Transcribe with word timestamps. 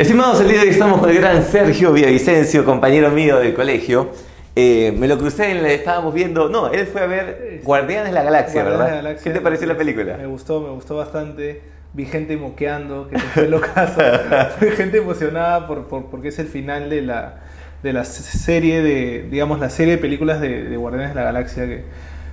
Estimados, 0.00 0.40
el 0.40 0.48
día 0.48 0.56
de 0.60 0.62
hoy 0.64 0.68
estamos 0.70 0.98
con 0.98 1.10
el 1.10 1.16
gran 1.18 1.42
Sergio 1.42 1.92
Villavicencio, 1.92 2.64
compañero 2.64 3.10
mío 3.10 3.38
del 3.38 3.52
colegio. 3.52 4.08
Eh, 4.56 4.94
me 4.98 5.06
lo 5.06 5.18
crucé, 5.18 5.50
en 5.50 5.62
la, 5.62 5.70
estábamos 5.72 6.14
viendo, 6.14 6.48
no, 6.48 6.70
él 6.72 6.86
fue 6.86 7.02
a 7.02 7.06
ver 7.06 7.60
Guardianes 7.62 8.06
de 8.08 8.12
la 8.12 8.22
Galaxia, 8.22 8.62
Guardianes 8.62 8.78
¿verdad? 8.78 8.96
de 8.96 9.02
la 9.02 9.08
Galaxia. 9.10 9.32
¿Qué 9.32 9.38
te 9.38 9.42
pareció 9.44 9.66
la 9.66 9.76
película? 9.76 10.16
Me 10.16 10.26
gustó, 10.26 10.60
me 10.62 10.70
gustó 10.70 10.96
bastante. 10.96 11.60
Vi 11.92 12.06
gente 12.06 12.36
moqueando, 12.38 13.08
que 13.08 13.18
fue 13.18 13.46
locazo. 13.48 14.00
Fue 14.58 14.70
gente 14.70 14.98
emocionada 14.98 15.66
por, 15.66 15.86
por- 15.88 16.06
porque 16.06 16.28
es 16.28 16.38
el 16.38 16.46
final 16.46 16.88
de 16.88 17.02
la, 17.02 17.40
de 17.82 17.92
la 17.92 18.04
serie 18.04 18.80
de, 18.80 19.26
digamos, 19.30 19.60
la 19.60 19.68
serie 19.68 19.96
de 19.96 19.98
películas 19.98 20.40
de, 20.40 20.62
de 20.64 20.76
Guardianes 20.78 21.10
de 21.10 21.14
la 21.16 21.24
Galaxia. 21.24 21.66
Que 21.66 21.84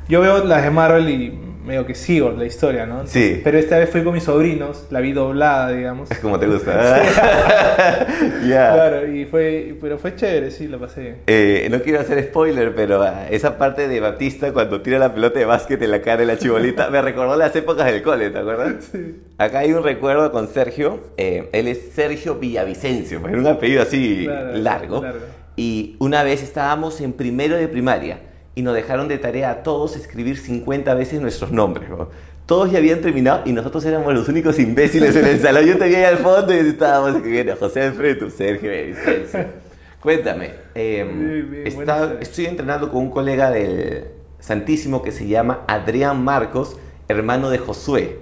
yo 0.09 0.21
veo 0.21 0.43
las 0.43 0.63
de 0.63 0.69
Marvel 0.71 1.09
y 1.09 1.39
medio 1.65 1.85
que 1.85 1.95
sigo 1.95 2.31
la 2.31 2.45
historia, 2.45 2.85
¿no? 2.85 3.05
Sí. 3.07 3.41
Pero 3.43 3.57
esta 3.57 3.77
vez 3.77 3.89
fui 3.89 4.01
con 4.01 4.13
mis 4.13 4.23
sobrinos, 4.23 4.85
la 4.89 5.01
vi 5.01 5.11
doblada, 5.11 5.69
digamos. 5.71 6.09
Es 6.09 6.19
como 6.19 6.39
te 6.39 6.47
gusta. 6.47 7.01
Ya. 8.47 8.73
Claro, 8.73 9.11
y 9.13 9.25
fue, 9.25 9.75
pero 9.82 9.97
fue 9.97 10.15
chévere, 10.15 10.51
sí, 10.51 10.68
lo 10.68 10.79
pasé 10.79 11.01
bien. 11.01 11.18
Eh, 11.27 11.68
no 11.69 11.82
quiero 11.82 11.99
hacer 11.99 12.23
spoiler, 12.23 12.73
pero 12.73 13.01
ah, 13.04 13.27
esa 13.29 13.57
parte 13.57 13.87
de 13.89 13.99
Baptista 13.99 14.54
cuando 14.54 14.82
tira 14.82 14.97
la 14.99 15.13
pelota 15.13 15.39
de 15.39 15.46
básquet 15.46 15.82
en 15.82 15.91
la 15.91 16.01
cara 16.01 16.18
de 16.18 16.25
la 16.25 16.37
chibolita 16.37 16.89
me 16.91 17.01
recordó 17.01 17.35
las 17.35 17.54
épocas 17.55 17.85
del 17.85 18.01
cole, 18.01 18.29
¿te 18.29 18.39
acuerdas? 18.39 18.85
Sí. 18.91 19.18
Acá 19.37 19.60
hay 19.60 19.74
un 19.74 19.83
recuerdo 19.83 20.32
con 20.32 20.47
Sergio. 20.47 21.01
eh, 21.18 21.49
él 21.51 21.68
es 21.68 21.91
Sergio 21.93 22.35
Villavicencio, 22.35 23.19
pues, 23.19 23.33
era 23.33 23.41
un 23.41 23.47
apellido 23.47 23.82
así 23.82 24.24
Claro, 24.25 24.54
largo. 24.57 25.01
largo. 25.01 25.19
Y 25.57 25.96
una 25.99 26.24
vez 26.24 26.43
estábamos 26.43 27.01
en 27.01 27.13
primero 27.13 27.55
de 27.57 27.68
primaria 27.68 28.19
y 28.57 28.64
nos 28.64 28.74
dejaron 28.74 29.07
de 29.07 29.18
tarea 29.20 29.52
a 29.52 29.64
todos 29.64 29.96
escribir 29.96 30.38
50 30.38 30.93
veces 30.96 31.21
nuestros 31.21 31.52
nombres. 31.52 31.89
¿no? 31.89 32.09
Todos 32.47 32.72
ya 32.72 32.80
habían 32.80 33.02
terminado 33.02 33.42
y 33.45 33.52
nosotros 33.53 33.86
éramos 33.86 34.14
los 34.14 34.28
únicos 34.30 34.58
imbéciles 34.58 35.16
en 35.16 35.25
el 35.28 35.39
salón. 35.39 35.66
Yo 35.66 35.78
te 35.78 35.88
vi 35.88 35.95
ahí 35.95 36.06
al 36.06 36.17
fondo 36.17 36.53
y 36.53 36.58
estábamos 36.58 37.16
escribiendo 37.17 37.56
José 37.56 37.83
Alfredo, 37.83 38.30
Sergio 38.30 38.72
Villavicencio. 38.72 39.45
Cuéntame, 40.02 40.52
eh, 40.75 41.03
Bien, 41.08 41.52
bien, 41.52 41.67
está- 41.67 42.16
estoy 42.22 42.45
entrenando 42.45 42.89
con 42.91 43.02
un 43.03 43.09
colega 43.09 43.49
del 43.52 44.05
Santísimo 44.39 45.02
que 45.02 45.11
se 45.11 45.27
llama 45.27 45.61
Adrián 45.67 46.23
Marcos, 46.23 46.77
hermano 47.08 47.49
de 47.49 47.58
Josué, 47.58 48.19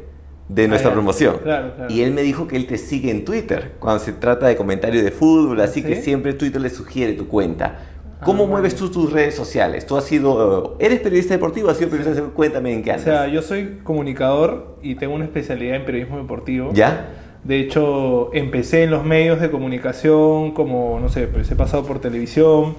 de 0.49 0.63
Ah, 0.63 0.67
nuestra 0.67 0.89
ya. 0.89 0.93
promoción. 0.95 1.37
Claro, 1.43 1.73
claro. 1.75 1.93
Y 1.93 2.01
él 2.01 2.11
me 2.11 2.21
dijo 2.23 2.47
que 2.47 2.55
él 2.55 2.65
te 2.67 2.77
sigue 2.77 3.11
en 3.11 3.25
Twitter 3.25 3.73
cuando 3.79 4.03
se 4.03 4.13
trata 4.13 4.47
de 4.47 4.55
comentarios 4.55 5.03
de 5.03 5.11
fútbol, 5.11 5.59
así 5.61 5.83
que 5.83 5.97
¿Sí? 5.97 6.01
siempre 6.03 6.33
Twitter 6.33 6.61
le 6.61 6.69
sugiere 6.69 7.13
tu 7.13 7.27
cuenta. 7.27 7.79
¿Cómo 8.23 8.45
Ah, 8.45 8.47
mueves 8.47 8.75
tú 8.75 8.89
tus 8.89 9.11
redes 9.11 9.35
sociales? 9.35 9.85
¿Tú 9.85 9.97
has 9.97 10.05
sido... 10.05 10.77
¿Eres 10.79 10.99
periodista 11.01 11.33
deportivo? 11.33 11.69
¿Has 11.69 11.77
sido 11.77 11.89
periodista 11.89 12.15
deportivo? 12.15 12.35
Cuéntame 12.35 12.73
en 12.73 12.81
qué 12.83 12.91
O 12.91 12.93
andas. 12.93 13.03
sea, 13.05 13.27
yo 13.27 13.41
soy 13.41 13.79
comunicador 13.83 14.77
y 14.81 14.95
tengo 14.95 15.13
una 15.15 15.25
especialidad 15.25 15.75
en 15.75 15.85
periodismo 15.85 16.17
deportivo. 16.17 16.69
¿Ya? 16.73 17.07
De 17.43 17.59
hecho, 17.59 18.33
empecé 18.33 18.83
en 18.83 18.91
los 18.91 19.03
medios 19.05 19.39
de 19.41 19.51
comunicación, 19.51 20.51
como, 20.53 20.99
no 20.99 21.09
sé, 21.09 21.27
pues 21.27 21.51
he 21.51 21.55
pasado 21.55 21.83
por 21.85 21.99
televisión, 21.99 22.75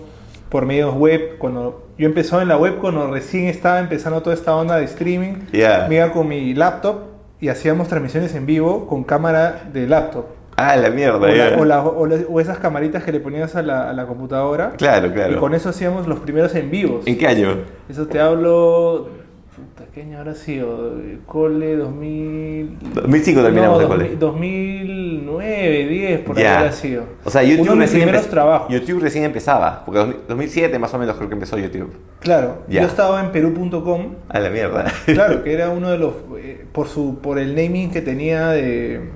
por 0.49 0.67
medios 0.67 0.95
web. 0.95 1.37
Cuando 1.39 1.87
yo 1.99 2.07
empecé 2.07 2.35
en 2.37 2.49
la 2.49 2.57
web, 2.57 2.79
cuando 2.81 3.09
recién 3.11 3.45
estaba 3.47 3.79
empezando 3.79 4.23
toda 4.23 4.35
esta 4.35 4.57
onda 4.57 4.77
de 4.77 4.85
streaming, 4.87 5.35
Ya. 5.53 5.87
me 5.89 5.97
iba 5.97 6.11
con 6.13 6.27
mi 6.29 6.55
laptop 6.55 6.97
y 7.41 7.49
hacíamos 7.49 7.87
transmisiones 7.89 8.35
en 8.35 8.47
vivo 8.47 8.87
con 8.89 9.05
cámara 9.05 9.69
de 9.73 9.87
laptop. 9.87 10.25
Ah, 10.57 10.75
la 10.77 10.91
mierda. 10.91 11.19
O, 11.19 11.27
la- 11.27 11.57
o 11.59 11.65
la- 11.65 11.83
o 11.85 12.07
la- 12.07 12.17
o 12.29 12.41
esas 12.41 12.59
camaritas 12.59 13.05
que 13.05 13.13
le 13.13 13.21
ponías 13.21 13.55
a 13.57 13.63
la, 13.63 13.91
a 13.91 13.93
la 13.93 14.07
computadora. 14.07 14.73
Claro, 14.79 15.13
claro. 15.13 15.33
Y 15.35 15.37
con 15.37 15.55
eso 15.55 15.69
hacíamos 15.69 16.07
los 16.07 16.19
primeros 16.21 16.55
en 16.55 16.71
vivos. 16.71 17.07
¿En 17.07 17.19
qué 17.19 17.27
año? 17.27 17.59
Eso 17.89 18.07
te 18.07 18.19
hablo. 18.21 19.09
Puta, 19.55 19.91
¿Qué 19.95 20.03
año 20.03 20.19
habrá 20.19 20.35
sido? 20.35 20.95
Cole 21.27 21.77
2000. 21.77 22.77
2005 22.95 23.43
terminamos 23.43 23.77
no, 23.83 23.89
de 23.89 23.89
2000, 23.89 24.07
cole. 24.09 24.17
2009, 24.19 25.87
10, 25.89 26.21
por 26.21 26.37
ahí 26.37 26.43
Ya. 26.45 26.59
habrá 26.59 26.73
sido. 26.73 27.05
O 27.25 27.31
sea, 27.31 27.43
YouTube 27.43 27.63
Uno 27.63 27.71
de 27.73 27.77
mis 27.79 27.87
recién, 27.89 28.03
primeros 28.03 28.27
trabajos. 28.29 28.69
YouTube 28.73 29.01
recién 29.03 29.25
empezaba, 29.25 29.83
porque 29.85 29.99
2000 30.01 30.17
2007 30.29 30.79
más 30.79 30.93
o 30.95 30.99
menos 30.99 31.17
creo 31.17 31.29
que 31.29 31.35
empezó 31.35 31.59
YouTube. 31.59 31.91
Claro, 32.21 32.63
yo 32.69 32.83
estaba 32.83 33.21
en 33.23 33.31
Perú.com. 33.33 34.15
A 34.29 34.41
la 34.41 34.51
mierda. 34.51 34.87
Claro, 35.07 35.43
que 35.45 35.53
era 35.53 35.71
uno 35.71 35.91
de 35.91 35.99
los. 35.99 36.15
eh, 36.39 36.65
por, 36.73 36.89
su, 36.89 37.19
por 37.21 37.39
el 37.39 37.55
naming 37.55 37.91
que 37.91 38.03
tenía 38.03 38.49
de, 38.49 39.11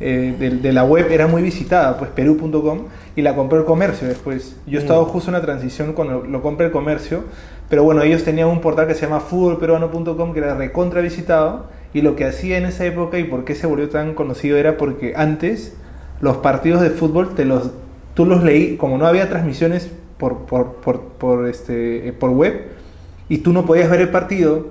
eh, 0.00 0.34
de, 0.38 0.50
de 0.50 0.72
la 0.72 0.84
web, 0.84 1.10
era 1.10 1.26
muy 1.26 1.42
visitada, 1.42 1.96
pues 1.98 2.10
Perú.com. 2.10 2.86
Y 3.16 3.22
la 3.22 3.34
compró 3.34 3.58
el 3.58 3.64
comercio 3.64 4.08
después. 4.08 4.56
Yo 4.66 4.78
estaba 4.78 5.02
Mm. 5.02 5.06
justo 5.06 5.30
en 5.30 5.34
la 5.34 5.42
transición 5.42 5.92
cuando 5.92 6.22
lo 6.22 6.42
compré 6.42 6.66
el 6.66 6.72
comercio. 6.72 7.24
Pero 7.68 7.84
bueno, 7.84 8.02
ellos 8.02 8.24
tenían 8.24 8.48
un 8.48 8.60
portal 8.60 8.86
que 8.86 8.94
se 8.94 9.02
llama 9.02 9.20
futbolperuano.com 9.20 10.32
que 10.32 10.38
era 10.40 10.54
recontra 10.54 11.00
visitado. 11.00 11.66
Y 11.92 12.02
lo 12.02 12.16
que 12.16 12.24
hacía 12.24 12.58
en 12.58 12.66
esa 12.66 12.84
época 12.84 13.18
y 13.18 13.24
por 13.24 13.44
qué 13.44 13.54
se 13.54 13.66
volvió 13.66 13.88
tan 13.88 14.14
conocido 14.14 14.56
era 14.58 14.76
porque 14.76 15.14
antes 15.16 15.76
los 16.20 16.38
partidos 16.38 16.80
de 16.80 16.90
fútbol 16.90 17.34
te 17.34 17.44
los, 17.44 17.70
tú 18.14 18.24
los 18.26 18.42
leí, 18.42 18.76
como 18.76 18.98
no 18.98 19.06
había 19.06 19.28
transmisiones 19.28 19.90
por, 20.18 20.38
por, 20.46 20.74
por, 20.76 21.00
por, 21.02 21.46
este, 21.48 22.08
eh, 22.08 22.12
por 22.12 22.30
web, 22.30 22.62
y 23.28 23.38
tú 23.38 23.52
no 23.52 23.64
podías 23.66 23.90
ver 23.90 24.00
el 24.00 24.08
partido, 24.08 24.68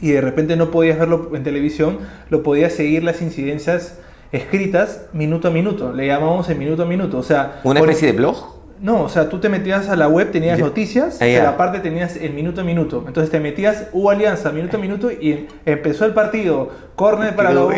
y 0.00 0.10
de 0.12 0.20
repente 0.20 0.56
no 0.56 0.70
podías 0.70 0.98
verlo 0.98 1.30
en 1.34 1.42
televisión, 1.42 1.98
lo 2.30 2.42
podías 2.42 2.72
seguir 2.72 3.02
las 3.02 3.22
incidencias 3.22 3.98
escritas 4.36 5.06
minuto 5.12 5.48
a 5.48 5.50
minuto, 5.50 5.92
le 5.92 6.06
llamamos 6.06 6.48
en 6.50 6.58
minuto 6.58 6.82
a 6.82 6.86
minuto, 6.86 7.18
o 7.18 7.22
sea... 7.22 7.60
¿Una 7.64 7.80
especie 7.80 8.12
de 8.12 8.18
blog? 8.18 8.54
no, 8.80 9.02
o 9.04 9.08
sea, 9.08 9.30
tú 9.30 9.38
te 9.38 9.48
metías 9.48 9.88
a 9.88 9.96
la 9.96 10.08
web, 10.08 10.30
tenías 10.30 10.58
Ya. 10.58 10.64
noticias, 10.64 11.22
Ah, 11.22 11.26
ya. 11.26 11.38
pero 11.38 11.48
aparte 11.50 11.78
tenías 11.78 12.16
el 12.16 12.34
minuto 12.34 12.60
a 12.60 12.64
minuto. 12.64 13.04
Entonces 13.06 13.30
te 13.30 13.40
metías 13.40 13.86
U 13.92 14.10
Alianza, 14.10 14.50
minuto 14.50 14.76
a 14.76 14.80
minuto, 14.80 15.10
y 15.10 15.46
empezó 15.64 16.04
el 16.04 16.12
partido, 16.12 16.70
córner 16.94 17.34
para 17.34 17.50
Qué 17.50 17.54
la 17.54 17.64
U, 17.64 17.70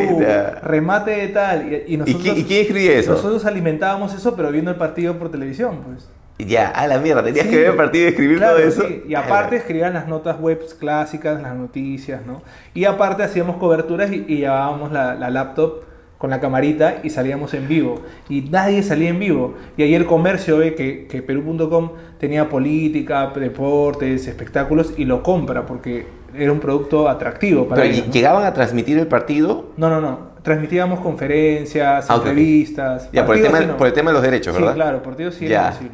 remate 0.63 1.11
de 1.13 1.29
tal. 1.29 1.73
Y, 1.73 1.77
y 1.87 1.95
¿Y, 1.95 1.97
nosotros, 1.99 2.25
qui- 2.25 2.39
y 2.39 2.45
quién 2.45 2.63
escribía 2.63 2.93
eso? 2.99 3.13
nosotros 3.13 3.45
alimentábamos 3.45 4.15
eso, 4.15 4.35
pero 4.35 4.51
viendo 4.51 4.71
el 4.73 4.79
partido 4.79 5.17
por 5.17 5.31
televisión, 5.31 5.81
pues. 5.87 6.09
Ya, 6.39 6.69
a 6.71 6.87
la 6.89 6.99
mierda, 6.99 7.23
tenías 7.23 7.45
Sí. 7.45 7.51
que 7.51 7.57
ver 7.59 7.67
el 7.71 7.77
partido 7.77 8.07
y 8.07 8.09
escribir 8.09 8.39
Claro, 8.39 8.57
todo 8.57 8.67
eso. 8.67 8.83
sí. 8.89 9.05
Y 9.07 9.15
aparte 9.15 9.57
escribían 9.57 9.95
las 9.95 10.09
notas 10.09 10.41
web 10.41 10.61
clásicas, 10.81 11.41
las 11.41 11.55
noticias, 11.55 12.27
¿no? 12.27 12.43
Y 12.75 12.85
aparte 12.85 13.23
hacíamos 13.23 13.57
coberturas 13.59 14.11
y, 14.11 14.25
y 14.27 14.39
llevábamos 14.39 14.91
la, 14.91 15.15
la 15.15 15.31
laptop 15.31 15.83
con 16.19 16.31
la 16.31 16.41
camarita 16.41 17.01
y 17.03 17.11
salíamos 17.11 17.53
en 17.55 17.69
vivo. 17.69 18.01
Y 18.29 18.43
nadie 18.43 18.83
salía 18.83 19.11
en 19.11 19.19
vivo. 19.19 19.55
Y 19.77 19.83
ahí 19.83 19.95
el 19.95 20.07
comercio 20.07 20.59
ve 20.59 20.75
que, 20.75 21.07
que 21.07 21.21
Perú.com 21.23 21.91
tenía 22.19 22.49
política, 22.49 23.33
deportes, 23.35 24.27
espectáculos 24.27 24.95
y 24.97 25.05
lo 25.05 25.23
compra 25.23 25.67
porque 25.67 26.07
era 26.35 26.53
un 26.53 26.61
producto 26.61 27.09
atractivo 27.09 27.67
para 27.69 27.83
Pero 27.83 27.95
ellos, 27.95 28.07
¿no? 28.09 28.13
llegaban 28.13 28.45
a 28.45 28.53
transmitir 28.55 28.99
el 28.99 29.07
partido 29.07 29.73
No, 29.77 29.89
no, 29.91 30.01
no. 30.01 30.35
Transmitíamos 30.43 31.01
conferencias, 31.01 32.07
Ah, 32.09 32.15
entrevistas. 32.17 33.11
ya, 33.13 33.27
por 33.27 33.37
el, 33.37 33.43
tema, 33.43 33.59
sí 33.59 33.67
no. 33.67 33.77
por 33.77 33.87
el 33.89 33.93
tema 33.93 34.11
de 34.11 34.15
los 34.15 34.23
derechos, 34.23 34.55
Sí, 34.55 34.61
¿verdad? 34.63 34.75
claro, 34.77 35.03
partidos 35.03 35.35
sí 35.35 35.49
Ya. 35.49 35.61
era 35.63 35.71
posible. 35.73 35.93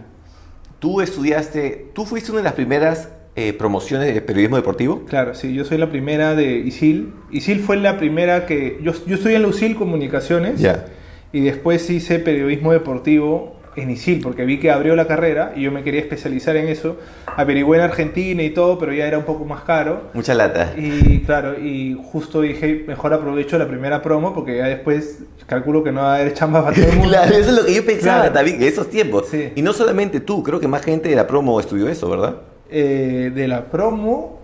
Tú 0.78 1.00
estudiaste, 1.00 1.90
tú 1.94 2.04
fuiste 2.04 2.30
una 2.32 2.38
de 2.40 2.44
las 2.44 2.52
primeras 2.54 3.08
eh, 3.34 3.52
promociones 3.54 4.12
de 4.14 4.20
periodismo 4.20 4.56
deportivo. 4.56 5.02
Claro, 5.08 5.34
sí, 5.34 5.54
yo 5.54 5.64
soy 5.64 5.78
la 5.78 5.88
primera 5.90 6.34
de 6.34 6.56
ISIL. 6.58 7.12
ISIL 7.30 7.60
fue 7.60 7.76
la 7.78 7.96
primera 7.98 8.44
que... 8.46 8.78
Yo, 8.82 8.92
yo 9.06 9.14
estudié 9.14 9.36
en 9.36 9.42
la 9.42 9.48
USIL 9.48 9.74
Comunicaciones 9.74 10.60
Ya. 10.60 10.84
y 11.32 11.40
después 11.40 11.88
hice 11.88 12.18
periodismo 12.18 12.72
deportivo 12.72 13.56
en 13.74 13.88
ISIL 13.90 14.20
porque 14.22 14.44
vi 14.44 14.58
que 14.60 14.70
abrió 14.70 14.94
la 14.94 15.06
carrera 15.06 15.54
y 15.56 15.62
yo 15.62 15.72
me 15.72 15.82
quería 15.82 16.00
especializar 16.00 16.56
en 16.58 16.68
eso. 16.68 16.98
Averigüé 17.24 17.78
en 17.78 17.84
Argentina 17.84 18.42
y 18.42 18.50
todo, 18.50 18.78
pero 18.78 18.92
ya 18.92 19.06
era 19.06 19.16
un 19.16 19.24
poco 19.24 19.46
más 19.46 19.62
caro. 19.62 20.10
Mucha 20.12 20.34
lata. 20.34 20.74
Y 20.76 21.20
claro, 21.20 21.58
y 21.58 21.98
justo 22.12 22.42
dije, 22.42 22.84
mejor 22.86 23.14
aprovecho 23.14 23.56
la 23.56 23.66
primera 23.66 24.02
promo 24.02 24.34
porque 24.34 24.58
ya 24.58 24.66
después 24.66 25.20
calculo 25.46 25.82
que 25.82 25.90
no 25.90 26.02
va 26.02 26.16
a 26.16 26.18
haber 26.18 26.34
chamba 26.34 26.62
para 26.62 26.76
todo 26.76 26.84
el 26.86 26.96
mundo. 26.98 27.08
Claro, 27.14 27.34
eso 27.34 27.48
es 27.48 27.56
lo 27.56 27.64
que 27.64 27.74
yo 27.76 27.86
pensaba 27.86 28.18
Claro. 28.24 28.34
también, 28.34 28.56
en 28.60 28.68
esos 28.68 28.90
tiempos. 28.90 29.28
Sí. 29.30 29.52
Y 29.54 29.62
no 29.62 29.72
solamente 29.72 30.20
tú, 30.20 30.42
creo 30.42 30.60
que 30.60 30.68
más 30.68 30.82
gente 30.82 31.08
de 31.08 31.16
la 31.16 31.26
promo 31.26 31.58
estudió 31.58 31.88
eso, 31.88 32.10
¿verdad? 32.10 32.36
Eh, 32.72 33.30
de 33.34 33.48
la 33.48 33.64
promo... 33.66 34.40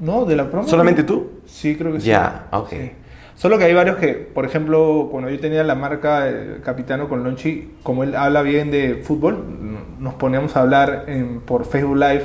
¿No? 0.00 0.24
¿De 0.24 0.34
la 0.36 0.50
promo? 0.50 0.66
¿Solamente 0.68 1.04
tú? 1.04 1.30
Sí, 1.46 1.76
creo 1.76 1.92
que 1.92 2.00
sí. 2.00 2.08
Ya, 2.08 2.46
ok. 2.50 2.68
Sí. 2.70 2.92
Solo 3.36 3.56
que 3.58 3.64
hay 3.64 3.74
varios 3.74 3.96
que, 3.96 4.14
por 4.14 4.44
ejemplo, 4.44 5.08
cuando 5.10 5.30
yo 5.30 5.38
tenía 5.40 5.64
la 5.64 5.74
marca 5.74 6.28
eh, 6.28 6.58
Capitano 6.64 7.08
con 7.08 7.24
Lonchi, 7.24 7.72
como 7.82 8.02
él 8.04 8.14
habla 8.14 8.42
bien 8.42 8.70
de 8.70 8.96
fútbol, 9.02 9.42
nos 9.98 10.14
poníamos 10.14 10.56
a 10.56 10.60
hablar 10.60 11.04
en- 11.08 11.40
por 11.40 11.64
Facebook 11.64 11.96
Live 11.96 12.24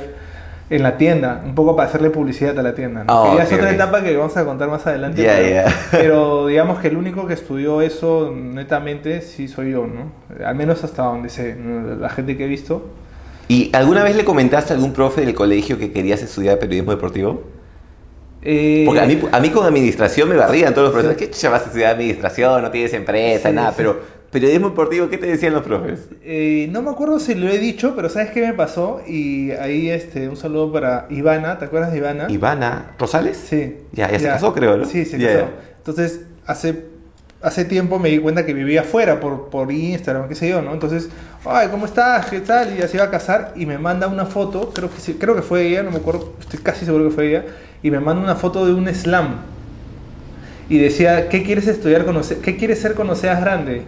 en 0.70 0.82
la 0.82 0.96
tienda, 0.98 1.42
un 1.44 1.54
poco 1.54 1.74
para 1.76 1.88
hacerle 1.88 2.10
publicidad 2.10 2.58
a 2.58 2.62
la 2.62 2.74
tienda. 2.74 3.04
¿no? 3.04 3.22
Que 3.22 3.28
ya 3.30 3.34
ok, 3.36 3.40
es 3.40 3.52
otra 3.52 3.68
ok. 3.68 3.72
etapa 3.74 4.02
que 4.02 4.16
vamos 4.16 4.36
a 4.36 4.44
contar 4.44 4.68
más 4.68 4.86
adelante. 4.86 5.22
Ya, 5.22 5.36
pero, 5.36 5.48
ya. 5.48 5.64
pero 5.92 6.46
digamos 6.48 6.78
que 6.80 6.88
el 6.88 6.96
único 6.96 7.26
que 7.26 7.34
estudió 7.34 7.80
eso 7.80 8.32
netamente 8.36 9.22
sí 9.22 9.48
soy 9.48 9.70
yo, 9.72 9.86
¿no? 9.86 10.12
Al 10.44 10.54
menos 10.56 10.84
hasta 10.84 11.04
donde 11.04 11.30
sé, 11.30 11.56
la 11.98 12.08
gente 12.10 12.36
que 12.36 12.44
he 12.44 12.48
visto. 12.48 12.86
¿Y 13.48 13.70
alguna 13.72 14.04
vez 14.04 14.14
le 14.16 14.24
comentaste 14.24 14.72
a 14.72 14.76
algún 14.76 14.92
profe 14.92 15.22
del 15.22 15.34
colegio 15.34 15.78
que 15.78 15.90
querías 15.90 16.22
estudiar 16.22 16.58
periodismo 16.58 16.90
deportivo? 16.92 17.42
Eh, 18.42 18.84
Porque 18.86 19.00
a 19.00 19.06
mí, 19.06 19.18
a 19.32 19.40
mí 19.40 19.50
con 19.50 19.66
administración 19.66 20.28
me 20.28 20.36
barrían 20.36 20.72
todos 20.74 20.86
los 20.86 20.92
profesores. 20.92 21.18
¿Qué 21.18 21.30
chucha 21.34 21.50
vas 21.50 21.62
a 21.62 21.66
estudiar 21.66 21.94
administración? 21.94 22.62
No 22.62 22.70
tienes 22.70 22.92
empresa, 22.92 23.48
Sí, 23.48 23.54
nada. 23.54 23.70
sí. 23.70 23.74
Pero 23.78 24.00
periodismo 24.30 24.68
deportivo, 24.68 25.08
¿qué 25.08 25.18
te 25.18 25.26
decían 25.26 25.54
los 25.54 25.62
profes? 25.62 26.08
Eh, 26.22 26.68
no 26.70 26.82
me 26.82 26.90
acuerdo 26.90 27.18
si 27.18 27.34
lo 27.34 27.48
he 27.48 27.58
dicho, 27.58 27.94
pero 27.96 28.08
¿sabes 28.10 28.30
qué 28.30 28.42
me 28.46 28.52
pasó? 28.52 29.00
Y 29.08 29.50
ahí 29.52 29.88
este, 29.90 30.28
un 30.28 30.36
saludo 30.36 30.70
para 30.72 31.06
Ivana, 31.10 31.58
¿te 31.58 31.64
acuerdas 31.64 31.90
de 31.90 31.98
Ivana? 31.98 32.26
Ivana 32.28 32.92
Rosales. 32.98 33.38
Sí. 33.38 33.78
Ya, 33.92 34.10
ya 34.10 34.18
se 34.18 34.26
casó, 34.26 34.52
creo, 34.54 34.76
¿no? 34.76 34.84
Sí, 34.84 35.04
se 35.04 35.18
casó. 35.18 35.48
Entonces, 35.78 36.20
hace 36.46 36.84
hace 37.42 37.64
tiempo 37.64 37.98
me 37.98 38.08
di 38.08 38.18
cuenta 38.18 38.44
que 38.44 38.52
vivía 38.52 38.80
afuera 38.80 39.20
por, 39.20 39.48
por 39.48 39.70
Instagram, 39.70 40.28
qué 40.28 40.34
sé 40.34 40.48
yo, 40.48 40.60
¿no? 40.62 40.72
Entonces, 40.72 41.08
ay, 41.44 41.68
¿cómo 41.68 41.86
estás? 41.86 42.26
¿Qué 42.26 42.40
tal? 42.40 42.74
Y 42.74 42.78
ya 42.80 42.88
se 42.88 42.96
iba 42.96 43.04
a 43.06 43.10
casar 43.10 43.52
y 43.56 43.64
me 43.66 43.78
manda 43.78 44.06
una 44.08 44.26
foto, 44.26 44.70
creo 44.74 44.90
que, 44.90 45.00
sí- 45.00 45.16
creo 45.20 45.36
que 45.36 45.42
fue 45.42 45.66
ella, 45.66 45.82
no 45.82 45.90
me 45.90 45.98
acuerdo, 45.98 46.32
estoy 46.40 46.58
casi 46.60 46.84
seguro 46.84 47.04
que 47.04 47.10
fue 47.14 47.28
ella, 47.28 47.44
y 47.82 47.90
me 47.90 48.00
manda 48.00 48.22
una 48.22 48.34
foto 48.34 48.66
de 48.66 48.72
un 48.74 48.88
slam. 48.92 49.36
Y 50.68 50.78
decía, 50.78 51.28
¿qué 51.28 51.42
quieres 51.44 51.66
estudiar 51.66 52.02
cuando 52.04 52.22
se- 52.22 52.38
¿Qué 52.40 52.56
quieres 52.56 52.80
ser 52.80 52.94
cuando 52.94 53.14
seas 53.14 53.40
grande? 53.40 53.84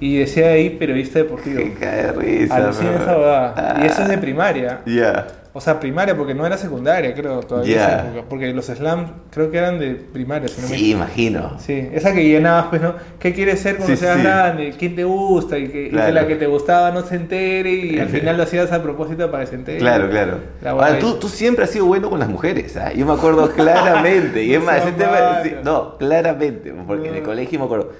Y 0.00 0.18
decía 0.18 0.48
ahí, 0.48 0.70
periodista 0.70 1.18
deportivo. 1.20 1.58
Que 1.58 1.74
cae 1.74 2.02
de 2.04 2.12
risa. 2.12 2.54
Alucina 2.56 2.96
esa. 2.96 3.54
Ah. 3.56 3.80
Y 3.82 3.86
eso 3.86 4.02
es 4.02 4.08
de 4.08 4.18
primaria. 4.18 4.80
Ya. 4.86 5.26
O 5.54 5.60
sea, 5.60 5.80
primaria, 5.80 6.16
porque 6.16 6.34
no 6.34 6.46
era 6.46 6.56
secundaria, 6.58 7.14
creo, 7.14 7.40
todavía 7.40 7.74
Ya. 7.76 7.86
esa 7.88 8.08
época. 8.08 8.24
Porque 8.28 8.52
los 8.52 8.66
slams 8.66 9.10
creo 9.30 9.50
que 9.50 9.58
eran 9.58 9.78
de 9.78 9.94
primaria, 9.94 10.46
si 10.46 10.60
no 10.60 10.68
me 10.68 10.76
Sí, 10.76 10.90
imagino. 10.92 11.58
Sí, 11.58 11.88
esa 11.92 12.12
que 12.12 12.22
llenabas, 12.28 12.66
pues, 12.66 12.82
¿no? 12.82 12.94
¿Qué 13.18 13.32
quieres 13.32 13.60
ser 13.60 13.76
cuando 13.76 13.94
Sí, 13.96 14.00
seas 14.00 14.16
sí. 14.18 14.22
grande? 14.22 14.74
¿Quién 14.78 14.94
te 14.94 15.04
gusta? 15.04 15.58
Y 15.58 15.68
que, 15.68 15.80
y 15.82 15.84
que 15.86 15.90
Claro. 15.90 16.12
la 16.12 16.26
que 16.26 16.36
te 16.36 16.46
gustaba 16.46 16.90
no 16.90 17.02
se 17.02 17.16
entere 17.16 17.70
y 17.70 17.98
al 17.98 18.08
final 18.10 18.36
lo 18.36 18.42
hacías 18.42 18.70
a 18.72 18.82
propósito 18.82 19.30
para 19.30 19.44
que 19.44 19.50
se 19.50 19.54
entere. 19.56 19.78
Claro, 19.78 20.08
claro. 20.10 20.38
Ahora, 20.64 20.98
tú, 20.98 21.14
tú 21.14 21.28
siempre 21.28 21.64
has 21.64 21.70
sido 21.70 21.86
bueno 21.86 22.10
con 22.10 22.18
las 22.20 22.28
mujeres, 22.28 22.76
¿ah? 22.76 22.92
Yo 22.92 23.06
me 23.06 23.14
acuerdo 23.14 23.50
claramente. 23.50 24.44
y 24.44 24.54
es 24.54 24.62
más, 24.62 24.82
ese 24.82 24.90
No, 24.92 24.96
tema- 24.96 25.42
no, 25.64 25.96
claramente. 25.98 26.72
Porque 26.86 27.08
en 27.08 27.14
el 27.14 27.22
No. 27.22 27.26
colegio 27.28 27.58
me 27.58 27.64
acuerdo. 27.64 27.92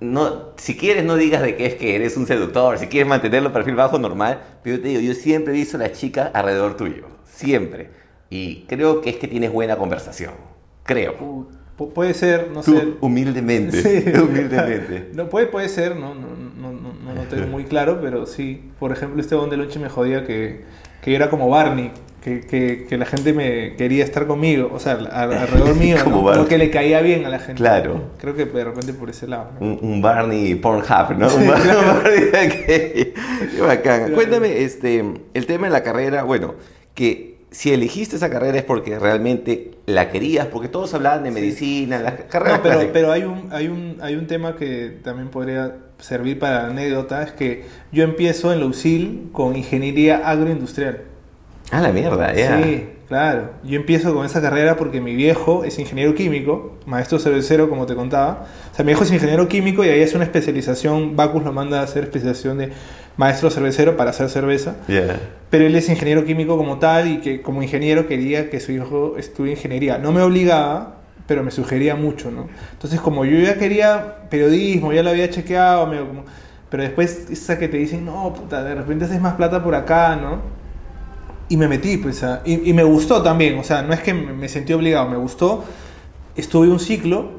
No, 0.00 0.50
si 0.56 0.76
quieres 0.76 1.04
no 1.04 1.16
digas 1.16 1.42
de 1.42 1.56
qué 1.56 1.66
es 1.66 1.74
que 1.74 1.96
eres 1.96 2.16
un 2.16 2.26
seductor, 2.26 2.78
si 2.78 2.86
quieres 2.86 3.08
mantenerlo 3.08 3.52
perfil 3.52 3.74
bajo 3.74 3.98
normal, 3.98 4.40
pero 4.62 4.76
yo 4.76 4.82
te 4.82 4.88
digo, 4.88 5.00
yo 5.00 5.14
siempre 5.14 5.52
he 5.52 5.56
visto 5.56 5.76
a 5.76 5.80
la 5.80 5.92
chica 5.92 6.30
alrededor 6.32 6.76
tuyo, 6.76 7.06
siempre. 7.24 7.90
Y 8.30 8.64
creo 8.68 9.00
que 9.00 9.10
es 9.10 9.16
que 9.16 9.26
tienes 9.26 9.52
buena 9.52 9.76
conversación, 9.76 10.34
creo. 10.84 11.16
Pu- 11.18 11.46
pu- 11.76 11.92
puede 11.92 12.14
ser, 12.14 12.48
no 12.52 12.60
Tú, 12.62 12.76
sé. 12.76 12.88
humildemente, 13.00 13.82
Sí. 13.82 14.10
humildemente. 14.20 15.10
No, 15.14 15.28
puede, 15.28 15.46
puede 15.46 15.68
ser, 15.68 15.96
no, 15.96 16.14
no, 16.14 16.28
no, 16.28 16.72
no, 17.14 17.22
tengo 17.28 17.48
muy 17.48 17.64
claro, 17.64 17.98
pero 18.00 18.24
sí. 18.26 18.70
Por 18.78 18.92
ejemplo, 18.92 19.20
este 19.20 19.34
Don 19.34 19.50
de 19.50 19.56
Lonche 19.56 19.80
me 19.80 19.88
jodía 19.88 20.24
que, 20.24 20.64
que 21.02 21.14
era 21.16 21.28
como 21.28 21.48
Barney, 21.48 21.90
que, 22.22 22.40
que, 22.40 22.86
que 22.88 22.98
la 22.98 23.06
gente 23.06 23.32
me 23.32 23.74
quería 23.76 24.04
estar 24.04 24.26
conmigo, 24.26 24.70
o 24.72 24.78
sea, 24.80 24.92
al- 24.94 25.06
alrededor 25.40 25.74
mío, 25.76 25.96
¿no? 25.98 26.04
Como 26.04 26.22
Barney. 26.22 26.46
que 26.46 26.58
le 26.58 26.70
caía 26.70 27.00
bien 27.00 27.24
a 27.24 27.28
la 27.28 27.38
gente. 27.38 27.54
Claro. 27.60 28.10
Creo 28.20 28.34
que 28.34 28.44
de 28.44 28.64
repente 28.64 28.92
por 28.92 29.08
ese 29.10 29.26
lado. 29.28 29.50
¿no? 29.60 29.66
Un, 29.66 29.78
un 29.82 30.02
Barney 30.02 30.54
Pornhub, 30.56 31.16
¿no? 31.16 31.34
Un 31.34 31.46
Bar- 31.48 31.60
un 31.60 32.02
Barney 32.02 32.30
que- 32.30 33.14
Qué 33.54 33.60
bacán. 33.60 33.98
Claro. 34.00 34.14
Cuéntame, 34.14 34.62
este, 34.62 35.04
el 35.34 35.46
tema 35.46 35.66
de 35.68 35.72
la 35.72 35.82
carrera, 35.82 36.24
bueno, 36.24 36.54
que 36.94 37.38
si 37.50 37.72
elegiste 37.72 38.16
esa 38.16 38.28
carrera 38.28 38.58
es 38.58 38.64
porque 38.64 38.98
realmente 38.98 39.70
la 39.86 40.10
querías, 40.10 40.48
porque 40.48 40.68
todos 40.68 40.92
hablaban 40.92 41.22
de 41.22 41.30
medicina, 41.30 41.98
las 41.98 42.14
carreras 42.28 42.58
No, 42.58 42.62
pero, 42.62 42.74
clásicas. 42.74 42.92
pero 42.92 43.12
hay, 43.12 43.22
un, 43.22 43.48
hay, 43.52 43.68
un, 43.68 43.96
hay 44.02 44.16
un 44.16 44.26
tema 44.26 44.54
que 44.56 44.98
también 45.02 45.28
podría 45.28 45.76
servir 45.98 46.38
para 46.38 46.66
anécdota, 46.66 47.22
es 47.22 47.32
que 47.32 47.64
yo 47.90 48.04
empiezo 48.04 48.52
en 48.52 48.60
la 48.60 48.66
UCIL 48.66 49.30
con 49.32 49.56
ingeniería 49.56 50.28
agroindustrial. 50.28 51.00
Ah, 51.70 51.80
la 51.80 51.92
mierda, 51.92 52.32
ya. 52.34 52.62
Sí, 52.62 52.88
claro. 53.08 53.50
Yo 53.62 53.76
empiezo 53.76 54.14
con 54.14 54.24
esa 54.24 54.40
carrera 54.40 54.76
porque 54.76 55.00
mi 55.02 55.14
viejo 55.14 55.64
es 55.64 55.78
ingeniero 55.78 56.14
químico, 56.14 56.78
maestro 56.86 57.18
cervecero, 57.18 57.68
como 57.68 57.84
te 57.84 57.94
contaba. 57.94 58.46
O 58.72 58.74
sea, 58.74 58.84
mi 58.84 58.90
viejo 58.90 59.04
es 59.04 59.12
ingeniero 59.12 59.48
químico 59.48 59.84
y 59.84 59.88
ahí 59.90 60.00
es 60.00 60.14
una 60.14 60.24
especialización, 60.24 61.14
Bacus 61.16 61.44
lo 61.44 61.52
manda 61.52 61.80
a 61.80 61.82
hacer 61.82 62.04
especialización 62.04 62.58
de 62.58 62.72
maestro 63.18 63.50
cervecero 63.50 63.96
para 63.96 64.10
hacer 64.10 64.30
cerveza. 64.30 64.76
Ya. 64.88 65.20
Pero 65.50 65.66
él 65.66 65.74
es 65.76 65.88
ingeniero 65.90 66.24
químico 66.24 66.56
como 66.56 66.78
tal 66.78 67.08
y 67.08 67.18
que 67.20 67.42
como 67.42 67.62
ingeniero 67.62 68.06
quería 68.06 68.48
que 68.48 68.60
su 68.60 68.72
hijo 68.72 69.16
estudie 69.18 69.52
ingeniería. 69.52 69.98
No 69.98 70.10
me 70.12 70.22
obligaba, 70.22 70.94
pero 71.26 71.42
me 71.42 71.50
sugería 71.50 71.96
mucho, 71.96 72.30
¿no? 72.30 72.48
Entonces, 72.72 72.98
como 73.00 73.26
yo 73.26 73.38
ya 73.40 73.58
quería 73.58 74.20
periodismo, 74.30 74.92
ya 74.94 75.02
lo 75.02 75.10
había 75.10 75.28
chequeado, 75.28 75.86
medio 75.86 76.06
como- 76.08 76.24
pero 76.70 76.82
después 76.82 77.26
esa 77.30 77.58
que 77.58 77.68
te 77.68 77.76
dicen, 77.78 78.04
no, 78.06 78.32
puta, 78.32 78.62
de 78.64 78.74
repente 78.74 79.04
haces 79.06 79.20
más 79.20 79.34
plata 79.34 79.62
por 79.62 79.74
acá, 79.74 80.16
¿no? 80.16 80.56
Y 81.48 81.56
me 81.56 81.68
metí, 81.68 81.96
pues, 81.96 82.22
a- 82.22 82.42
y, 82.44 82.68
y 82.70 82.72
me 82.74 82.84
gustó 82.84 83.22
también, 83.22 83.58
o 83.58 83.64
sea, 83.64 83.82
no 83.82 83.92
es 83.94 84.00
que 84.00 84.12
me, 84.14 84.48
sentí 84.48 84.72
obligado, 84.72 85.08
me 85.08 85.16
gustó. 85.16 85.64
Estuve 86.36 86.68
un 86.68 86.78
ciclo 86.78 87.30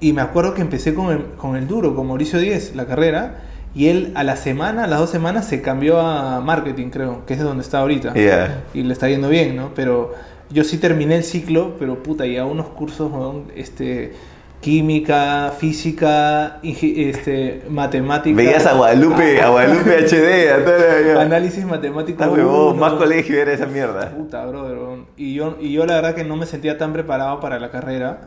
y 0.00 0.12
me 0.12 0.22
acuerdo 0.22 0.54
que 0.54 0.62
empecé 0.62 0.94
con 0.94 1.10
el, 1.12 1.24
con 1.36 1.56
el 1.56 1.66
duro, 1.66 1.94
con 1.94 2.06
Mauricio 2.06 2.38
Díez, 2.38 2.74
la 2.74 2.86
carrera, 2.86 3.42
y 3.74 3.88
él 3.88 4.12
a 4.14 4.24
la 4.24 4.36
semana, 4.36 4.84
a 4.84 4.86
las 4.86 4.98
dos 4.98 5.10
semanas, 5.10 5.46
se 5.46 5.60
cambió 5.60 6.00
a 6.00 6.40
marketing, 6.40 6.88
creo, 6.88 7.26
que 7.26 7.34
es 7.34 7.38
de 7.38 7.44
donde 7.44 7.62
está 7.62 7.80
ahorita. 7.80 8.14
Ya. 8.14 8.64
Y 8.74 8.82
le 8.82 8.92
está 8.92 9.08
yendo 9.08 9.28
bien, 9.28 9.56
¿no? 9.56 9.72
Pero 9.74 10.14
yo 10.50 10.64
sí 10.64 10.78
terminé 10.78 11.16
el 11.16 11.24
ciclo, 11.24 11.76
pero 11.78 12.02
puta, 12.02 12.26
y 12.26 12.38
a 12.38 12.44
unos 12.46 12.66
cursos, 12.68 13.12
este, 13.54 14.14
química, 14.68 15.50
física, 15.58 16.58
este, 16.62 17.62
matemática. 17.70 18.36
Veías 18.36 18.66
a 18.66 18.74
Guadalupe, 18.74 19.40
a 19.40 19.48
Guadalupe 19.48 19.96
HD, 20.06 20.52
a 20.52 20.62
toda 20.62 21.00
la- 21.14 21.22
Análisis 21.22 21.64
matemático. 21.64 22.22
Huevón, 22.22 22.78
más 22.78 22.92
colegio 22.92 23.40
era 23.40 23.50
esa 23.54 23.64
mierda. 23.64 24.10
Puta, 24.10 24.44
brother. 24.44 24.76
Y 25.16 25.32
yo, 25.32 25.56
y 25.58 25.72
yo 25.72 25.86
la 25.86 25.94
verdad 25.94 26.14
que 26.14 26.22
no 26.24 26.36
me 26.36 26.44
sentía 26.44 26.76
tan 26.76 26.92
preparado 26.92 27.40
para 27.40 27.58
la 27.58 27.70
carrera. 27.70 28.20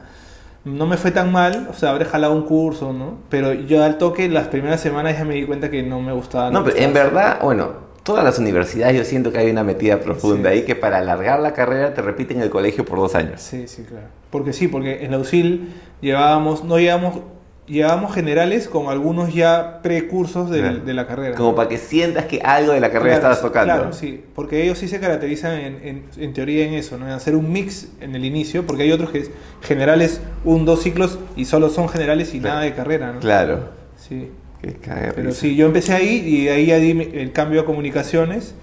No 0.66 0.88
me 0.88 0.98
fue 0.98 1.12
tan 1.12 1.32
mal, 1.32 1.68
o 1.70 1.74
sea, 1.74 1.92
habré 1.92 2.06
jalado 2.06 2.34
un 2.34 2.44
curso, 2.44 2.92
¿no? 2.92 3.20
Pero 3.30 3.54
yo 3.54 3.84
al 3.84 4.00
toque, 4.00 4.28
las 4.28 4.48
primeras 4.48 4.82
semanas 4.82 5.16
ya 5.20 5.24
me 5.26 5.36
di 5.36 5.46
cuenta 5.46 5.70
que 5.70 5.84
no 5.84 6.02
me 6.02 6.12
gustaba. 6.12 6.50
No, 6.50 6.62
me 6.64 6.72
pero 6.72 6.84
en 6.86 6.94
verdad, 6.94 7.38
bueno, 7.44 7.70
todas 8.04 8.24
las 8.24 8.40
universidades 8.40 8.98
yo 8.98 9.04
siento 9.06 9.32
que 9.32 9.38
hay 9.40 9.52
una 9.52 9.64
metida 9.64 10.00
profunda 10.00 10.50
Sí. 10.52 10.58
ahí 10.60 10.66
que 10.66 10.76
para 10.76 10.98
alargar 10.98 11.40
la 11.40 11.54
carrera 11.54 11.94
te 11.94 12.02
repiten 12.02 12.42
el 12.42 12.50
colegio 12.50 12.84
por 12.86 12.98
dos 13.00 13.16
años. 13.16 13.42
Sí, 13.42 13.68
sí, 13.68 13.84
claro. 13.84 14.08
Porque 14.30 14.54
sí, 14.54 14.68
porque 14.68 15.04
en 15.06 15.12
la 15.12 15.18
UCIL 15.20 15.70
llevábamos, 16.02 16.64
no 16.64 16.80
llevábamos, 16.80 17.20
llevábamos 17.68 18.14
generales 18.14 18.68
con 18.68 18.88
algunos 18.88 19.34
ya 19.34 19.80
precursos 19.84 20.50
de, 20.50 20.60
Claro. 20.60 20.80
de 20.80 20.94
la 20.94 21.06
carrera. 21.08 21.36
Como 21.38 21.54
para 21.56 21.70
que 21.70 21.78
sientas 21.78 22.26
que 22.26 22.42
algo 22.42 22.74
de 22.74 22.80
la 22.80 22.88
carrera 22.92 23.20
Claro, 23.20 23.34
estabas 23.34 23.42
tocando. 23.42 23.74
Claro, 23.76 23.94
sí, 23.94 24.24
porque 24.36 24.64
ellos 24.64 24.78
sí 24.78 24.88
se 24.88 25.00
caracterizan 25.00 25.54
en, 25.60 25.76
en- 25.88 26.04
en 26.18 26.34
teoría 26.34 26.66
en 26.66 26.74
eso, 26.74 26.98
¿no? 26.98 27.06
En 27.06 27.12
hacer 27.14 27.36
un 27.36 27.52
mix 27.52 27.90
en 28.02 28.16
el 28.16 28.26
inicio, 28.26 28.66
porque 28.66 28.84
hay 28.84 28.92
otros 28.92 29.12
que 29.12 29.20
es 29.20 29.32
generales, 29.62 30.22
un, 30.44 30.66
dos 30.66 30.82
ciclos 30.82 31.20
y 31.36 31.46
solo 31.46 31.70
son 31.70 31.88
generales 31.88 32.34
y 32.34 32.40
Claro. 32.40 32.56
nada 32.56 32.66
de 32.66 32.74
carrera, 32.74 33.12
¿no? 33.14 33.20
Claro. 33.20 33.60
Sí. 33.98 34.32
Qué 34.62 34.76
Pero 35.16 35.32
sí, 35.32 35.56
yo 35.56 35.66
empecé 35.66 35.94
ahí 35.94 36.24
y 36.26 36.46
de 36.46 36.52
ahí 36.52 36.66
ya 36.68 36.78
di 36.78 36.92
el 36.92 37.32
cambio 37.32 37.62
a 37.62 37.66
comunicaciones 37.66 38.54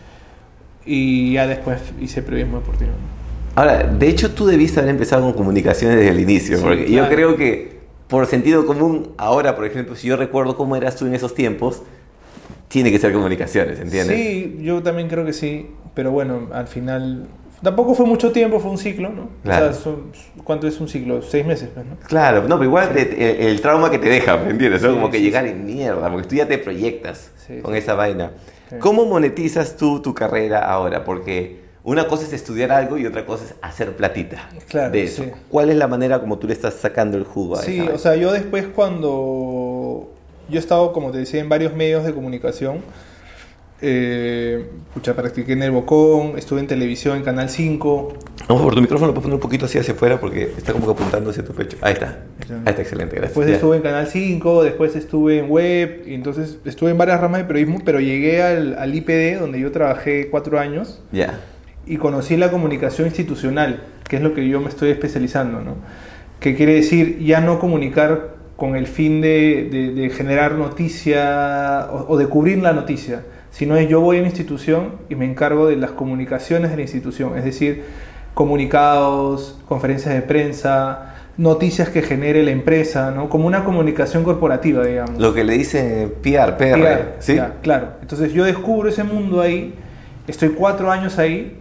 y 0.87 1.33
ya 1.33 1.47
después 1.47 1.81
hice 2.01 2.23
periodismo 2.23 2.59
deportivo. 2.61 2.91
Ahora, 3.57 3.83
de 3.85 4.09
hecho 4.09 4.31
tú 4.33 4.47
debiste 4.47 4.79
haber 4.79 4.91
empezado 4.93 5.23
con 5.25 5.33
comunicaciones 5.33 5.97
desde 5.99 6.11
el 6.11 6.21
inicio, 6.21 6.59
Sí, 6.59 6.63
porque 6.63 6.85
claro. 6.85 7.09
yo 7.09 7.15
creo 7.15 7.37
que 7.37 7.79
por 8.07 8.27
sentido 8.27 8.65
común, 8.65 9.11
ahora 9.17 9.57
por 9.57 9.67
ejemplo, 9.67 9.97
si 9.97 10.07
yo 10.07 10.17
recuerdo 10.17 10.57
cómo 10.57 10.77
eras 10.77 10.95
tú 10.97 11.07
en 11.07 11.15
esos 11.15 11.35
tiempos, 11.35 11.83
tiene 12.69 12.93
que 12.93 12.99
ser 12.99 13.13
comunicaciones, 13.13 13.81
¿entiendes? 13.81 14.17
Sí, 14.17 14.59
yo 14.61 14.83
también 14.83 15.09
creo 15.09 15.25
que 15.25 15.33
sí, 15.33 15.67
pero 15.95 16.13
bueno, 16.13 16.49
al 16.53 16.69
final 16.69 17.27
tampoco 17.63 17.95
fue 17.95 18.07
mucho 18.07 18.33
tiempo, 18.33 18.61
fue 18.61 18.71
un 18.71 18.79
ciclo, 18.79 19.09
¿no? 19.11 19.29
Claro. 19.43 19.67
O 19.67 19.73
sea, 19.73 19.83
son- 19.83 20.13
¿cuánto 20.45 20.67
es 20.67 20.81
un 20.81 20.89
ciclo? 20.89 21.23
Seis 21.23 21.45
meses, 21.47 21.71
pues, 21.75 21.85
¿no? 21.87 21.97
Claro, 22.07 22.43
no, 22.43 22.57
pero 22.57 22.65
igual 22.65 22.91
te- 22.93 23.43
el, 23.43 23.49
el 23.49 23.61
trauma 23.61 23.91
que 23.91 23.99
te 23.99 24.09
deja, 24.09 24.37
¿me 24.37 24.51
entiendes? 24.51 24.83
¿no? 24.83 24.89
Sí, 24.91 24.95
Como 24.95 25.11
que 25.11 25.19
sí, 25.19 25.25
llegar 25.25 25.45
sí. 25.45 25.51
en 25.51 25.65
mierda, 25.67 26.11
porque 26.11 26.29
tú 26.29 26.35
ya 26.37 26.47
te 26.47 26.59
proyectas 26.59 27.31
Sí, 27.47 27.61
con 27.61 27.73
sí. 27.75 27.79
esa 27.79 27.95
vaina. 27.95 28.33
Sí. 28.71 28.77
¿Cómo 28.79 29.07
monetizas 29.07 29.77
tú 29.77 30.01
tu 30.03 30.15
carrera 30.15 30.71
ahora? 30.71 31.05
Porque 31.05 31.61
una 31.85 32.07
cosa 32.07 32.25
es 32.25 32.33
estudiar 32.35 32.71
algo 32.71 32.99
y 32.99 33.07
otra 33.07 33.25
cosa 33.25 33.45
es 33.45 33.55
hacer 33.63 33.97
platita 33.97 34.49
Claro, 34.69 34.91
de 34.91 35.05
eso. 35.05 35.23
sí. 35.25 35.31
¿Cuál 35.49 35.71
es 35.71 35.77
la 35.77 35.89
manera 35.89 36.21
como 36.21 36.39
tú 36.39 36.47
le 36.47 36.53
estás 36.53 36.75
sacando 36.75 37.17
el 37.17 37.25
jugo 37.25 37.57
a 37.57 37.63
Sí, 37.63 37.81
esa 37.81 37.95
o 37.95 37.99
sea, 37.99 38.17
yo 38.17 38.31
después 38.33 38.67
cuando 38.75 40.11
yo 40.51 40.57
he 40.57 40.59
estado, 40.61 40.93
como 40.93 41.11
te 41.11 41.19
decía, 41.19 41.41
en 41.41 41.49
varios 41.49 41.75
medios 41.75 42.05
de 42.05 42.13
comunicación, 42.15 42.83
eh, 43.81 44.67
pucha, 44.95 45.15
practiqué 45.15 45.53
en 45.53 45.63
el 45.63 45.71
Bocón, 45.71 46.37
estuve 46.37 46.61
en 46.61 46.67
televisión, 46.67 47.17
en 47.17 47.23
Canal 47.23 47.49
5, 47.49 48.15
Vamos 48.49 48.63
por 48.63 48.75
tu 48.75 48.81
micrófono, 48.81 49.09
lo 49.09 49.13
puedes 49.15 49.25
poner 49.25 49.35
un 49.35 49.41
poquito 49.43 49.67
así 49.67 49.77
hacia 49.79 49.93
afuera 49.93 50.19
porque 50.19 50.45
está 50.57 50.73
como 50.73 50.87
que 50.87 50.93
apuntando 50.93 51.29
hacia 51.31 51.45
tu 51.45 51.53
pecho. 51.53 51.77
Ahí 51.83 51.93
está. 51.93 52.21
Ahí 52.49 52.57
está, 52.67 52.81
excelente, 52.81 53.15
gracias. 53.17 53.31
después 53.31 53.47
Ya. 53.49 53.55
estuve 53.57 53.77
en 53.77 53.83
Canal 53.83 54.07
5, 54.07 54.63
después 54.65 54.97
estuve 54.97 55.39
en 55.41 55.51
web, 55.51 56.03
y 56.07 56.15
entonces 56.15 56.59
estuve 56.65 56.91
en 56.93 56.97
varias 56.99 57.21
ramas 57.21 57.41
de 57.43 57.45
periodismo, 57.47 57.81
pero 57.85 58.01
llegué 58.01 58.43
al, 58.43 58.79
al 58.79 58.95
IPD, 58.95 59.39
donde 59.39 59.61
yo 59.61 59.71
trabajé 59.71 60.29
cuatro 60.31 60.59
años, 60.59 61.03
Ya. 61.13 61.41
y 61.87 61.99
conocí 61.99 62.39
la 62.39 62.51
comunicación 62.51 63.07
institucional, 63.09 63.83
que 64.09 64.17
es 64.17 64.23
lo 64.23 64.33
que 64.33 64.49
yo 64.49 64.61
me 64.63 64.71
estoy 64.71 64.91
especializando, 64.91 65.61
¿no? 65.61 65.75
Que 66.41 66.55
quiere 66.57 66.73
decir 66.75 67.19
ya 67.21 67.43
no 67.43 67.59
comunicar 67.59 68.37
con 68.57 68.77
el 68.77 68.87
fin 68.87 69.21
de, 69.21 69.69
de- 69.71 69.91
de 69.93 70.09
generar 70.11 70.53
noticia 70.53 71.87
o, 71.93 72.15
o 72.15 72.17
de 72.17 72.27
cubrir 72.29 72.59
la 72.59 72.73
noticia, 72.73 73.23
sino 73.51 73.77
es 73.77 73.89
yo 73.89 74.01
voy 74.01 74.19
a 74.19 74.21
una 74.21 74.29
institución 74.29 74.93
y 75.09 75.15
me 75.15 75.25
encargo 75.25 75.67
de 75.67 75.77
las 75.77 75.93
comunicaciones 75.93 76.71
de 76.71 76.77
la 76.77 76.83
institución, 76.83 77.37
es 77.37 77.45
decir, 77.45 77.85
comunicados, 78.35 79.59
conferencias 79.67 80.15
de 80.15 80.23
prensa, 80.23 81.15
noticias 81.39 81.89
que 81.89 82.03
genere 82.03 82.43
la 82.43 82.51
empresa, 82.51 83.11
¿no? 83.11 83.29
Como 83.29 83.47
una 83.47 83.65
comunicación 83.65 84.25
corporativa, 84.25 84.85
digamos. 84.85 85.19
Lo 85.21 85.33
que 85.33 85.45
le 85.45 85.55
dicen 85.55 86.15
PR, 86.23 86.57
PR, 86.57 86.75
Claro, 86.75 87.05
¿sí? 87.21 87.37
ya, 87.37 87.55
claro. 87.63 87.89
Entonces 88.03 88.33
yo 88.33 88.45
descubro 88.45 88.89
ese 88.89 89.05
mundo 89.05 89.41
ahí, 89.41 89.75
estoy 90.27 90.51
cuatro 90.51 90.91
años 90.91 91.19
ahí 91.19 91.57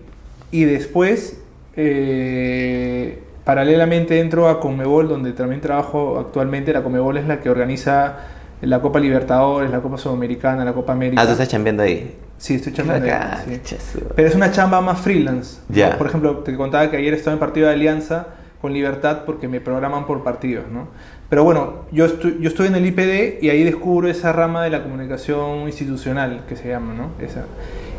y 0.51 0.65
después 0.65 1.39
eh, 1.75 3.20
paralelamente 3.44 4.20
entro 4.20 4.50
a 4.50 4.60
Conmebol, 4.60 5.08
donde 5.08 5.32
también 5.32 5.62
trabajo 5.62 6.20
actualmente. 6.20 6.74
La 6.74 6.84
Conmebol 6.84 7.17
es 7.17 7.27
la 7.27 7.39
que 7.39 7.50
organiza 7.50 8.17
la 8.62 8.82
Copa 8.82 9.00
Libertadores, 9.00 9.70
la 9.70 9.82
Copa 9.82 9.98
Sudamericana, 9.98 10.66
la 10.66 10.74
Copa 10.74 10.94
América. 10.94 11.22
Ah, 11.22 11.26
tú 11.26 11.34
estás 11.34 11.48
chambeando 11.48 11.84
ahí. 11.84 12.16
Sí, 12.38 12.56
estoy 12.56 12.74
chambeando. 12.74 13.06
ahí, 13.06 13.12
bacán, 13.12 13.62
sí. 13.64 14.00
Pero 14.16 14.28
es 14.28 14.36
una 14.36 14.52
chamba 14.52 14.82
más 14.82 15.00
freelance. 15.00 15.60
¿no? 15.70 15.76
Ya. 15.76 15.98
Por 15.98 16.08
ejemplo, 16.08 16.38
te 16.40 16.56
contaba 16.56 16.90
que 16.90 16.98
ayer 16.98 17.14
estaba 17.14 17.34
en 17.34 17.40
partido 17.40 17.68
de 17.68 17.74
alianza 17.74 18.28
con 18.62 18.74
Libertad 18.74 19.24
porque 19.26 19.48
me 19.48 19.62
programan 19.62 20.06
por 20.06 20.24
partidos, 20.24 20.66
¿no? 20.72 20.88
Pero 21.30 21.44
bueno, 21.44 21.86
yo 21.92 22.06
estoy, 22.06 22.38
yo 22.40 22.48
estoy 22.48 22.68
en 22.68 22.76
el 22.76 22.86
IPD 22.86 23.44
y 23.44 23.50
ahí 23.50 23.64
descubro 23.64 24.08
esa 24.08 24.32
rama 24.32 24.64
de 24.64 24.70
la 24.70 24.82
comunicación 24.82 25.68
institucional 25.68 26.44
que 26.48 26.56
se 26.56 26.70
llama, 26.70 26.94
¿no? 26.94 27.12
Esa. 27.24 27.46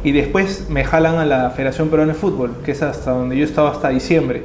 Y 0.02 0.12
después 0.12 0.68
me 0.70 0.84
jalan 0.84 1.16
a 1.16 1.26
la 1.26 1.50
Federación 1.50 1.88
Peruana 1.88 2.14
de 2.14 2.18
Fútbol, 2.18 2.56
que 2.64 2.72
es 2.72 2.82
hasta 2.82 3.10
donde 3.10 3.36
yo 3.36 3.44
estaba 3.44 3.70
hasta 3.70 3.90
diciembre. 3.90 4.44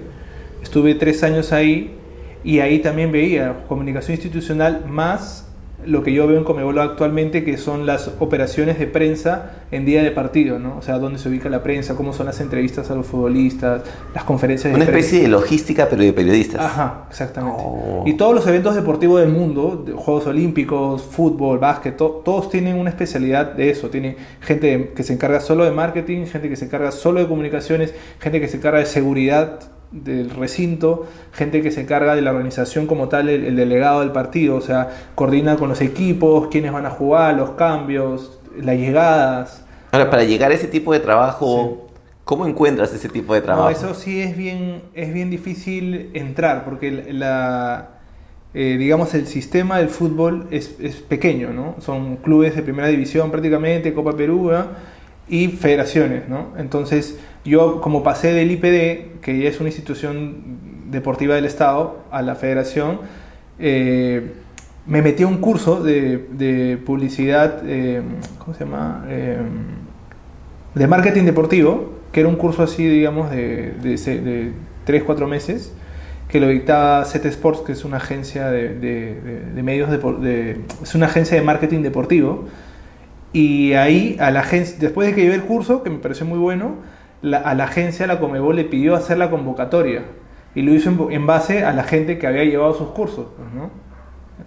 Estuve 0.62 0.96
tres 0.96 1.24
años 1.24 1.54
ahí 1.54 1.96
y 2.44 2.60
ahí 2.60 2.80
también 2.80 3.12
veía 3.12 3.64
comunicación 3.68 4.16
institucional 4.16 4.86
más 4.88 5.43
lo 5.86 6.04
que 6.04 6.14
yo 6.14 6.28
veo 6.28 6.38
en 6.38 6.44
Comebol 6.44 6.78
actualmente, 6.80 7.44
que 7.44 7.58
son 7.58 7.86
las 7.86 8.12
operaciones 8.20 8.80
de 8.80 8.88
prensa 8.88 9.52
en 9.72 9.86
día 9.86 10.04
de 10.04 10.12
partido, 10.12 10.60
¿no? 10.60 10.78
O 10.78 10.82
sea, 10.82 11.00
dónde 11.00 11.20
se 11.20 11.30
ubica 11.30 11.50
la 11.50 11.64
prensa, 11.64 11.96
cómo 11.96 12.14
son 12.14 12.26
las 12.28 12.40
entrevistas 12.42 12.90
a 12.92 12.96
los 12.96 13.06
futbolistas, 13.06 13.82
las 14.14 14.24
conferencias 14.24 14.72
de 14.72 14.76
Una 14.78 14.86
prensa. 14.86 15.00
especie 15.00 15.22
de 15.24 15.28
logística, 15.30 15.88
pero 15.90 16.04
de 16.04 16.14
periodistas. 16.14 16.62
Ajá, 16.62 17.06
exactamente. 17.10 17.62
Oh. 17.64 18.04
Y 18.06 18.14
todos 18.14 18.34
los 18.36 18.46
eventos 18.48 18.76
deportivos 18.76 19.20
del 19.22 19.30
mundo, 19.30 19.86
Juegos 19.96 20.28
Olímpicos, 20.28 21.02
fútbol, 21.04 21.60
básquet, 21.60 21.98
to- 21.98 22.22
todos 22.24 22.50
tienen 22.50 22.78
una 22.78 22.90
especialidad 22.90 23.54
de 23.54 23.70
eso. 23.70 23.90
Tiene 23.90 24.16
gente 24.42 24.92
que 24.96 25.04
se 25.04 25.14
encarga 25.14 25.40
solo 25.40 25.64
de 25.66 25.72
marketing, 25.72 26.26
gente 26.26 26.50
que 26.50 26.56
se 26.56 26.66
encarga 26.66 26.92
solo 26.92 27.20
de 27.20 27.28
comunicaciones, 27.28 27.94
gente 28.20 28.40
que 28.40 28.48
se 28.48 28.58
encarga 28.58 28.80
de 28.80 28.86
seguridad 28.86 29.60
del 29.94 30.32
recinto, 30.32 31.06
gente 31.32 31.62
que 31.62 31.72
se 31.72 31.82
encarga 31.82 32.16
de 32.16 32.22
la 32.22 32.32
organización 32.32 32.88
como 32.88 33.10
tal, 33.10 33.30
el, 33.30 33.46
el 33.46 33.56
delegado 33.56 34.00
del 34.00 34.12
partido, 34.12 34.56
o 34.56 34.62
sea, 34.62 34.90
coordina 35.16 35.56
con 35.56 35.70
los 35.70 35.82
equipos, 35.82 36.48
quiénes 36.50 36.74
van 36.74 36.86
a 36.86 36.90
jugar, 36.90 37.36
los 37.36 37.52
cambios, 37.52 38.40
las 38.60 38.76
llegadas. 38.76 39.64
Ahora, 39.92 40.10
para 40.10 40.24
llegar 40.24 40.52
a 40.52 40.56
ese 40.56 40.68
tipo 40.68 40.92
de 40.94 41.00
trabajo, 41.00 41.88
¿cómo 42.24 42.48
encuentras 42.48 42.92
ese 42.94 43.08
tipo 43.08 43.34
de 43.36 43.42
trabajo? 43.42 43.70
No, 43.70 43.76
eso 43.76 43.94
sí 43.94 44.22
es 44.22 44.36
bien, 44.36 44.82
es 44.96 45.14
bien 45.14 45.30
difícil 45.30 46.10
entrar, 46.14 46.66
porque 46.66 47.06
la, 47.12 47.90
eh, 48.56 48.78
digamos, 48.80 49.14
el 49.14 49.28
sistema 49.28 49.78
del 49.78 49.90
fútbol 49.90 50.48
es, 50.50 50.76
es 50.80 50.96
pequeño, 50.96 51.54
¿no? 51.54 51.76
Son 51.80 52.18
clubes 52.18 52.56
de 52.56 52.64
primera 52.64 52.88
división 52.88 53.30
prácticamente, 53.30 53.94
Copa 53.94 54.14
Perú 54.14 54.50
¿no? 54.52 54.93
Y 55.28 55.48
federaciones, 55.50 56.28
¿no? 56.28 56.54
Entonces, 56.58 57.20
yo 57.46 57.82
como 57.82 58.04
pasé 58.04 58.34
del 58.34 58.52
IPD, 58.52 59.22
que 59.22 59.48
es 59.48 59.60
una 59.60 59.70
institución 59.70 60.60
deportiva 60.92 61.36
del 61.36 61.46
Estado, 61.46 62.04
a 62.12 62.22
la 62.22 62.36
federación, 62.36 63.00
eh, 63.60 64.34
me 64.86 65.02
metí 65.02 65.24
a 65.24 65.28
un 65.28 65.38
curso 65.38 65.82
de, 65.82 66.80
publicidad, 66.86 67.62
eh, 67.66 68.02
¿cómo 68.40 68.54
se 68.54 68.66
llama? 68.66 69.06
Eh, 69.10 69.38
de 70.76 70.88
marketing 70.88 71.24
deportivo, 71.24 71.94
que 72.12 72.20
era 72.20 72.30
un 72.30 72.36
curso 72.36 72.64
así, 72.64 72.86
digamos, 72.88 73.32
de, 73.32 73.72
de, 73.82 73.98
de 73.98 74.52
3, 74.86 75.04
4 75.04 75.28
meses, 75.28 75.74
que 76.28 76.40
lo 76.40 76.48
dictaba 76.48 77.06
Set 77.06 77.26
Sports, 77.26 77.62
que 77.62 77.74
es 77.74 77.86
una 77.86 77.98
agencia 77.98 78.50
de, 78.50 79.62
medios, 79.64 79.90
de, 80.22 80.62
es 80.82 80.96
una 80.96 81.06
agencia 81.06 81.38
de 81.38 81.44
marketing 81.44 81.82
deportivo. 81.82 82.46
Y 83.34 83.74
ahí, 83.74 84.16
a 84.20 84.32
la 84.32 84.42
agencia, 84.42 84.78
después 84.80 85.08
de 85.08 85.16
que 85.16 85.22
llevé 85.22 85.36
el 85.36 85.44
curso, 85.44 85.84
que 85.84 85.90
me 85.90 85.98
pareció 85.98 86.26
muy 86.26 86.38
bueno, 86.40 86.76
la- 87.22 87.40
a 87.40 87.54
la 87.56 87.66
agencia, 87.66 88.06
la 88.08 88.20
Comebol, 88.20 88.56
le 88.56 88.64
pidió 88.66 88.96
hacer 88.96 89.18
la 89.18 89.30
convocatoria. 89.30 90.04
Y 90.56 90.62
lo 90.62 90.72
hizo 90.74 90.90
en, 90.90 91.12
en 91.12 91.26
base 91.26 91.64
a 91.66 91.74
la 91.74 91.84
gente 91.84 92.20
que 92.20 92.28
había 92.28 92.44
llevado 92.44 92.74
sus 92.76 92.90
cursos, 92.90 93.28
pues, 93.36 93.52
¿no? 93.54 93.72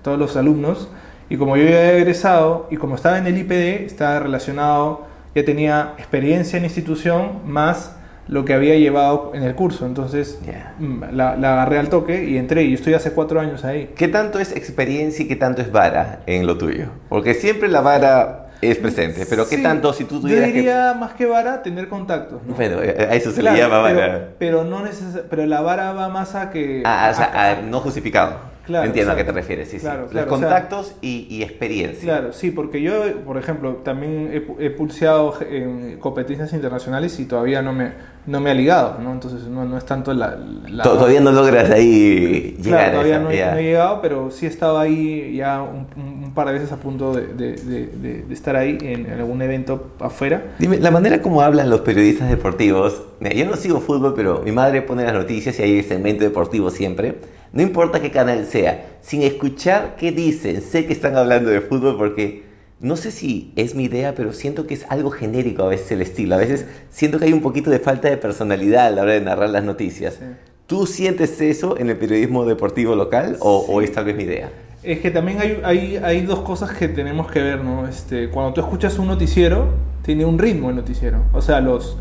Todos 0.03 0.19
los 0.19 0.37
alumnos. 0.37 0.89
Y 1.29 1.37
como 1.37 1.57
yo 1.57 1.65
ya 1.65 1.71
había 1.79 1.93
egresado, 1.99 2.69
y 2.71 2.77
como 2.77 2.95
estaba 2.95 3.19
en 3.19 3.27
el 3.27 3.37
IPD, 3.39 3.85
estaba 3.87 4.21
relacionado, 4.21 5.05
ya 5.35 5.45
tenía 5.45 5.95
experiencia 5.99 6.57
en 6.59 6.65
institución, 6.65 7.41
más 7.45 7.97
lo 8.29 8.45
que 8.45 8.55
había 8.55 8.77
llevado 8.77 9.33
en 9.35 9.43
el 9.43 9.55
curso. 9.57 9.85
Entonces, 9.87 10.41
Ya. 10.47 10.75
mm, 10.79 11.03
la, 11.13 11.37
la 11.37 11.55
agarré 11.55 11.79
al 11.79 11.89
toque 11.89 12.25
y 12.25 12.37
entré. 12.39 12.63
Y 12.65 12.75
estoy 12.75 12.95
hace 12.95 13.11
cuatro 13.13 13.41
años 13.41 13.65
ahí. 13.65 13.91
¿Qué 13.97 14.07
tanto 14.07 14.39
es 14.39 14.55
experiencia 14.55 15.25
y 15.25 15.29
qué 15.29 15.37
tanto 15.37 15.61
es 15.63 15.73
vara 15.73 16.21
en 16.27 16.47
lo 16.47 16.57
tuyo? 16.57 16.87
Porque 17.09 17.35
siempre 17.35 17.69
la 17.69 17.81
vara 17.81 18.46
es 18.61 18.79
presente, 18.79 19.27
pero 19.29 19.49
¿qué 19.49 19.57
Sí, 19.57 19.63
tanto 19.63 19.93
si 19.93 20.05
tú 20.05 20.17
Yo 20.17 20.21
tuvieras 20.23 20.47
que... 20.49 20.53
diría 20.55 20.95
más 20.95 21.13
que 21.15 21.27
vara, 21.27 21.63
tener 21.63 21.89
contactos. 21.89 22.43
¿no? 22.45 22.55
Bueno, 22.55 22.79
a 22.79 23.15
eso 23.15 23.31
se 23.33 23.41
Claro, 23.41 23.57
le 23.57 23.63
llama 23.63 23.83
pero, 23.85 24.01
vara. 24.01 24.29
pero 24.39 24.65
no 24.65 24.85
neces- 24.85 25.23
pero 25.29 25.47
la 25.47 25.61
vara 25.61 25.93
va 25.93 26.09
más 26.09 26.35
a 26.35 26.51
que... 26.51 26.83
Ah, 26.85 27.11
o 27.13 27.17
sea, 27.17 27.31
a- 27.35 27.63
no 27.63 27.81
justificado. 27.81 28.56
Claro, 28.67 28.87
Entiendo 28.87 29.13
a 29.13 29.15
qué 29.17 29.23
te 29.23 29.31
exacto. 29.31 29.41
refieres, 29.49 29.69
sí, 29.71 29.79
Claro, 29.79 30.07
sí. 30.07 30.11
claro, 30.11 30.27
Los 30.29 30.37
o 30.37 30.39
sea- 30.41 30.49
contactos 30.49 30.95
y, 31.01 31.27
y 31.31 31.43
experiencia. 31.45 32.03
Claro, 32.03 32.33
sí, 32.33 32.51
porque 32.51 32.83
yo, 32.83 32.93
por 33.25 33.37
ejemplo, 33.39 33.75
también 33.85 34.31
he, 34.59 34.67
he 34.67 34.71
pulseado 34.71 35.35
en 35.49 35.99
competencias 36.01 36.53
internacionales 36.53 37.19
y 37.21 37.27
todavía 37.27 37.63
no 37.63 37.73
me, 37.73 37.93
no 38.27 38.41
me 38.41 38.51
ha 38.51 38.55
ligado, 38.55 38.99
¿no? 39.01 39.13
Entonces 39.13 39.43
no, 39.49 39.65
no 39.65 39.79
es 39.79 39.85
tanto 39.87 40.13
la... 40.13 40.37
la- 40.69 40.83
To- 40.83 40.95
Todavía 40.95 41.21
no 41.21 41.31
logras 41.31 41.71
ahí 41.71 42.57
llegar 42.61 42.81
Claro, 42.81 42.87
a 42.89 42.91
todavía 42.93 43.15
esa- 43.15 43.23
no, 43.25 43.31
he- 43.31 43.37
ya. 43.37 43.51
no 43.53 43.59
he 43.59 43.63
llegado, 43.63 44.03
pero 44.03 44.31
sí 44.33 44.47
he 44.47 44.49
estado 44.49 44.79
ahí 44.81 45.37
ya 45.37 45.63
un, 45.63 45.87
un- 45.97 46.35
par 46.35 46.49
de 46.49 46.55
veces 46.55 46.73
a 46.73 46.77
punto 46.77 47.15
de, 47.15 47.29
de- 47.29 47.53
de- 47.55 47.87
de- 48.25 48.35
estar 48.35 48.57
ahí 48.57 48.77
en, 48.83 49.07
en 49.07 49.13
algún 49.13 49.41
evento 49.43 49.93
afuera. 50.01 50.43
Dime, 50.59 50.79
la 50.79 50.91
manera 50.91 51.23
como 51.23 51.41
hablan 51.41 51.71
los 51.71 51.81
periodistas 51.83 52.29
deportivos, 52.29 53.01
yo 53.21 53.47
no 53.47 53.57
sigo 53.57 53.81
fútbol, 53.81 54.13
pero 54.15 54.43
mi 54.45 54.51
madre 54.53 54.83
pone 54.83 55.05
las 55.05 55.15
noticias 55.15 55.59
y 55.61 55.63
hay 55.63 55.83
segmento 55.83 56.25
deportivo 56.25 56.71
siempre. 56.71 57.15
No 57.53 57.63
importa 57.63 58.01
qué 58.01 58.11
canal 58.11 58.47
sea, 58.47 58.99
sin 59.03 59.23
escuchar 59.23 59.97
qué 59.97 60.13
dicen, 60.13 60.63
sé 60.63 60.87
que 60.87 60.93
están 60.93 61.17
hablando 61.17 61.51
de 61.51 61.61
fútbol 61.61 61.97
porque 61.97 62.45
no 62.81 62.97
sé 62.97 63.11
si 63.11 63.53
es 63.57 63.75
mi 63.75 63.85
idea, 63.85 64.15
pero 64.15 64.33
siento 64.33 64.67
que 64.67 64.75
es 64.75 64.85
algo 64.89 65.11
genérico 65.11 65.63
a 65.63 65.69
veces 65.69 65.93
el 65.93 66.03
estilo. 66.03 66.35
A 66.35 66.39
veces 66.39 66.67
siento 66.91 67.19
que 67.19 67.25
hay 67.25 67.33
un 67.33 67.41
poquito 67.41 67.71
de 67.71 67.79
falta 67.79 68.11
de 68.11 68.17
personalidad 68.17 68.87
a 68.87 68.91
la 68.91 69.03
hora 69.03 69.13
de 69.13 69.21
narrar 69.23 69.49
las 69.51 69.65
noticias. 69.65 70.15
Sí. 70.15 70.25
¿Tú 70.67 70.87
sientes 70.87 71.41
eso 71.41 71.79
en 71.79 71.91
el 71.91 71.97
periodismo 71.97 72.45
deportivo 72.45 72.97
local 72.97 73.37
o, 73.41 73.59
o 73.69 73.81
es 73.81 73.93
tal 73.93 74.05
vez 74.05 74.17
mi 74.17 74.25
idea? 74.25 74.51
Es 74.83 74.99
que 74.99 75.11
también 75.11 75.41
hay, 75.41 75.61
hay, 75.65 75.97
hay 75.97 76.23
dos 76.23 76.41
cosas 76.41 76.73
que 76.73 76.89
tenemos 76.89 77.31
que 77.31 77.41
ver, 77.41 77.63
¿no? 77.63 77.87
Este, 77.87 78.29
cuando 78.31 78.53
tú 78.53 78.61
escuchas 78.61 78.99
un 78.99 79.07
noticiero, 79.07 79.75
tiene 80.03 80.25
un 80.25 80.39
ritmo 80.39 80.71
el 80.71 80.77
noticiero. 80.77 81.23
O 81.33 81.41
sea, 81.41 81.61
los... 81.61 81.97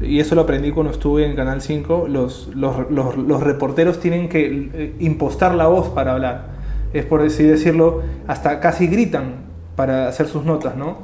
Y 0.00 0.20
eso 0.20 0.34
lo 0.34 0.42
aprendí 0.42 0.70
cuando 0.70 0.92
estuve 0.92 1.24
en 1.24 1.36
Canal 1.36 1.60
5, 1.62 2.06
los, 2.08 2.50
los, 2.54 2.90
los, 2.90 3.16
los 3.16 3.42
reporteros 3.42 4.00
tienen 4.00 4.28
que 4.28 4.70
eh, 4.74 4.94
impostar 4.98 5.54
la 5.54 5.66
voz 5.66 5.88
para 5.90 6.12
hablar. 6.12 6.46
Es 6.92 7.04
por 7.04 7.22
así 7.22 7.42
decirlo, 7.44 8.02
hasta 8.26 8.60
casi 8.60 8.86
gritan 8.86 9.36
para 9.76 10.08
hacer 10.08 10.26
sus 10.28 10.44
notas, 10.44 10.76
¿no? 10.76 10.98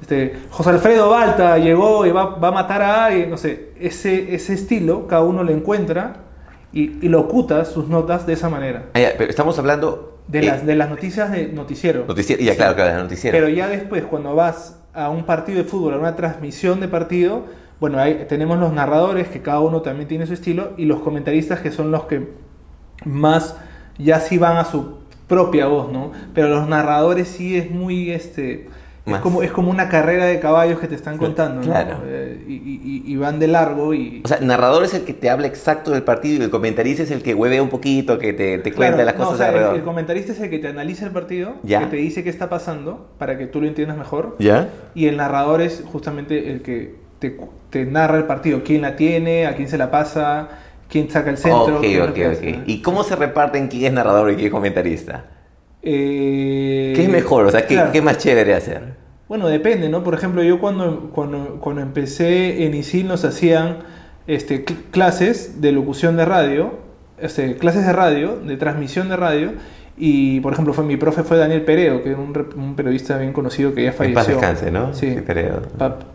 Este, 0.00 0.34
José 0.50 0.70
Alfredo 0.70 1.10
Balta 1.10 1.58
llegó 1.58 2.06
y 2.06 2.10
va, 2.10 2.36
va 2.36 2.48
a 2.48 2.52
matar 2.52 2.82
a 2.82 3.04
alguien, 3.06 3.30
no 3.30 3.36
sé, 3.36 3.70
ese, 3.78 4.34
ese 4.34 4.54
estilo 4.54 5.06
cada 5.06 5.22
uno 5.22 5.42
lo 5.44 5.52
encuentra 5.52 6.14
y, 6.72 7.04
y 7.04 7.08
locuta 7.08 7.64
sus 7.64 7.88
notas 7.88 8.26
de 8.26 8.32
esa 8.32 8.48
manera. 8.48 8.86
Ah, 8.94 9.00
ya, 9.00 9.08
pero 9.18 9.30
estamos 9.30 9.58
hablando 9.58 10.18
De, 10.28 10.40
eh, 10.40 10.42
las, 10.42 10.64
de 10.66 10.74
las 10.76 10.88
noticias 10.90 11.30
de 11.30 11.48
noticiero. 11.48 12.04
noticiero. 12.06 12.42
Ya, 12.42 12.52
Sí. 12.52 12.56
claro, 12.56 12.74
claro, 12.74 12.96
de 12.96 13.02
noticiero. 13.02 13.36
Pero 13.36 13.48
ya 13.48 13.68
después, 13.68 14.04
cuando 14.04 14.34
vas 14.34 14.80
a 14.94 15.10
un 15.10 15.24
partido 15.24 15.58
de 15.58 15.64
fútbol, 15.64 15.94
a 15.94 15.98
una 15.98 16.16
transmisión 16.16 16.80
de 16.80 16.88
partido, 16.88 17.44
bueno, 17.80 17.98
ahí 17.98 18.26
tenemos 18.28 18.58
los 18.58 18.72
narradores, 18.72 19.28
que 19.28 19.40
cada 19.40 19.60
uno 19.60 19.82
también 19.82 20.08
tiene 20.08 20.26
su 20.26 20.32
estilo, 20.34 20.72
y 20.76 20.84
los 20.84 21.00
comentaristas, 21.00 21.60
que 21.60 21.70
son 21.70 21.90
los 21.90 22.04
que 22.04 22.28
más 23.04 23.56
ya 23.98 24.20
sí 24.20 24.38
van 24.38 24.56
a 24.56 24.64
su 24.64 24.98
propia 25.26 25.66
voz, 25.66 25.92
¿no? 25.92 26.12
Pero 26.34 26.48
los 26.48 26.68
narradores 26.68 27.28
sí 27.28 27.56
es 27.56 27.70
muy, 27.70 28.10
este... 28.10 28.68
Es 29.06 29.16
como, 29.20 29.42
es 29.42 29.50
como 29.50 29.70
una 29.70 29.88
carrera 29.88 30.26
de 30.26 30.38
caballos 30.38 30.80
que 30.80 30.86
te 30.86 30.94
están 30.94 31.16
contando, 31.16 31.62
¿no? 31.62 31.66
Claro. 31.66 31.96
Eh, 32.04 32.44
y, 32.46 32.52
y- 32.52 33.02
y 33.06 33.16
van 33.16 33.38
de 33.38 33.46
largo 33.48 33.94
y... 33.94 34.20
O 34.22 34.28
sea, 34.28 34.38
narrador 34.40 34.84
es 34.84 34.92
el 34.92 35.04
que 35.04 35.14
te 35.14 35.30
habla 35.30 35.46
exacto 35.46 35.92
del 35.92 36.02
partido 36.02 36.36
y 36.42 36.44
el 36.44 36.50
comentarista 36.50 37.04
es 37.04 37.10
el 37.10 37.22
que 37.22 37.32
hueve 37.34 37.58
un 37.62 37.70
poquito, 37.70 38.18
que 38.18 38.34
te, 38.34 38.58
te 38.58 38.70
cuenta 38.74 38.96
Claro, 38.96 39.06
las 39.06 39.14
no, 39.18 39.20
cosas 39.24 39.34
o 39.34 39.36
sea, 39.38 39.46
el- 39.48 39.54
alrededor. 39.54 39.76
el, 39.76 39.82
comentarista 39.82 40.32
es 40.32 40.40
el 40.40 40.50
que 40.50 40.58
te 40.58 40.68
analiza 40.68 41.06
el 41.06 41.12
partido, 41.12 41.54
Ya. 41.62 41.80
que 41.80 41.86
te 41.86 41.96
dice 41.96 42.22
qué 42.22 42.28
está 42.28 42.50
pasando 42.50 43.08
para 43.16 43.38
que 43.38 43.46
tú 43.46 43.62
lo 43.62 43.66
entiendas 43.66 43.96
mejor. 43.96 44.36
¿Ya? 44.40 44.68
Y 44.94 45.06
el 45.06 45.16
narrador 45.16 45.62
es 45.62 45.82
justamente 45.90 46.52
el 46.52 46.60
que 46.60 46.96
te, 47.18 47.36
te 47.70 47.84
narra 47.84 48.16
el 48.18 48.24
partido, 48.24 48.62
quién 48.64 48.82
la 48.82 48.96
tiene, 48.96 49.46
a 49.46 49.54
quién 49.54 49.68
se 49.68 49.78
la 49.78 49.90
pasa, 49.90 50.48
quién 50.88 51.10
saca 51.10 51.30
el 51.30 51.36
centro. 51.38 51.78
ok, 51.78 51.84
ok, 52.10 52.18
ok. 52.36 52.58
¿Y 52.66 52.82
cómo 52.82 53.02
se 53.04 53.16
reparten 53.16 53.68
quién 53.68 53.84
es 53.86 53.92
narrador 53.92 54.30
y 54.30 54.34
quién 54.34 54.46
es 54.46 54.52
comentarista? 54.52 55.24
Eh, 55.82 56.92
¿Qué 56.96 57.04
es 57.04 57.08
mejor? 57.08 57.46
O 57.46 57.50
sea, 57.50 57.66
¿qué, 57.66 57.74
claro. 57.74 57.92
qué 57.92 58.02
más 58.02 58.18
chévere 58.18 58.54
hacer? 58.54 58.82
Bueno, 59.28 59.46
depende, 59.48 59.88
¿no? 59.88 60.02
Por 60.02 60.14
ejemplo, 60.14 60.42
yo 60.42 60.58
cuando, 60.58 61.10
cuando, 61.14 61.60
cuando 61.60 61.82
empecé 61.82 62.64
en 62.64 62.74
ISIL 62.74 63.06
nos 63.06 63.24
hacían 63.24 63.78
este, 64.26 64.64
cl- 64.64 64.76
clases 64.90 65.60
de 65.60 65.72
locución 65.72 66.16
de 66.16 66.24
radio, 66.24 66.72
este, 67.18 67.56
clases 67.56 67.86
de 67.86 67.92
radio, 67.92 68.36
de 68.36 68.56
transmisión 68.56 69.08
de 69.08 69.16
radio, 69.16 69.52
y 69.98 70.40
por 70.40 70.52
ejemplo, 70.52 70.72
fue, 70.72 70.84
mi 70.84 70.96
profe 70.96 71.22
fue 71.24 71.36
Daniel 71.36 71.62
Pereo, 71.62 72.02
que 72.02 72.10
era 72.10 72.18
un, 72.18 72.32
un 72.56 72.74
periodista 72.76 73.18
bien 73.18 73.32
conocido 73.32 73.74
que 73.74 73.82
ya 73.82 73.88
En 73.90 73.94
falleció. 73.94 74.14
paz 74.16 74.26
descanse, 74.28 74.70
¿no? 74.70 74.94
Sí. 74.94 75.16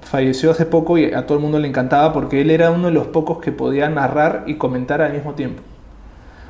falleció 0.02 0.52
hace 0.52 0.66
poco 0.66 0.98
y 0.98 1.14
a 1.14 1.26
todo 1.26 1.38
el 1.38 1.42
mundo 1.44 1.60
le 1.60 1.68
encantaba 1.68 2.14
porque 2.14 2.42
él 2.42 2.50
era 2.52 2.72
uno 2.72 2.88
de 2.88 2.94
los 2.94 3.08
pocos 3.08 3.40
que 3.40 3.52
podía 3.52 3.90
narrar 3.90 4.44
y 4.48 4.56
comentar 4.56 5.02
al 5.02 5.14
mismo 5.14 5.34
tiempo. 5.34 5.62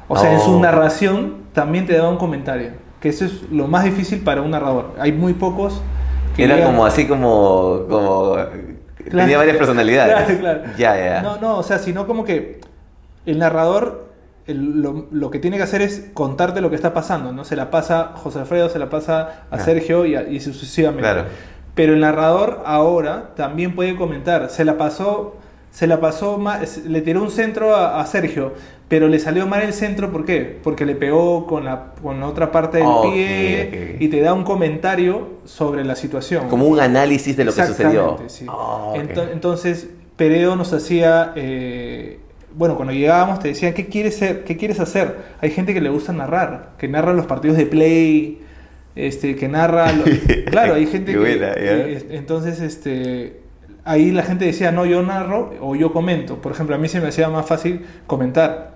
O 0.07 0.17
sea, 0.17 0.33
en 0.33 0.39
su 0.41 0.57
Oh. 0.57 0.61
narración 0.61 1.35
también 1.53 1.85
te 1.85 1.95
daba 1.97 2.09
un 2.09 2.17
comentario. 2.17 2.71
Que 2.99 3.09
eso 3.09 3.25
es 3.25 3.43
lo 3.51 3.67
más 3.67 3.83
difícil 3.83 4.19
para 4.21 4.41
un 4.41 4.51
narrador. 4.51 4.93
Hay 4.99 5.11
muy 5.11 5.33
pocos 5.33 5.81
que 6.35 6.43
Era 6.43 6.55
llegan- 6.55 6.71
como 6.71 6.85
así 6.85 7.07
como... 7.07 7.85
como 7.89 8.35
Claro. 9.03 9.25
Tenía 9.25 9.37
varias 9.37 9.57
personalidades. 9.57 10.15
Claro, 10.15 10.39
claro. 10.39 10.61
Ya, 10.77 10.97
ya. 10.97 11.21
No, 11.21 11.35
no, 11.37 11.57
o 11.57 11.63
sea, 11.63 11.77
sino 11.77 12.07
como 12.07 12.23
que 12.23 12.61
el 13.25 13.37
narrador 13.37 14.12
el- 14.47 14.81
lo, 14.81 15.07
lo 15.11 15.31
que 15.31 15.39
tiene 15.39 15.57
que 15.57 15.63
hacer 15.63 15.81
es 15.81 16.09
contarte 16.13 16.61
lo 16.61 16.69
que 16.69 16.75
está 16.75 16.93
pasando, 16.93 17.31
¿no? 17.31 17.43
Se 17.45 17.55
la 17.55 17.71
pasa 17.71 18.11
José 18.15 18.39
Alfredo, 18.39 18.69
se 18.69 18.79
la 18.79 18.89
pasa 18.89 19.45
a 19.49 19.55
Ah. 19.55 19.59
Sergio 19.59 20.05
y, 20.05 20.15
a- 20.15 20.27
y 20.27 20.39
sucesivamente. 20.39 21.01
Claro. 21.03 21.25
Pero 21.75 21.93
el 21.93 22.01
narrador 22.01 22.61
ahora 22.65 23.31
también 23.35 23.73
puede 23.75 23.95
comentar. 23.95 24.49
Se 24.49 24.63
la 24.65 24.77
pasó, 24.77 25.37
se 25.71 25.87
la 25.87 25.99
pasó 25.99 26.39
le 26.87 27.01
tiró 27.01 27.21
un 27.23 27.31
centro 27.31 27.75
a, 27.75 27.99
a 27.99 28.05
Sergio, 28.05 28.53
pero 28.89 29.07
le 29.07 29.17
salió 29.17 29.47
mal 29.47 29.63
el 29.63 29.73
centro, 29.73 30.11
¿por 30.11 30.23
qué? 30.23 30.59
Porque 30.63 30.85
le 30.85 30.93
pegó 30.93 31.47
con 31.47 31.65
la, 31.65 31.93
con 32.03 32.19
la 32.19 32.27
otra 32.27 32.51
parte 32.51 32.77
del 32.77 32.87
pie 33.01 33.97
y 33.99 34.07
te 34.09 34.21
da 34.21 34.33
un 34.33 34.43
comentario 34.43 35.39
sobre 35.45 35.83
la 35.83 35.95
situación. 35.95 36.47
Como 36.47 36.67
un 36.67 36.79
análisis 36.79 37.35
de 37.35 37.45
lo 37.45 37.53
que 37.55 37.65
sucedió. 37.65 38.19
Sí. 38.27 38.45
Oh. 38.47 38.93
Ento- 38.95 39.29
entonces, 39.31 39.89
Peredo 40.15 40.55
nos 40.55 40.73
hacía. 40.73 41.31
eh, 41.35 42.19
bueno, 42.55 42.75
cuando 42.75 42.93
llegábamos 42.93 43.39
te 43.39 43.49
decían, 43.49 43.73
¿qué 43.73 43.87
quieres, 43.87 44.15
ser, 44.17 44.43
¿qué 44.43 44.57
quieres 44.57 44.79
hacer? 44.79 45.17
Hay 45.41 45.51
gente 45.51 45.73
que 45.73 45.81
le 45.81 45.89
gusta 45.89 46.13
narrar, 46.13 46.71
que 46.77 46.87
narra 46.87 47.13
los 47.13 47.25
partidos 47.25 47.57
de 47.57 47.65
play, 47.65 48.39
este, 48.95 49.35
que 49.35 49.47
narra. 49.47 49.91
lo- 49.91 50.03
claro, 50.51 50.75
hay 50.75 50.85
gente 50.87 51.11
que. 51.13 51.17
buena, 51.17 51.53
eh, 51.55 52.07
entonces, 52.11 52.59
este. 52.61 53.41
Ahí 53.85 54.11
la 54.11 54.23
gente 54.23 54.45
decía, 54.45 54.71
no, 54.71 54.85
yo 54.85 55.03
narro 55.03 55.53
o 55.59 55.75
yo 55.75 55.91
comento. 55.91 56.37
Por 56.41 56.51
ejemplo, 56.53 56.75
a 56.75 56.77
mí 56.77 56.87
se 56.87 57.01
me 57.01 57.07
hacía 57.09 57.27
más 57.29 57.45
fácil 57.45 57.85
comentar. 58.07 58.73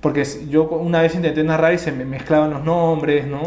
Porque 0.00 0.24
yo 0.48 0.64
una 0.68 1.02
vez 1.02 1.14
intenté 1.14 1.42
narrar 1.44 1.74
y 1.74 1.78
se 1.78 1.90
me 1.92 2.04
mezclaban 2.04 2.50
los 2.50 2.64
nombres, 2.64 3.26
¿no? 3.26 3.42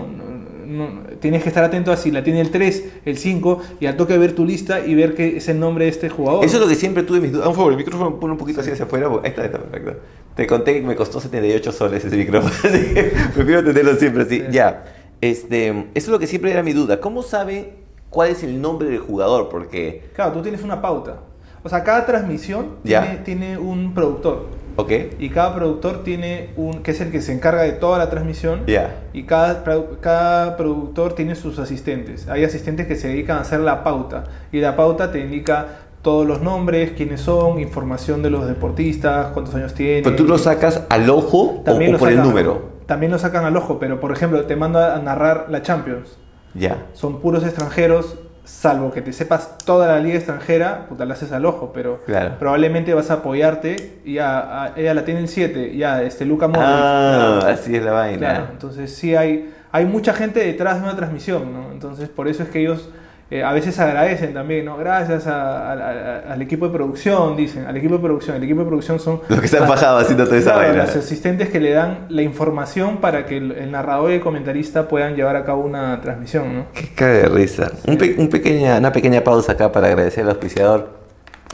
No- 0.69 1.01
tienes 1.19 1.41
que 1.43 1.49
estar 1.49 1.63
atento 1.63 1.91
a 1.91 1.97
si 1.97 2.11
la 2.11 2.23
tiene 2.23 2.41
el 2.41 2.51
3, 2.51 2.85
el 3.05 3.17
5, 3.17 3.61
y 3.79 3.87
al 3.87 3.97
toque 3.97 4.17
ver 4.17 4.33
tu 4.35 4.45
lista 4.45 4.85
y 4.85 4.93
ver 4.93 5.15
que 5.15 5.37
es 5.37 5.49
el 5.49 5.59
nombre 5.59 5.85
de 5.85 5.91
este 5.91 6.09
jugador. 6.09 6.45
Eso 6.45 6.57
es 6.57 6.61
lo 6.63 6.67
que 6.69 6.75
siempre 6.75 7.03
tuve 7.03 7.19
mis 7.19 7.31
dudas. 7.31 7.45
Ah, 7.45 7.49
Por 7.49 7.55
favor, 7.57 7.71
el 7.73 7.77
micrófono 7.77 8.19
pone 8.19 8.33
un 8.33 8.37
poquito 8.37 8.61
así 8.61 8.69
hacia 8.71 8.85
afuera. 8.85 9.07
Ahí 9.07 9.29
está, 9.29 9.41
ahí 9.41 9.47
está, 9.47 9.59
perfecto. 9.59 9.99
Te 10.35 10.47
conté 10.47 10.73
que 10.75 10.81
me 10.81 10.95
costó 10.95 11.19
78 11.19 11.71
soles 11.71 12.05
ese 12.05 12.15
micrófono, 12.15 12.53
así 12.63 12.93
que 12.93 13.11
prefiero 13.33 13.63
tenerlo 13.63 13.95
siempre 13.95 14.23
así. 14.23 14.39
Sí. 14.39 14.45
Ya, 14.51 14.85
este, 15.21 15.69
eso 15.69 15.85
es 15.95 16.07
lo 16.09 16.19
que 16.19 16.27
siempre 16.27 16.51
era 16.51 16.63
mi 16.63 16.73
duda. 16.73 16.99
¿Cómo 17.01 17.23
sabe 17.23 17.73
cuál 18.09 18.29
es 18.29 18.43
el 18.43 18.61
nombre 18.61 18.89
del 18.89 18.99
jugador? 18.99 19.49
Porque, 19.49 20.03
Claro, 20.15 20.33
tú 20.33 20.41
tienes 20.41 20.61
una 20.63 20.81
pauta. 20.81 21.21
O 21.63 21.67
sea, 21.69 21.83
cada 21.83 22.05
transmisión 22.05 22.75
Ya. 22.83 23.01
tiene, 23.01 23.17
tiene 23.23 23.57
un 23.57 23.93
productor. 23.93 24.45
¿Ok? 24.79 24.91
Y 25.19 25.29
cada 25.29 25.53
productor 25.55 26.03
tiene 26.03 26.49
un, 26.57 26.81
que 26.83 26.91
es 26.91 27.01
el 27.01 27.11
que 27.11 27.21
se 27.21 27.33
encarga 27.33 27.63
de 27.63 27.73
toda 27.73 27.97
la 27.97 28.09
transmisión. 28.09 28.61
Ya. 28.67 28.95
Y 29.13 29.23
cada, 29.23 29.63
cada 30.01 30.57
productor 30.57 31.13
tiene 31.13 31.35
sus 31.35 31.59
asistentes. 31.59 32.27
Hay 32.27 32.43
asistentes 32.43 32.87
que 32.87 32.95
se 32.95 33.09
dedican 33.09 33.37
a 33.37 33.41
hacer 33.41 33.59
la 33.59 33.83
pauta. 33.83 34.23
Y 34.51 34.59
la 34.59 34.75
pauta 34.75 35.11
te 35.11 35.19
indica 35.19 35.67
todos 36.01 36.25
los 36.25 36.41
nombres, 36.41 36.91
quiénes 36.91 37.19
son, 37.21 37.59
información 37.59 38.23
de 38.23 38.29
los 38.29 38.47
deportistas, 38.47 39.27
cuántos 39.33 39.53
años 39.55 39.73
tienen. 39.73 40.03
Pero 40.03 40.15
tú 40.15 40.23
lo 40.25 40.37
sacas 40.37 40.83
al 40.89 41.09
ojo 41.09 41.59
o, 41.59 41.61
También 41.63 41.89
o 41.91 41.93
lo 41.93 41.99
por 41.99 42.09
el 42.09 42.15
sacan- 42.17 42.27
número. 42.27 42.69
También 42.85 43.11
lo 43.11 43.19
sacan 43.19 43.45
al 43.45 43.55
ojo, 43.57 43.77
pero 43.79 43.99
por 43.99 44.11
ejemplo, 44.11 44.45
te 44.45 44.55
manda 44.55 44.95
a 44.95 44.99
narrar 44.99 45.47
la 45.49 45.61
Champions. 45.61 46.17
Ya. 46.55 46.85
Son 46.93 47.19
puros 47.21 47.43
extranjeros, 47.43 48.17
salvo 48.49 48.91
que 48.91 49.01
te 49.01 49.13
sepas 49.13 49.57
toda 49.59 49.87
la 49.87 49.99
liga 49.99 50.17
extranjera, 50.17 50.87
puta, 50.89 51.05
la 51.05 51.13
haces 51.13 51.31
al 51.31 51.45
ojo, 51.45 51.71
pero 51.73 52.01
Claro. 52.05 52.35
probablemente 52.39 52.93
vas 52.93 53.09
a 53.11 53.15
apoyarte 53.15 53.99
y 54.03 54.17
a, 54.17 54.63
a- 54.63 54.73
ella 54.75 54.93
la 54.95 55.05
tiene 55.05 55.19
en 55.21 55.27
7, 55.27 55.77
ya, 55.77 56.01
este 56.01 56.25
Luca 56.25 56.47
Modric. 56.47 56.63
Ah, 56.65 57.39
así 57.47 57.75
es 57.75 57.83
la 57.83 57.91
vaina. 57.91 58.17
Claro, 58.17 58.47
entonces 58.51 58.93
sí 58.93 59.15
hay, 59.15 59.53
hay 59.71 59.85
mucha 59.85 60.13
gente 60.13 60.39
detrás 60.39 60.77
de 60.79 60.83
una 60.83 60.95
transmisión, 60.95 61.53
¿no? 61.53 61.71
Entonces 61.71 62.09
por 62.09 62.27
eso 62.27 62.43
es 62.43 62.49
que 62.49 62.59
ellos 62.61 62.89
eh, 63.31 63.43
a 63.43 63.51
veces 63.53 63.77
agradecen 63.79 64.33
también, 64.33 64.65
¿no? 64.65 64.75
Gracias 64.77 65.27
a- 65.27 65.71
a- 65.71 65.73
a- 65.73 66.33
al 66.33 66.41
equipo 66.41 66.67
de 66.67 66.73
producción, 66.73 67.35
dicen, 67.37 67.65
al 67.65 67.77
equipo 67.77 67.95
de 67.97 68.03
producción. 68.03 68.35
El 68.37 68.43
equipo 68.43 68.61
de 68.61 68.65
producción 68.67 68.99
son... 68.99 69.21
Los 69.29 69.39
que 69.39 69.47
se 69.47 69.57
han 69.57 69.67
fajado 69.67 69.99
haciendo 69.99 70.25
toda 70.25 70.37
esa 70.37 70.55
vaina. 70.55 70.83
los 70.83 70.95
asistentes 70.95 71.49
que 71.49 71.59
le 71.59 71.71
dan 71.71 72.05
la 72.09 72.21
información 72.23 72.97
para 72.97 73.25
que 73.25 73.37
el, 73.37 73.51
el 73.53 73.71
narrador 73.71 74.11
y 74.11 74.15
el 74.15 74.21
comentarista 74.21 74.87
puedan 74.87 75.15
llevar 75.15 75.35
a 75.35 75.45
cabo 75.45 75.61
una 75.63 76.01
transmisión, 76.01 76.55
¿no? 76.55 76.65
Qué 76.73 76.87
caga 76.95 77.13
de 77.13 77.25
risa. 77.29 77.71
Un 77.87 77.97
pe- 77.97 78.15
un 78.17 78.29
pequeña, 78.29 78.77
una 78.77 78.91
pequeña 78.91 79.23
pausa 79.23 79.51
acá 79.53 79.71
para 79.71 79.87
agradecer 79.87 80.23
al 80.23 80.31
auspiciador. 80.31 80.98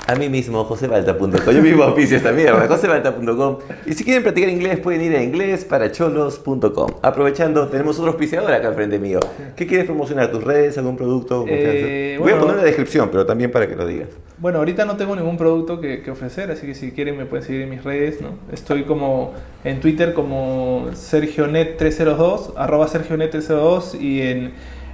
A 0.08 0.14
mí 0.16 0.30
mismo, 0.30 0.64
josebalta.com. 0.66 1.54
Yo 1.54 1.62
mismo 1.64 1.82
auspicio 1.84 2.18
esta 2.18 2.32
mierda, 2.32 2.68
josebalta.com. 2.70 3.58
Y 3.88 3.94
si 3.94 4.04
quieren 4.04 4.22
practicar 4.22 4.50
inglés, 4.52 4.80
pueden 4.80 5.02
ir 5.02 5.16
a 5.16 5.24
inglesparacholos.com. 5.24 6.92
Aprovechando, 7.02 7.68
tenemos 7.70 7.98
otro 7.98 8.12
auspiciador 8.12 8.52
acá 8.54 8.68
al 8.68 8.76
frente 8.76 9.00
mío. 9.00 9.20
¿Qué 9.56 9.66
quieres 9.66 9.88
promocionar? 9.88 10.30
¿Tus 10.32 10.44
redes? 10.44 10.78
¿Algún 10.78 10.96
producto? 10.96 11.46
Eh, 11.48 12.18
Voy 12.20 12.32
a 12.32 12.36
bueno. 12.36 12.40
poner 12.42 12.56
en 12.58 12.62
la 12.62 12.68
descripción, 12.68 13.10
pero 13.12 13.26
también 13.26 13.52
para 13.52 13.68
que 13.68 13.76
lo 13.76 13.88
digas. 13.88 14.10
Bueno, 14.38 14.60
ahorita 14.60 14.86
no 14.86 14.96
tengo 14.96 15.16
ningún 15.16 15.38
producto 15.38 15.82
que, 15.82 16.04
que 16.04 16.12
ofrecer, 16.12 16.52
así 16.52 16.68
que 16.68 16.76
si 16.76 16.92
quieren 16.92 17.18
me 17.18 17.26
pueden 17.26 17.44
seguir 17.44 17.62
en 17.64 17.70
mis 17.72 17.84
redes, 17.84 18.22
¿no? 18.22 18.30
Estoy 18.52 18.84
como 18.84 19.34
en 19.64 19.80
Twitter 19.80 20.14
como 20.14 20.88
SergioNet302, 20.92 22.54
arroba 22.58 22.88
SergioNet302 22.88 24.00
y 24.00 24.22
en, 24.22 24.54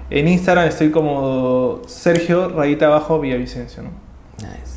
en 0.10 0.28
Instagram 0.28 0.68
estoy 0.68 0.92
como 0.92 1.82
Sergio 1.88 2.48
rayita 2.50 2.86
abajo 2.86 3.20
Villavicencio, 3.20 3.84
¿no? 3.84 3.90
Nice. 4.38 4.71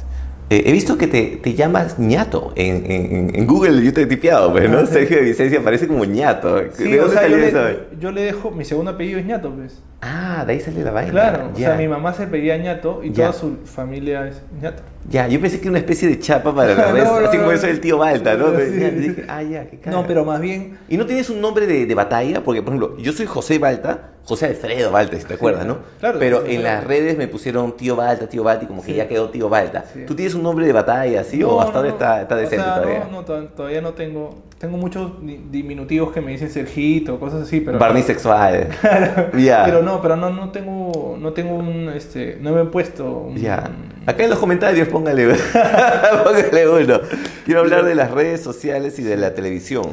Eh, 0.50 0.62
he 0.66 0.72
visto 0.72 0.98
que 0.98 1.06
te, 1.06 1.38
te 1.42 1.54
llamas 1.54 1.98
ñato. 1.98 2.52
En, 2.54 2.90
en- 2.90 3.34
en 3.34 3.46
Google 3.46 3.82
yo 3.82 3.92
te 3.94 4.02
he 4.02 4.06
tipeado, 4.06 4.52
pues, 4.52 4.68
¿no? 4.68 4.78
Ah. 4.80 4.86
Sergio 4.86 5.16
de 5.16 5.22
Vicencia 5.22 5.58
aparece 5.60 5.88
como 5.88 6.04
ñato. 6.04 6.58
Sí, 6.74 6.84
¿De 6.90 7.00
o 7.00 7.06
dónde 7.06 7.18
sea, 7.18 7.28
yo 7.28 7.36
le, 7.38 7.78
yo 7.98 8.12
le 8.12 8.22
dejo, 8.22 8.50
mi 8.50 8.64
segundo 8.64 8.90
apellido 8.90 9.18
es 9.18 9.24
ñato, 9.26 9.50
pues. 9.50 9.80
Ah, 10.02 10.44
de 10.46 10.52
ahí 10.52 10.60
sale 10.60 10.84
la 10.84 10.90
vaina. 10.90 11.10
Claro, 11.10 11.50
o 11.54 11.56
sea, 11.56 11.76
mi 11.76 11.88
mamá 11.88 12.12
se 12.12 12.26
pedía 12.26 12.58
ñato 12.58 13.00
y 13.02 13.08
Ya. 13.10 13.30
toda 13.30 13.32
su 13.32 13.56
familia 13.64 14.28
es 14.28 14.42
ñato. 14.60 14.82
Ya, 15.08 15.28
yo 15.28 15.40
pensé 15.40 15.56
que 15.58 15.62
era 15.64 15.70
una 15.70 15.78
especie 15.78 16.08
de 16.08 16.18
chapa 16.18 16.54
para 16.54 16.74
la 16.74 16.92
No, 16.92 17.20
no, 17.20 17.26
así 17.26 17.38
como 17.38 17.48
no. 17.50 17.56
eso 17.56 17.66
del 17.66 17.80
tío 17.80 17.96
Balta, 17.98 18.36
¿no? 18.36 18.48
Sí. 18.50 18.78
Ya, 18.80 18.90
dije, 18.90 19.24
ah, 19.28 19.42
ya, 19.42 19.66
qué 19.70 19.78
cara. 19.78 19.96
No, 19.96 20.06
pero 20.06 20.24
más 20.26 20.40
bien 20.42 20.76
¿Y 20.90 20.98
no 20.98 21.06
tienes 21.06 21.30
un 21.30 21.40
nombre 21.40 21.66
de, 21.66 21.86
de 21.86 21.94
batalla? 21.94 22.44
Porque, 22.44 22.60
por 22.62 22.74
ejemplo, 22.74 22.98
yo 22.98 23.12
soy 23.12 23.24
José 23.24 23.58
Balta, 23.58 24.10
José 24.26 24.46
Alfredo 24.46 24.90
Balta, 24.90 25.18
si 25.18 25.24
te 25.24 25.34
acuerdas, 25.34 25.66
¿no? 25.66 25.78
claro, 26.00 26.18
Pero 26.18 26.46
en 26.46 26.62
las 26.62 26.82
redes 26.84 27.18
me 27.18 27.28
pusieron 27.28 27.76
tío 27.76 27.94
Balta, 27.94 28.26
tío 28.26 28.42
Balta, 28.42 28.64
y 28.64 28.66
como 28.66 28.80
que 28.82 28.92
Sí. 28.92 28.94
ya 28.96 29.06
quedó 29.06 29.28
tío 29.28 29.50
Balta. 29.50 29.84
Sí. 29.92 30.04
¿Tú 30.06 30.14
tienes 30.14 30.34
un 30.34 30.42
nombre 30.42 30.64
de 30.64 30.72
batalla 30.72 31.20
así 31.20 31.42
o 31.42 31.48
No, 31.48 31.60
hasta 31.60 31.72
no, 31.72 31.78
ahora 31.80 31.88
no. 31.90 31.94
está, 31.94 32.22
está 32.22 32.34
O 32.34 32.38
decente 32.38 32.64
sea, 32.64 32.74
todavía? 32.76 32.98
No, 33.04 33.10
no, 33.10 33.24
to- 33.24 33.44
todavía 33.48 33.80
no 33.82 33.92
tengo. 33.92 34.42
Tengo 34.58 34.78
muchos 34.78 35.20
di- 35.26 35.44
diminutivos 35.50 36.10
que 36.10 36.22
me 36.22 36.30
dicen 36.32 36.48
Sergito, 36.50 37.20
cosas 37.20 37.42
así, 37.42 37.60
pero. 37.60 37.78
Barney 37.78 38.02
sexual. 38.02 38.68
ya. 39.36 39.62
Pero 39.66 39.82
no, 39.82 40.00
pero 40.00 40.16
no, 40.16 40.30
no 40.30 40.50
tengo, 40.52 41.16
no 41.20 41.32
tengo 41.34 41.54
un, 41.56 41.90
este, 41.94 42.38
no 42.40 42.52
me 42.52 42.62
he 42.62 42.64
puesto. 42.64 43.04
un- 43.04 43.36
Ya. 43.36 43.70
Acá 44.06 44.24
en 44.24 44.30
los 44.30 44.38
comentarios 44.38 44.88
póngale, 44.88 45.34
póngale 46.24 46.68
uno. 46.68 47.00
Quiero 47.44 47.60
hablar 47.60 47.84
de 47.84 47.94
las 47.94 48.10
redes 48.10 48.42
sociales 48.42 48.98
y 48.98 49.02
de 49.02 49.16
la 49.18 49.34
televisión. 49.34 49.84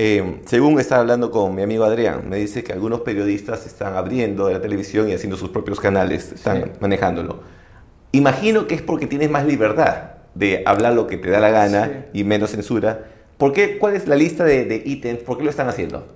Eh, 0.00 0.40
según 0.46 0.78
estaba 0.78 1.00
hablando 1.00 1.30
con 1.32 1.54
mi 1.54 1.62
amigo 1.62 1.84
Adrián, 1.84 2.28
me 2.28 2.36
dice 2.36 2.62
que 2.62 2.72
algunos 2.72 3.00
periodistas 3.00 3.66
están 3.66 3.96
abriendo 3.96 4.48
la 4.48 4.60
televisión 4.60 5.08
y 5.08 5.12
haciendo 5.12 5.36
sus 5.36 5.50
propios 5.50 5.80
canales, 5.80 6.32
están 6.32 6.62
Sí. 6.64 6.70
manejándolo. 6.80 7.40
Imagino 8.12 8.66
que 8.68 8.76
es 8.76 8.82
porque 8.82 9.06
tienes 9.06 9.28
más 9.30 9.44
libertad 9.44 10.12
de 10.34 10.62
hablar 10.66 10.94
lo 10.94 11.06
que 11.08 11.16
te 11.16 11.30
da 11.30 11.40
la 11.40 11.50
gana 11.50 11.84
Sí. 12.12 12.20
y 12.20 12.24
menos 12.24 12.50
censura. 12.50 13.06
¿Por 13.38 13.52
qué? 13.52 13.76
¿Cuál 13.78 13.96
es 13.96 14.06
la 14.06 14.14
lista 14.14 14.44
de, 14.44 14.64
de 14.66 14.82
ítems? 14.84 15.20
¿Por 15.22 15.36
qué 15.38 15.44
lo 15.44 15.50
están 15.50 15.68
haciendo? 15.68 16.06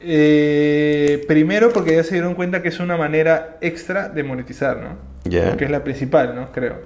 Eh, 0.00 1.24
primero 1.26 1.72
porque 1.72 1.96
ya 1.96 2.04
se 2.04 2.14
dieron 2.14 2.34
cuenta 2.34 2.62
que 2.62 2.68
es 2.68 2.78
una 2.80 2.96
manera 2.96 3.56
extra 3.60 4.08
de 4.08 4.22
monetizar, 4.22 4.76
¿no? 4.76 4.90
Ya. 5.24 5.56
Que 5.56 5.64
es 5.64 5.70
la 5.70 5.82
principal, 5.82 6.34
¿no? 6.36 6.52
Creo. 6.52 6.76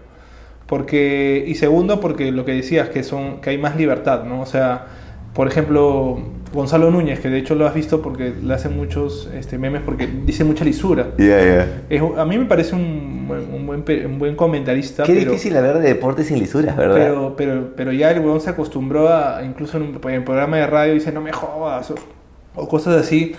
Porque, 0.66 1.44
y 1.46 1.55
segundo, 1.57 2.01
porque 2.01 2.31
lo 2.31 2.44
que 2.44 2.53
decías, 2.53 2.88
que, 2.88 3.03
son, 3.03 3.40
que 3.40 3.51
hay 3.51 3.59
más 3.59 3.77
libertad, 3.77 4.25
¿no? 4.25 4.40
O 4.40 4.46
sea, 4.46 4.87
por 5.35 5.47
ejemplo, 5.49 6.19
Gonzalo 6.53 6.90
Núñez, 6.90 7.21
que 7.21 7.29
de 7.31 7.38
hecho 7.38 7.55
lo 7.55 7.66
has 7.66 7.75
visto 7.75 8.03
porque 8.03 8.33
le 8.43 8.53
hacen 8.55 8.77
muchos 8.77 9.29
este, 9.35 9.57
memes 9.59 9.83
porque 9.83 10.09
dice 10.27 10.43
mucha 10.45 10.64
lisura. 10.64 11.09
Ya. 11.19 11.66
Es- 11.88 12.03
a 12.16 12.25
mí 12.25 12.37
me 12.38 12.47
parece 12.47 12.75
un, 12.75 13.27
buen- 13.29 13.55
un, 13.55 13.66
buen, 13.66 13.85
un 14.07 14.19
buen 14.19 14.35
comentarista. 14.35 15.05
Qué 15.05 15.14
pero, 15.14 15.31
difícil 15.31 15.57
hablar 15.57 15.79
de 15.79 15.88
deportes 15.88 16.27
sin 16.27 16.38
lisuras, 16.40 16.77
¿verdad? 16.77 16.97
pero, 16.97 17.35
pero, 17.37 17.69
pero 17.77 17.93
ya 17.93 18.11
el 18.11 18.19
huevón 18.21 18.40
se 18.40 18.51
acostumbró 18.51 19.09
a, 19.09 19.45
incluso 19.45 19.77
en 19.77 19.85
un 19.85 20.01
en 20.11 20.25
programa 20.25 20.57
de 20.57 20.66
radio, 20.66 20.95
dice 20.95 21.12
no 21.12 21.21
me 21.21 21.31
jodas, 21.33 21.93
o, 21.93 21.95
o 22.57 22.69
cosas 22.69 23.01
así, 23.01 23.37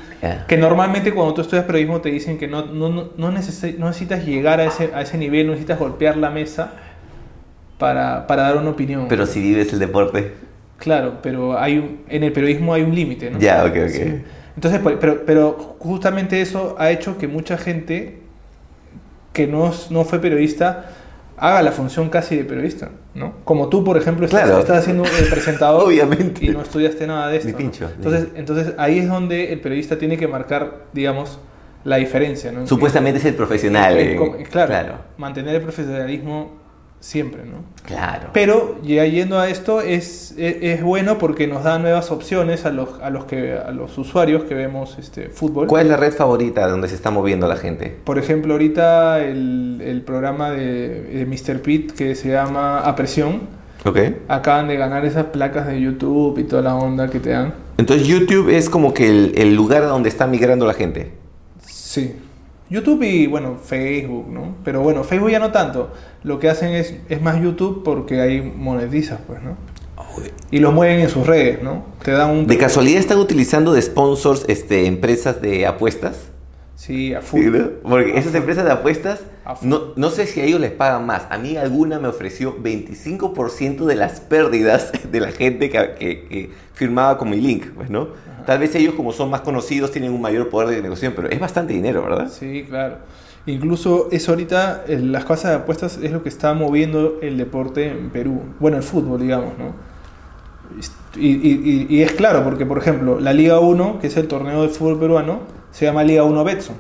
que 0.48 0.56
normalmente 0.58 1.14
cuando 1.14 1.34
tú 1.34 1.42
estudias 1.42 1.66
periodismo 1.66 2.00
te 2.00 2.10
dicen 2.10 2.38
que 2.38 2.48
no, 2.48 2.66
no, 2.68 2.88
no, 2.88 3.10
no 3.18 3.32
no 3.32 3.32
necesitas 3.32 4.26
llegar 4.26 4.62
a 4.62 4.66
ese, 4.66 4.92
a 4.96 5.02
ese 5.02 5.18
nivel, 5.18 5.48
no 5.48 5.52
necesitas 5.52 5.78
golpear 5.78 6.16
la 6.16 6.30
mesa 6.30 6.72
para, 7.78 8.26
para 8.28 8.44
dar 8.44 8.58
una 8.58 8.70
opinión. 8.70 9.08
Pero 9.10 9.26
si 9.26 9.42
vives 9.42 9.74
el 9.74 9.80
deporte. 9.80 10.34
Claro, 10.82 11.20
pero 11.22 11.58
hay 11.60 11.78
un- 11.78 12.00
en 12.10 12.24
el 12.24 12.34
periodismo 12.34 12.74
hay 12.74 12.82
un 12.82 12.94
límite, 12.96 13.30
¿no? 13.30 13.38
Ya, 13.39 13.63
ok, 13.63 13.72
ok. 13.84 13.89
Sí. 13.89 14.22
Entonces, 14.56 14.82
pero, 15.00 15.24
pero 15.26 15.54
justamente 15.80 16.41
eso 16.41 16.76
ha 16.80 16.89
hecho 16.91 17.17
que 17.17 17.28
mucha 17.28 17.58
gente 17.58 18.17
que 19.32 19.46
no, 19.48 19.72
no 19.91 20.04
fue 20.04 20.20
periodista 20.20 20.88
haga 21.38 21.62
la 21.62 21.72
función 21.72 22.10
casi 22.10 22.36
de 22.36 22.44
periodista, 22.44 22.89
¿no? 23.15 23.34
Como 23.46 23.70
tú, 23.70 23.84
por 23.84 23.96
ejemplo, 23.98 24.26
estás, 24.26 24.44
Claro. 24.44 24.60
estás 24.60 24.80
haciendo 24.80 25.04
el 25.06 25.28
presentador 25.30 25.84
Obviamente. 25.88 26.46
y 26.46 26.50
no 26.50 26.62
estudiaste 26.62 27.06
nada 27.08 27.30
de 27.30 27.38
esto. 27.38 27.50
Entonces, 27.58 28.28
entonces 28.36 28.74
ahí 28.78 29.00
es 29.00 29.08
donde 29.08 29.54
el 29.54 29.60
periodista 29.62 29.98
tiene 29.98 30.17
que 30.17 30.28
marcar, 30.28 30.86
digamos, 30.94 31.39
la 31.84 31.96
diferencia, 31.98 32.52
¿no? 32.52 32.67
Supuestamente 32.67 33.20
es 33.20 33.26
el 33.26 33.34
profesional. 33.36 33.96
Eh, 33.98 34.20
Claro. 34.52 34.96
mantener 35.17 35.56
el 35.56 35.62
profesionalismo 35.62 36.61
siempre, 37.02 37.42
¿no? 37.44 37.64
Claro. 37.86 38.30
Pero 38.32 38.78
ya 38.84 39.04
yendo 39.06 39.38
a 39.40 39.50
esto 39.50 39.82
es, 39.82 40.34
es, 40.38 40.56
es 40.62 40.84
bueno 40.84 41.18
porque 41.18 41.48
nos 41.48 41.64
da 41.66 41.78
nuevas 41.80 42.12
opciones 42.12 42.66
a 42.66 42.70
los, 42.70 42.90
a 43.02 43.10
los, 43.10 43.26
que, 43.26 43.54
a 43.58 43.72
los 43.72 43.98
usuarios 43.98 44.44
que 44.46 44.54
vemos 44.54 44.98
este, 45.00 45.28
fútbol. 45.30 45.68
¿Cuál 45.68 45.84
es 45.88 45.90
la 45.90 45.98
red 45.98 46.14
favorita 46.14 46.68
donde 46.70 46.88
se 46.88 46.96
está 46.96 47.12
moviendo 47.12 47.48
la 47.48 47.58
gente? 47.58 47.98
Por 48.06 48.18
ejemplo, 48.20 48.54
ahorita 48.54 49.20
el, 49.20 49.82
el 49.84 50.02
programa 50.04 50.52
de, 50.52 51.02
de 51.02 51.26
Mr. 51.26 51.62
Pitt 51.62 51.92
que 51.92 52.16
se 52.16 52.30
llama 52.30 52.80
A 52.82 52.96
Presión, 52.96 53.42
Ok. 53.84 53.98
acaban 54.28 54.68
de 54.68 54.78
ganar 54.78 55.04
esas 55.06 55.26
placas 55.26 55.66
de 55.68 55.82
YouTube 55.82 56.38
y 56.38 56.44
toda 56.44 56.62
la 56.62 56.76
onda 56.76 57.10
que 57.10 57.20
te 57.20 57.32
dan. 57.32 57.56
Entonces 57.80 58.08
YouTube 58.08 58.50
es 58.50 58.70
como 58.70 58.94
que 58.94 59.10
el, 59.10 59.34
el 59.36 59.56
lugar 59.56 59.82
a 59.82 59.88
donde 59.88 60.08
está 60.08 60.28
migrando 60.28 60.68
la 60.68 60.76
gente. 60.76 61.14
Sí. 61.66 62.14
YouTube 62.72 63.04
y 63.04 63.28
bueno, 63.28 63.58
Facebook, 63.62 64.28
¿no? 64.30 64.56
Pero 64.64 64.82
bueno, 64.82 65.04
Facebook 65.04 65.30
ya 65.30 65.40
no 65.40 65.52
tanto. 65.52 65.92
Lo 66.24 66.40
que 66.40 66.50
hacen 66.50 66.74
es, 66.74 66.96
es 67.10 67.22
más 67.22 67.42
YouTube 67.42 67.84
porque 67.84 68.22
ahí 68.22 68.42
monetizas, 68.42 69.20
pues, 69.28 69.44
¿no? 69.44 69.58
Y 70.52 70.60
los 70.60 70.74
mueven 70.74 71.02
en 71.02 71.10
sus 71.10 71.28
redes, 71.28 71.62
¿no? 71.62 71.86
Te 72.04 72.12
dan 72.12 72.30
un... 72.32 72.48
¿De 72.48 72.58
casualidad 72.58 73.00
están 73.00 73.20
utilizando 73.20 73.74
de 73.74 73.82
sponsors 73.82 74.46
este, 74.48 74.86
empresas 74.86 75.42
de 75.42 75.66
apuestas? 75.66 76.31
Sí, 76.82 77.13
a 77.13 77.22
full. 77.22 77.46
¿no? 77.52 77.67
Porque 77.84 78.17
esas 78.17 78.34
empresas 78.34 78.65
de 78.65 78.72
apuestas, 78.72 79.22
no, 79.62 79.94
no 79.96 80.10
sé 80.10 80.26
si 80.26 80.41
a 80.41 80.46
ellos 80.46 80.60
les 80.60 80.72
pagan 80.72 81.06
más. 81.06 81.28
A 81.30 81.38
mí 81.38 81.56
alguna 81.56 82.00
me 82.00 82.08
ofreció 82.08 82.58
25% 82.58 83.86
de 83.86 83.94
las 83.96 84.20
pérdidas 84.20 84.91
de 85.12 85.20
la 85.20 85.32
gente 85.32 85.70
que, 85.70 85.94
que- 86.00 86.24
que 86.26 86.50
firmaba 86.74 87.20
con 87.20 87.30
mi 87.30 87.39
link, 87.39 87.65
pues, 87.76 87.91
¿no? 87.91 88.08
Tal 88.48 88.58
vez 88.58 88.74
ellos 88.74 88.96
como 88.96 89.12
son 89.12 89.30
más 89.30 89.41
conocidos 89.41 89.91
tienen 89.91 90.12
un 90.12 90.22
mayor 90.22 90.50
poder 90.50 90.70
de 90.70 90.82
negociación, 90.82 91.13
pero 91.15 91.30
es 91.30 91.39
bastante 91.39 91.74
dinero, 91.74 92.02
¿verdad? 92.02 92.30
Sí, 92.32 92.65
claro. 92.67 92.96
Incluso 93.46 94.08
es 94.12 94.28
ahorita, 94.28 94.86
las 94.88 95.26
casas 95.26 95.52
de 95.52 95.58
apuestas 95.58 96.00
es 96.02 96.12
lo 96.12 96.24
que 96.24 96.30
está 96.30 96.56
moviendo 96.56 97.20
el 97.22 97.38
deporte 97.38 97.89
en 97.91 98.10
Perú. 98.10 98.41
Bueno, 98.60 98.78
el 98.78 98.84
fútbol, 98.84 99.22
digamos, 99.22 99.54
¿no? 99.60 99.76
Y, 101.15 101.28
y- 101.28 101.88
y- 101.89 101.96
y 101.98 102.02
es 102.02 102.13
claro, 102.13 102.44
porque 102.44 102.65
por 102.65 102.80
ejemplo, 102.80 103.20
la 103.20 103.34
Liga 103.34 103.60
1, 103.60 104.00
que 104.00 104.08
es 104.08 104.17
el 104.17 104.28
torneo 104.28 104.63
de 104.63 104.70
fútbol 104.70 105.00
peruano, 105.00 105.61
se 105.72 105.86
llama 105.86 106.04
Liga 106.04 106.24
1 106.24 106.44
Betson. 106.44 106.76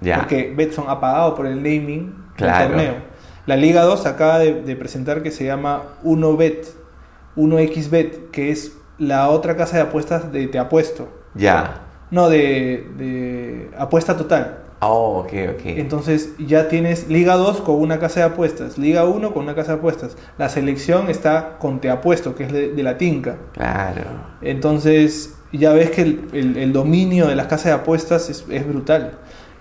Ya. 0.00 0.18
Porque 0.18 0.52
Betson 0.56 0.86
ha 0.88 1.00
pagado 1.00 1.34
por 1.34 1.46
el 1.46 1.56
naming 1.56 2.14
Claro. 2.36 2.58
del 2.58 2.68
torneo. 2.68 2.94
La 3.46 3.56
Liga 3.56 3.82
2 3.82 4.06
acaba 4.06 4.38
de, 4.38 4.62
de 4.62 4.76
presentar 4.76 5.22
que 5.22 5.30
se 5.30 5.44
llama 5.44 5.82
1Bet, 6.02 6.66
1xBet, 7.36 8.30
que 8.30 8.50
es 8.50 8.76
la 8.98 9.28
otra 9.28 9.56
casa 9.56 9.76
de 9.76 9.82
apuestas 9.82 10.32
de 10.32 10.46
Te 10.48 10.58
Apuesto. 10.58 11.08
Ya. 11.34 11.80
No, 12.10 12.28
de, 12.28 12.86
de 12.96 13.70
apuesta 13.78 14.16
total. 14.16 14.58
Oh, 14.80 15.20
ok, 15.20 15.32
ok. 15.54 15.60
Entonces 15.64 16.30
ya 16.38 16.68
tienes 16.68 17.08
Liga 17.08 17.34
2 17.36 17.62
con 17.62 17.76
una 17.76 17.98
casa 17.98 18.20
de 18.20 18.26
apuestas, 18.26 18.76
Liga 18.78 19.04
1 19.04 19.32
con 19.32 19.44
una 19.44 19.54
casa 19.54 19.72
de 19.72 19.78
apuestas. 19.78 20.16
La 20.38 20.48
selección 20.48 21.08
está 21.08 21.56
con 21.58 21.80
Te 21.80 21.90
Apuesto, 21.90 22.34
que 22.34 22.44
es 22.44 22.52
de, 22.52 22.72
de 22.72 22.82
la 22.82 22.98
Tinca. 22.98 23.36
Claro. 23.52 24.02
Entonces 24.42 25.34
ya 25.58 25.72
ves 25.72 25.90
que 25.90 26.02
el, 26.02 26.20
el- 26.32 26.56
el 26.56 26.72
dominio 26.72 27.26
de 27.26 27.36
las 27.36 27.46
casas 27.46 27.66
de 27.66 27.72
apuestas 27.72 28.30
es, 28.30 28.44
es 28.50 28.66
brutal. 28.66 29.12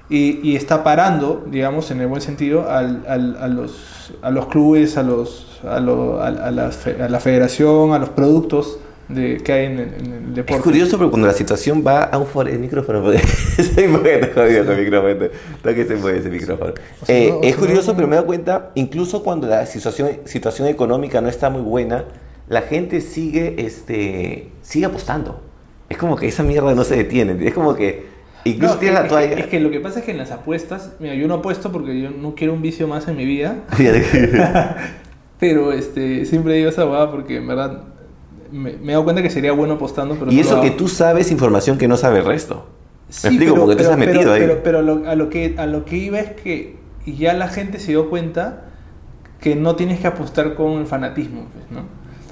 Y, 0.09 0.39
y 0.43 0.55
está 0.55 0.83
parando, 0.83 1.43
digamos, 1.49 1.89
en 1.91 2.01
el 2.01 2.07
buen 2.07 2.21
sentido, 2.21 2.69
al- 2.69 3.03
al- 3.07 3.37
a, 3.39 3.47
los, 3.47 4.11
a 4.21 4.31
los 4.31 4.47
clubes, 4.47 4.97
a, 4.97 5.03
los, 5.03 5.59
a, 5.67 5.79
lo- 5.79 6.21
a- 6.21 6.27
a 6.27 6.51
la, 6.51 6.71
fe- 6.71 7.01
a 7.01 7.07
la 7.09 7.19
federación, 7.19 7.93
a 7.93 7.99
los 7.99 8.09
productos 8.09 8.79
de, 9.07 9.37
que 9.37 9.51
hay 9.53 9.65
en 9.65 9.79
el, 9.79 9.93
en 9.93 10.13
el 10.13 10.33
deporte. 10.35 10.55
Es 10.55 10.61
curioso 10.61 10.97
porque 10.97 11.11
cuando 11.11 11.27
la 11.27 11.33
situación 11.33 11.83
va 11.85 12.03
a 12.03 12.17
un 12.17 12.27
foro, 12.27 12.49
el 12.49 12.59
micrófono, 12.59 13.01
porque 13.03 13.19
soy 13.19 13.87
porque 13.87 14.17
te 14.17 14.27
jodido 14.33 14.71
el 14.73 14.79
micrófono, 14.83 15.29
no 15.63 15.73
que 15.73 15.85
se 15.85 15.95
mueve 15.95 16.19
ese 16.19 16.29
micrófono. 16.29 16.73
O 17.01 17.05
sea, 17.05 17.15
Eh, 17.17 17.29
no, 17.31 17.39
es 17.41 17.55
curioso, 17.55 17.91
no- 17.91 17.95
pero 17.95 18.07
me 18.07 18.15
dado 18.15 18.27
cuenta, 18.27 18.71
incluso 18.75 19.23
cuando 19.23 19.47
la 19.47 19.65
situación, 19.65 20.09
situación 20.25 20.67
económica 20.67 21.21
no 21.21 21.29
está 21.29 21.49
muy 21.49 21.61
buena, 21.61 22.03
la 22.49 22.61
gente 22.61 22.99
sigue, 23.01 23.55
este, 23.65 24.49
sigue 24.61 24.85
apostando. 24.85 25.41
Es 25.93 25.97
como 25.99 26.15
que 26.15 26.27
esa 26.27 26.41
mierda 26.43 26.73
no 26.73 26.83
se 26.83 26.95
detiene, 26.95 27.37
es 27.47 27.53
como 27.53 27.75
que 27.75 28.05
incluso 28.45 28.73
No, 28.73 28.79
tienes 28.79 28.97
es- 28.97 29.03
la 29.03 29.09
toalla. 29.09 29.33
Es 29.37 29.45
que 29.47 29.59
lo 29.59 29.69
que 29.69 29.79
pasa 29.79 29.99
es 29.99 30.05
que 30.05 30.11
en 30.11 30.17
las 30.17 30.31
apuestas, 30.31 30.93
mira, 30.99 31.13
yo 31.13 31.27
no 31.27 31.35
apuesto 31.35 31.71
porque 31.71 31.99
yo 32.01 32.09
no 32.09 32.33
quiero 32.35 32.53
un 32.53 32.61
vicio 32.61 32.87
más 32.87 33.07
en 33.07 33.15
mi 33.17 33.25
vida, 33.25 33.57
pero 35.39 35.71
este, 35.71 36.25
siempre 36.25 36.53
digo 36.55 36.69
esa 36.69 36.85
hueá 36.85 37.11
porque 37.11 37.37
en 37.37 37.47
verdad 37.47 37.83
me, 38.51 38.73
me 38.73 38.87
he 38.89 38.91
dado 38.91 39.03
cuenta 39.03 39.21
que 39.21 39.29
sería 39.29 39.51
bueno 39.51 39.73
apostando, 39.75 40.15
pero 40.15 40.31
y 40.31 40.35
no 40.35 40.41
eso 40.41 40.61
que 40.61 40.71
tú 40.71 40.87
sabes 40.87 41.31
información 41.31 41.77
que 41.77 41.87
no 41.87 41.97
sabe 41.97 42.19
el 42.19 42.25
resto. 42.25 42.65
Sí, 43.09 43.27
Me 43.27 43.29
explico, 43.35 43.53
pero- 43.53 43.65
porque 43.65 43.75
tú 43.75 43.83
pero- 43.83 43.91
estás 43.93 43.99
metido 44.07 44.21
pero- 44.21 44.33
ahí. 44.33 44.41
Pero, 44.41 44.63
pero 44.63 44.81
lo- 44.81 45.09
a, 45.09 45.15
lo 45.15 45.29
que, 45.29 45.55
a 45.57 45.65
lo 45.65 45.85
que 45.85 45.97
iba 45.97 46.19
es 46.19 46.31
que 46.31 46.77
ya 47.05 47.33
la 47.33 47.47
gente 47.49 47.79
se 47.79 47.91
dio 47.91 48.09
cuenta 48.09 48.65
que 49.39 49.55
no 49.55 49.75
tienes 49.75 49.99
que 49.99 50.07
apostar 50.07 50.55
con 50.55 50.73
el 50.79 50.87
fanatismo, 50.87 51.45
pues, 51.53 51.65
¿no? 51.69 51.81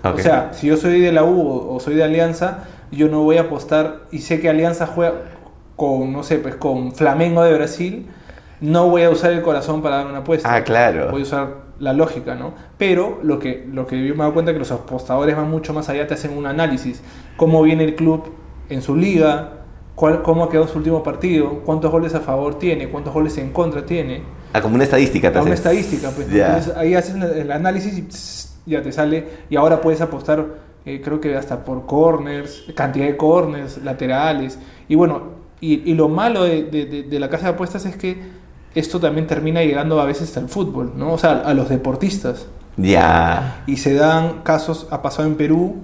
Ok. 0.10 0.18
O 0.18 0.22
sea, 0.22 0.52
si 0.54 0.68
yo 0.68 0.78
soy 0.78 1.00
de 1.02 1.12
la 1.12 1.24
U 1.24 1.42
o, 1.42 1.76
o 1.76 1.80
soy 1.80 1.94
de 1.96 2.04
Alianza, 2.04 2.64
yo 2.92 3.08
no 3.08 3.22
voy 3.24 3.38
a 3.38 3.42
apostar 3.42 4.02
y 4.12 4.20
sé 4.20 4.40
que 4.40 4.50
Alianza 4.50 4.86
juega 4.88 5.14
con, 5.76 6.12
no 6.12 6.24
sé, 6.24 6.38
pues 6.38 6.56
con 6.56 6.92
Flamengo 6.94 7.44
de 7.44 7.54
Brasil, 7.54 8.08
no 8.60 8.90
voy 8.90 9.04
a 9.04 9.10
usar 9.10 9.32
el 9.32 9.42
corazón 9.42 9.82
para 9.82 9.98
dar 9.98 10.08
una 10.08 10.20
apuesta. 10.20 10.54
Ah, 10.54 10.64
claro. 10.64 11.10
Voy 11.12 11.22
a 11.22 11.24
usar 11.24 11.48
la 11.80 11.94
lógica, 11.94 12.36
¿no? 12.36 12.54
Pero 12.78 13.20
lo 13.24 13.40
que, 13.40 13.68
lo 13.72 13.88
que 13.88 13.98
yo 14.06 14.14
me 14.14 14.20
he 14.20 14.24
dado 14.24 14.34
cuenta 14.34 14.52
es 14.52 14.56
que 14.56 14.60
los 14.60 14.72
apostadores 14.72 15.36
van 15.36 15.50
mucho 15.50 15.74
más 15.74 15.90
allá, 15.90 16.06
te 16.06 16.14
hacen 16.14 16.38
un 16.38 16.46
análisis. 16.46 17.02
Cómo 17.38 17.64
viene 17.64 17.84
el 17.86 17.96
club 17.96 18.26
en 18.70 18.84
su 18.84 18.96
liga, 18.96 19.54
cuál, 19.96 20.22
cómo 20.22 20.44
ha 20.44 20.50
quedado 20.50 20.68
su 20.68 20.78
último 20.78 21.02
partido, 21.02 21.62
cuántos 21.66 21.92
goles 21.92 22.14
a 22.14 22.20
favor 22.20 22.60
tiene, 22.60 22.90
cuántos 22.90 23.14
goles 23.14 23.36
en 23.40 23.52
contra 23.52 23.84
tiene. 23.86 24.22
Ah, 24.54 24.62
como 24.62 24.76
una 24.76 24.84
estadística. 24.84 25.32
te 25.32 25.40
A 25.40 25.42
una 25.42 25.54
estadística, 25.56 26.10
pues. 26.12 26.28
ahí 26.76 26.94
haces 26.94 27.16
el- 27.16 27.24
el 27.24 27.52
análisis 27.52 27.98
y 27.98 28.02
pss, 28.04 28.60
ya 28.68 28.84
te 28.84 28.92
sale. 28.92 29.28
Y 29.50 29.56
ahora 29.56 29.82
puedes 29.82 30.02
apostar, 30.02 30.46
eh, 30.86 31.02
creo 31.04 31.20
que 31.22 31.36
hasta 31.36 31.64
por 31.64 31.86
corners, 31.86 32.64
cantidad 32.76 33.06
de 33.06 33.18
corners, 33.18 33.78
laterales. 33.84 34.58
Y 34.88 34.96
bueno, 34.96 35.22
y, 35.60 35.90
y 35.90 35.94
lo 35.94 36.10
malo 36.10 36.44
de, 36.44 36.64
de- 36.64 37.04
de- 37.04 37.20
la 37.20 37.30
casa 37.30 37.46
de 37.48 37.54
apuestas 37.54 37.86
es 37.86 37.96
que 37.96 38.20
esto 38.74 39.00
también 39.00 39.28
termina 39.28 39.62
llegando 39.64 40.00
a 40.02 40.06
veces 40.06 40.36
al 40.38 40.48
fútbol, 40.50 40.94
¿no? 40.96 41.14
O 41.14 41.18
sea, 41.18 41.42
a 41.42 41.54
los 41.54 41.70
deportistas. 41.70 42.48
Ya. 42.78 43.64
Y 43.68 43.78
se 43.78 43.94
dan 43.94 44.42
casos, 44.44 44.88
ha 44.92 45.02
pasado 45.02 45.28
en 45.28 45.36
Perú 45.36 45.76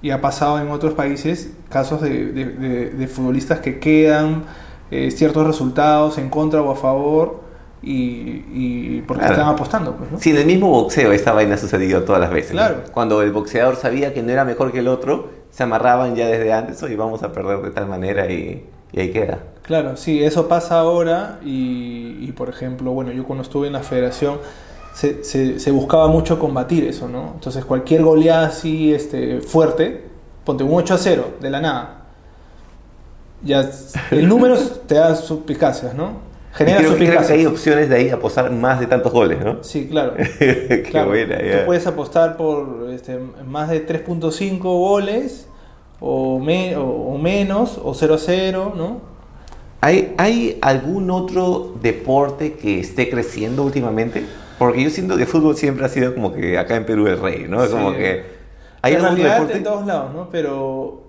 y 0.00 0.10
ha 0.10 0.20
pasado 0.20 0.58
en 0.60 0.70
otros 0.70 0.94
países, 0.94 1.52
casos 1.68 2.00
de, 2.00 2.32
de- 2.32 2.44
de- 2.46 2.90
de 2.90 3.06
futbolistas 3.08 3.58
que 3.60 3.78
quedan 3.80 4.44
eh, 4.90 5.10
ciertos 5.10 5.46
resultados 5.46 6.18
en 6.18 6.30
contra 6.30 6.62
o 6.62 6.70
a 6.70 6.76
favor 6.76 7.42
y, 7.82 8.44
y 8.52 9.02
porque 9.06 9.20
Claro. 9.20 9.34
están 9.34 9.54
apostando. 9.54 9.96
Pues, 9.96 10.10
¿no? 10.12 10.18
Sí, 10.20 10.30
en 10.30 10.36
el 10.38 10.46
mismo 10.46 10.68
boxeo 10.70 11.12
esta 11.12 11.32
vaina 11.32 11.54
ha 11.54 11.58
sucedido 11.58 12.02
todas 12.04 12.20
las 12.20 12.30
veces. 12.30 12.52
¿no? 12.52 12.58
Claro. 12.58 12.76
Cuando 12.92 13.22
el 13.22 13.32
boxeador 13.32 13.76
sabía 13.76 14.12
que 14.14 14.22
no 14.22 14.30
era 14.32 14.44
mejor 14.44 14.72
que 14.72 14.80
el 14.80 14.88
otro, 14.88 15.28
se 15.50 15.62
amarraban 15.62 16.14
ya 16.14 16.26
desde 16.28 16.52
antes, 16.52 16.82
oye, 16.82 16.96
vamos 16.96 17.22
a 17.22 17.32
perder 17.32 17.60
de 17.62 17.70
tal 17.70 17.86
manera 17.86 18.30
y, 18.30 18.66
y 18.92 19.00
ahí 19.00 19.10
queda. 19.10 19.38
Claro, 19.62 19.96
sí, 19.96 20.22
eso 20.22 20.48
pasa 20.48 20.78
ahora 20.80 21.38
y, 21.44 22.16
y, 22.20 22.32
por 22.32 22.48
ejemplo, 22.48 22.92
bueno, 22.92 23.12
yo 23.12 23.24
cuando 23.24 23.42
estuve 23.42 23.66
en 23.68 23.72
la 23.74 23.80
federación 23.82 24.38
se, 24.94 25.22
se- 25.24 25.58
se 25.60 25.70
buscaba 25.70 26.08
mucho 26.08 26.38
combatir 26.38 26.84
eso, 26.84 27.08
¿no? 27.08 27.32
Entonces 27.34 27.64
cualquier 27.64 28.02
goleada 28.02 28.48
así 28.48 28.92
este, 28.92 29.40
fuerte, 29.40 30.04
ponte 30.44 30.64
un 30.64 30.74
8 30.74 30.94
a 30.94 30.98
0 30.98 31.24
de 31.40 31.50
la 31.50 31.60
nada. 31.60 31.96
Ya, 33.42 33.70
el 34.10 34.28
número 34.28 34.56
te 34.86 34.96
da 34.96 35.14
suspicacias, 35.14 35.94
¿no? 35.94 36.28
Genera 36.52 36.78
creo, 36.78 36.96
creo 36.96 37.26
que 37.26 37.32
hay 37.32 37.46
opciones 37.46 37.88
de 37.88 37.94
ahí 37.96 38.10
apostar 38.10 38.50
más 38.50 38.80
de 38.80 38.86
tantos 38.86 39.12
goles, 39.12 39.44
¿no? 39.44 39.62
Sí, 39.62 39.86
claro. 39.88 40.14
Qué 40.38 40.82
Claro, 40.90 41.08
buena, 41.10 41.38
Tú 41.38 41.66
puedes 41.66 41.86
apostar 41.86 42.36
por 42.36 42.88
este, 42.92 43.18
más 43.46 43.68
de 43.68 43.86
3.5 43.86 44.58
goles 44.60 45.46
o, 46.00 46.40
me- 46.40 46.76
o- 46.76 46.84
o 46.86 47.18
menos, 47.18 47.78
o 47.82 47.94
0 47.94 48.14
a 48.14 48.18
0, 48.18 48.72
¿no? 48.76 49.00
¿Hay, 49.80 50.12
¿Hay 50.18 50.58
algún 50.60 51.10
otro 51.10 51.74
deporte 51.80 52.54
que 52.54 52.80
esté 52.80 53.08
creciendo 53.08 53.62
últimamente? 53.62 54.24
Porque 54.58 54.82
yo 54.82 54.90
siento 54.90 55.16
que 55.16 55.24
fútbol 55.26 55.56
siempre 55.56 55.86
ha 55.86 55.88
sido 55.88 56.14
como 56.14 56.32
que 56.34 56.58
acá 56.58 56.76
en 56.76 56.84
Perú 56.84 57.06
el 57.06 57.18
rey, 57.20 57.46
¿no? 57.48 57.64
Sí. 57.64 57.70
Como 57.72 57.92
que... 57.92 58.24
¿Hay 58.82 58.94
en 58.94 59.02
realidad 59.02 59.34
deporte? 59.34 59.56
en 59.58 59.64
todos 59.64 59.86
lados, 59.86 60.12
¿no? 60.14 60.28
Pero 60.30 61.04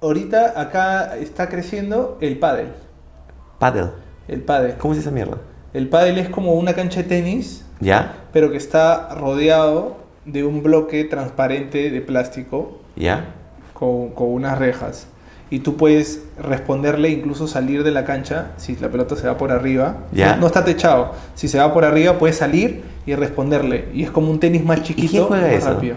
ahorita 0.00 0.60
acá 0.60 1.16
está 1.18 1.48
creciendo 1.48 2.16
el 2.20 2.38
pádel. 2.38 2.68
Paddle. 3.58 3.90
El 4.28 4.40
pádel. 4.40 4.74
¿Cómo 4.78 4.94
es 4.94 5.00
esa 5.00 5.10
mierda? 5.10 5.38
El 5.74 5.88
pádel 5.88 6.18
es 6.18 6.28
como 6.28 6.54
una 6.54 6.74
cancha 6.74 7.02
de 7.02 7.08
tenis, 7.08 7.64
¿Ya? 7.80 8.14
pero 8.32 8.50
que 8.50 8.56
está 8.58 9.14
rodeado 9.14 9.96
de 10.24 10.44
un 10.44 10.62
bloque 10.62 11.04
transparente 11.04 11.90
de 11.90 12.00
plástico 12.00 12.78
¿Ya? 12.96 13.34
con, 13.72 14.10
con 14.10 14.28
unas 14.32 14.58
rejas. 14.58 15.06
y 15.50 15.58
tú 15.60 15.76
puedes 15.76 16.22
responderle, 16.38 17.10
incluso 17.10 17.46
salir 17.46 17.82
de 17.84 17.90
la 17.90 18.04
cancha 18.04 18.52
si 18.56 18.76
la 18.76 18.88
pelota 18.88 19.16
se 19.16 19.26
va 19.26 19.36
por 19.36 19.50
arriba. 19.50 19.96
Ya. 20.12 20.34
No, 20.34 20.42
no 20.42 20.46
está 20.46 20.64
techado. 20.64 21.12
Si 21.34 21.46
se 21.48 21.58
va 21.58 21.72
por 21.74 21.84
arriba, 21.84 22.18
puedes 22.18 22.36
salir 22.36 22.82
y 23.04 23.14
responderle. 23.14 23.88
Y 23.92 24.02
es 24.04 24.10
como 24.10 24.30
un 24.30 24.38
tenis 24.40 24.64
más 24.64 24.82
chiquito 24.82 25.10
quién 25.10 25.24
juega 25.24 25.48
y 25.48 25.54
más 25.56 25.62
eso? 25.64 25.74
rápido. 25.74 25.96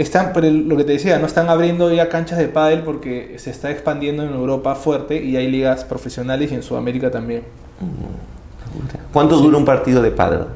Están, 0.00 0.30
pero 0.32 0.48
lo 0.50 0.78
que 0.78 0.84
te 0.84 0.92
decía, 0.92 1.18
no 1.18 1.26
están 1.26 1.50
abriendo 1.50 1.92
ya 1.92 2.08
canchas 2.08 2.38
de 2.38 2.48
pádel 2.48 2.80
porque 2.84 3.34
se 3.38 3.50
está 3.50 3.70
expandiendo 3.70 4.22
en 4.22 4.32
Europa 4.32 4.74
fuerte 4.74 5.22
y 5.22 5.36
hay 5.36 5.50
ligas 5.50 5.84
profesionales 5.84 6.50
y 6.50 6.54
en 6.54 6.62
Sudamérica 6.62 7.10
también. 7.10 7.42
¿Cuánto 9.12 9.36
dura 9.36 9.58
un 9.58 9.64
partido 9.66 10.00
de 10.00 10.10
pádel? 10.10 10.46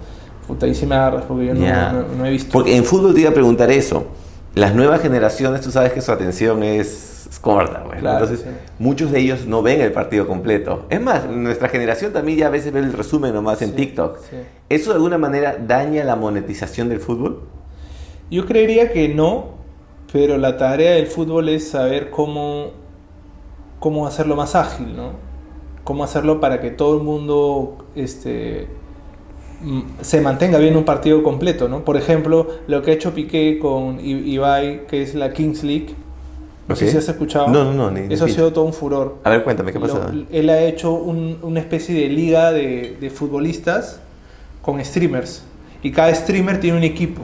Puta, 0.47 0.65
ahí 0.65 0.75
sí 0.75 0.87
me 0.87 0.95
agarras 0.95 1.25
porque 1.27 1.47
yo 1.47 1.55
no, 1.55 1.61
Ya. 1.61 1.93
no- 1.93 2.17
no 2.17 2.25
he 2.27 2.31
visto. 2.31 2.51
Porque 2.53 2.75
en 2.75 2.85
fútbol 2.85 3.13
te 3.15 3.21
iba 3.21 3.31
a 3.31 3.35
preguntar 3.35 3.71
eso. 3.71 4.07
Las 4.55 4.75
nuevas 4.75 5.01
generaciones, 5.03 5.61
tú 5.61 5.71
sabes 5.71 5.93
que 5.93 6.01
su 6.01 6.11
atención 6.11 6.63
es, 6.63 7.27
es 7.31 7.39
corta. 7.39 7.83
pues, 7.85 7.97
¿no? 7.97 8.01
Claro, 8.01 8.25
Entonces, 8.25 8.47
sí. 8.47 8.51
muchos 8.79 9.11
de 9.11 9.19
ellos 9.21 9.47
no 9.47 9.63
ven 9.63 9.81
el 9.83 9.93
partido 9.93 10.27
completo. 10.27 10.87
Es 10.89 11.01
más, 11.03 11.27
nuestra 11.29 11.69
generación 11.69 12.13
también 12.15 12.39
ya 12.39 12.47
a 12.47 12.51
veces 12.51 12.73
ve 12.73 12.81
el 12.81 12.93
resumen 12.95 13.35
nomás 13.35 13.61
en 13.61 13.71
Sí, 13.71 13.77
TikTok. 13.77 14.19
sí. 14.31 14.37
¿Eso 14.71 14.91
de 14.91 14.97
alguna 14.97 15.19
manera 15.19 15.57
daña 15.67 16.03
la 16.05 16.17
monetización 16.17 16.89
del 16.89 17.01
fútbol? 17.01 17.41
Yo 18.31 18.47
creería 18.47 18.91
que 18.93 19.09
no, 19.09 19.47
pero 20.13 20.39
la 20.39 20.57
tarea 20.57 20.93
del 20.93 21.07
fútbol 21.07 21.49
es 21.49 21.69
saber 21.69 22.11
cómo, 22.11 22.71
cómo 23.81 24.07
hacerlo 24.07 24.37
más 24.37 24.55
ágil, 24.55 24.97
¿no? 24.97 25.13
Cómo 25.85 26.05
hacerlo 26.05 26.41
para 26.41 26.61
que 26.61 26.71
todo 26.71 26.97
el 26.97 27.03
mundo 27.03 27.85
este, 27.95 28.69
se 30.01 30.21
mantenga 30.21 30.59
bien 30.59 30.77
un 30.77 30.85
partido 30.85 31.23
completo, 31.23 31.69
¿no? 31.69 31.85
Por 31.85 31.97
ejemplo, 31.97 32.47
lo 32.67 32.83
que 32.83 32.93
ha 32.93 32.95
hecho 32.95 33.13
Piqué 33.15 33.59
con 33.61 34.01
I- 34.01 34.33
Ibai, 34.35 34.87
que 34.87 35.03
es 35.03 35.15
la 35.15 35.33
Kings 35.33 35.63
League. 35.63 35.95
No 36.67 36.75
sé 36.77 36.87
Ok. 36.87 36.91
si 36.93 36.97
has 36.97 37.09
escuchado. 37.11 37.49
No, 37.49 37.65
no, 37.65 37.75
no, 37.75 37.91
ni- 37.91 38.09
ni 38.09 38.15
Eso 38.15 38.25
ha 38.25 38.27
pinche. 38.27 38.41
sido 38.41 38.53
todo 38.55 38.65
un 38.65 38.73
furor. 38.73 39.17
A 39.25 39.29
ver, 39.31 39.45
cuéntame, 39.45 39.71
¿qué 39.73 39.79
pasó? 39.79 40.01
él 40.33 40.49
ha 40.49 40.63
hecho 40.63 40.95
un- 40.95 41.39
una 41.43 41.61
especie 41.61 41.95
de 41.95 42.09
liga 42.09 42.53
de, 42.53 42.97
de 42.99 43.11
futbolistas 43.11 44.01
con 44.63 44.83
streamers. 44.83 45.45
Y 45.83 45.91
cada 45.93 46.15
streamer 46.15 46.59
tiene 46.61 46.79
un 46.79 46.85
equipo. 46.85 47.21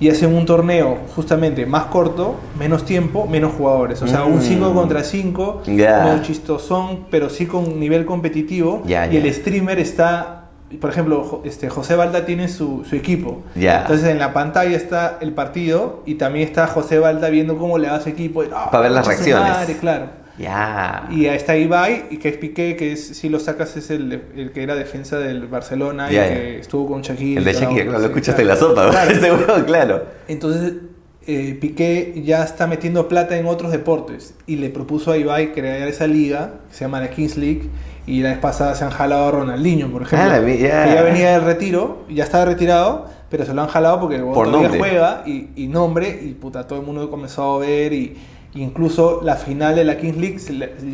Y 0.00 0.08
hacen 0.08 0.34
un 0.34 0.46
torneo 0.46 0.96
justamente 1.14 1.66
más 1.66 1.84
corto, 1.84 2.36
menos 2.58 2.84
tiempo, 2.86 3.26
menos 3.26 3.52
jugadores. 3.52 4.00
O 4.00 4.06
sea, 4.08 4.24
un 4.24 4.38
Mm. 4.38 4.42
5 4.42 4.72
contra 4.74 5.04
5, 5.04 5.62
Ya. 5.66 6.04
medio 6.06 6.22
chistosón, 6.22 7.00
pero 7.10 7.28
sí 7.28 7.44
con 7.46 7.78
nivel 7.78 8.06
competitivo. 8.06 8.82
Ya, 8.86 9.06
y 9.06 9.18
el 9.18 9.32
streamer 9.34 9.78
está, 9.78 10.44
por 10.80 10.88
ejemplo, 10.90 11.42
este, 11.44 11.68
José 11.68 11.96
Balda 11.96 12.24
tiene 12.24 12.48
su, 12.48 12.84
su 12.88 12.96
equipo. 12.96 13.42
Entonces 13.54 14.08
en 14.08 14.18
la 14.18 14.32
pantalla 14.32 14.74
está 14.76 15.18
el 15.20 15.32
partido 15.34 16.02
y 16.06 16.14
también 16.14 16.48
está 16.48 16.66
José 16.66 16.98
Balda 16.98 17.28
viendo 17.28 17.58
cómo 17.58 17.76
le 17.76 17.88
va 17.88 17.96
a 17.96 18.00
su 18.00 18.08
equipo. 18.08 18.42
y, 18.42 18.48
"Ah, 18.54 18.70
Para 18.70 18.84
ver 18.84 18.92
las 18.92 19.06
reacciones. 19.06 19.50
madre", 19.50 19.76
claro. 19.76 20.06
Ya. 20.40 21.06
Y 21.10 21.26
ahí 21.26 21.36
está 21.36 21.56
Ibai, 21.56 22.04
y 22.10 22.16
que 22.16 22.28
es 22.30 22.36
Piqué, 22.38 22.76
que 22.76 22.92
es, 22.92 23.06
si 23.08 23.28
lo 23.28 23.38
sacas 23.38 23.76
es 23.76 23.90
el, 23.90 24.22
el 24.36 24.52
que 24.52 24.62
era 24.62 24.74
defensa 24.74 25.18
del 25.18 25.46
Barcelona 25.46 26.08
y 26.10 26.14
que 26.14 26.58
estuvo 26.60 26.86
con 26.86 27.02
Shakira. 27.02 27.40
el 27.40 27.44
de 27.44 27.52
Shakira, 27.52 27.84
claro, 27.84 27.98
lo 27.98 28.06
escuchaste 28.06 28.42
en 28.42 28.48
la 28.48 28.56
sopa, 28.56 28.90
Claro. 28.90 29.14
seguro, 29.20 29.66
claro. 29.66 30.02
Entonces, 30.28 30.74
eh, 31.26 31.58
Piqué 31.60 32.22
ya 32.24 32.42
está 32.44 32.66
metiendo 32.66 33.06
plata 33.08 33.36
en 33.38 33.46
otros 33.46 33.70
deportes 33.70 34.34
y 34.46 34.56
le 34.56 34.70
propuso 34.70 35.12
a 35.12 35.18
Ibai 35.18 35.52
crear 35.52 35.86
esa 35.86 36.06
liga, 36.06 36.54
que 36.70 36.74
se 36.74 36.84
llama 36.84 37.00
la 37.00 37.10
Kings 37.10 37.36
League, 37.36 37.62
y 38.06 38.22
la 38.22 38.30
vez 38.30 38.38
pasada 38.38 38.74
se 38.74 38.84
han 38.84 38.90
jalado 38.90 39.26
a 39.26 39.30
Ronaldinho, 39.30 39.88
por 39.90 40.02
ejemplo, 40.02 40.30
Ah, 40.32 40.40
que 40.44 40.58
ya 40.58 41.02
venía 41.02 41.32
del 41.32 41.42
retiro, 41.42 42.04
ya 42.08 42.24
estaba 42.24 42.46
retirado, 42.46 43.06
pero 43.28 43.44
se 43.44 43.52
lo 43.54 43.60
han 43.62 43.68
jalado 43.68 44.00
porque 44.00 44.18
Por 44.18 44.46
todavía 44.46 44.68
nombre. 44.68 44.78
juega 44.80 45.22
y, 45.26 45.50
y 45.54 45.66
nombre, 45.68 46.18
y 46.22 46.32
puta, 46.32 46.66
todo 46.66 46.80
el 46.80 46.86
mundo 46.86 47.08
comenzó 47.10 47.56
a 47.56 47.58
ver, 47.58 47.92
y 47.92 48.16
incluso 48.54 49.20
la 49.22 49.36
final 49.36 49.76
de 49.76 49.84
la 49.84 49.96
Kings 49.98 50.16
League 50.16 50.38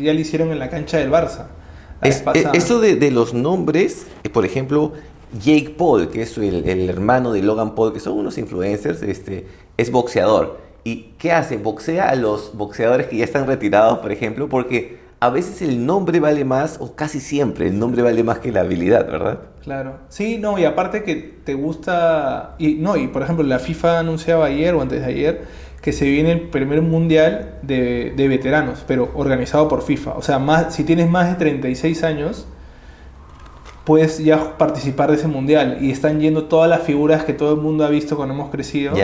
ya 0.01 0.13
la 0.13 0.19
hicieron 0.19 0.51
en 0.51 0.59
la 0.59 0.69
cancha 0.69 0.97
del 0.97 1.11
Barça. 1.11 1.47
Es- 2.01 2.23
eh, 2.33 2.45
eso 2.53 2.79
de, 2.79 2.95
de 2.95 3.11
los 3.11 3.33
nombres, 3.33 4.07
eh, 4.23 4.29
por 4.29 4.45
ejemplo, 4.45 4.93
Jake 5.43 5.75
Paul, 5.77 6.09
que 6.09 6.21
es 6.21 6.37
el, 6.37 6.67
el 6.69 6.89
hermano 6.89 7.31
de 7.33 7.41
Logan 7.41 7.75
Paul, 7.75 7.91
que 7.93 7.99
son 7.99 8.13
unos 8.17 8.37
influencers, 8.37 9.01
este, 9.01 9.47
es 9.77 9.91
boxeador. 9.91 10.59
¿Y 10.83 11.13
qué 11.17 11.33
hace? 11.33 11.57
Boxea 11.57 12.07
a 12.09 12.15
los 12.15 12.55
boxeadores 12.55 13.07
que 13.07 13.17
ya 13.17 13.25
están 13.25 13.45
retirados, 13.45 13.99
por 13.99 14.11
ejemplo, 14.11 14.47
porque 14.47 14.99
a 15.19 15.29
veces 15.29 15.61
el 15.61 15.85
nombre 15.85 16.19
vale 16.21 16.45
más, 16.45 16.77
o 16.79 16.95
casi 16.95 17.19
siempre 17.19 17.67
el 17.67 17.77
nombre 17.77 18.03
vale 18.03 18.23
más 18.23 18.39
que 18.39 18.51
la 18.53 18.61
habilidad, 18.61 19.05
¿verdad? 19.07 19.39
Claro. 19.63 19.97
Sí, 20.07 20.37
no, 20.37 20.57
y 20.57 20.63
aparte 20.63 21.03
que 21.03 21.15
te 21.43 21.55
gusta. 21.55 22.55
Y 22.57 22.75
no, 22.75 22.95
y 22.95 23.07
por 23.07 23.23
ejemplo, 23.23 23.43
la 23.43 23.59
FIFA 23.59 23.99
anunciaba 23.99 24.45
ayer 24.45 24.75
o 24.75 24.81
antes 24.81 25.01
de 25.01 25.07
ayer 25.07 25.41
que 25.81 25.93
se 25.93 26.09
viene 26.09 26.31
el 26.31 26.41
primer 26.41 26.81
mundial 26.81 27.59
de, 27.61 28.13
de 28.15 28.27
veteranos, 28.27 28.83
pero 28.87 29.11
organizado 29.15 29.67
por 29.67 29.83
FIFA. 29.83 30.15
O 30.15 30.21
sea, 30.21 30.39
más, 30.39 30.73
si 30.73 30.83
tienes 30.83 31.09
más 31.09 31.29
de 31.29 31.35
36 31.35 32.03
años, 32.03 32.47
puedes 33.87 34.19
ya 34.19 34.57
participar 34.57 35.09
de 35.09 35.15
ese 35.15 35.27
mundial. 35.27 35.77
Y 35.79 35.91
están 35.91 36.19
yendo 36.19 36.45
todas 36.45 36.69
las 36.69 36.81
figuras 36.81 37.23
que 37.23 37.33
todo 37.33 37.53
el 37.53 37.61
mundo 37.61 37.85
ha 37.85 37.89
visto 37.89 38.17
cuando 38.17 38.33
hemos 38.33 38.49
crecido. 38.49 38.95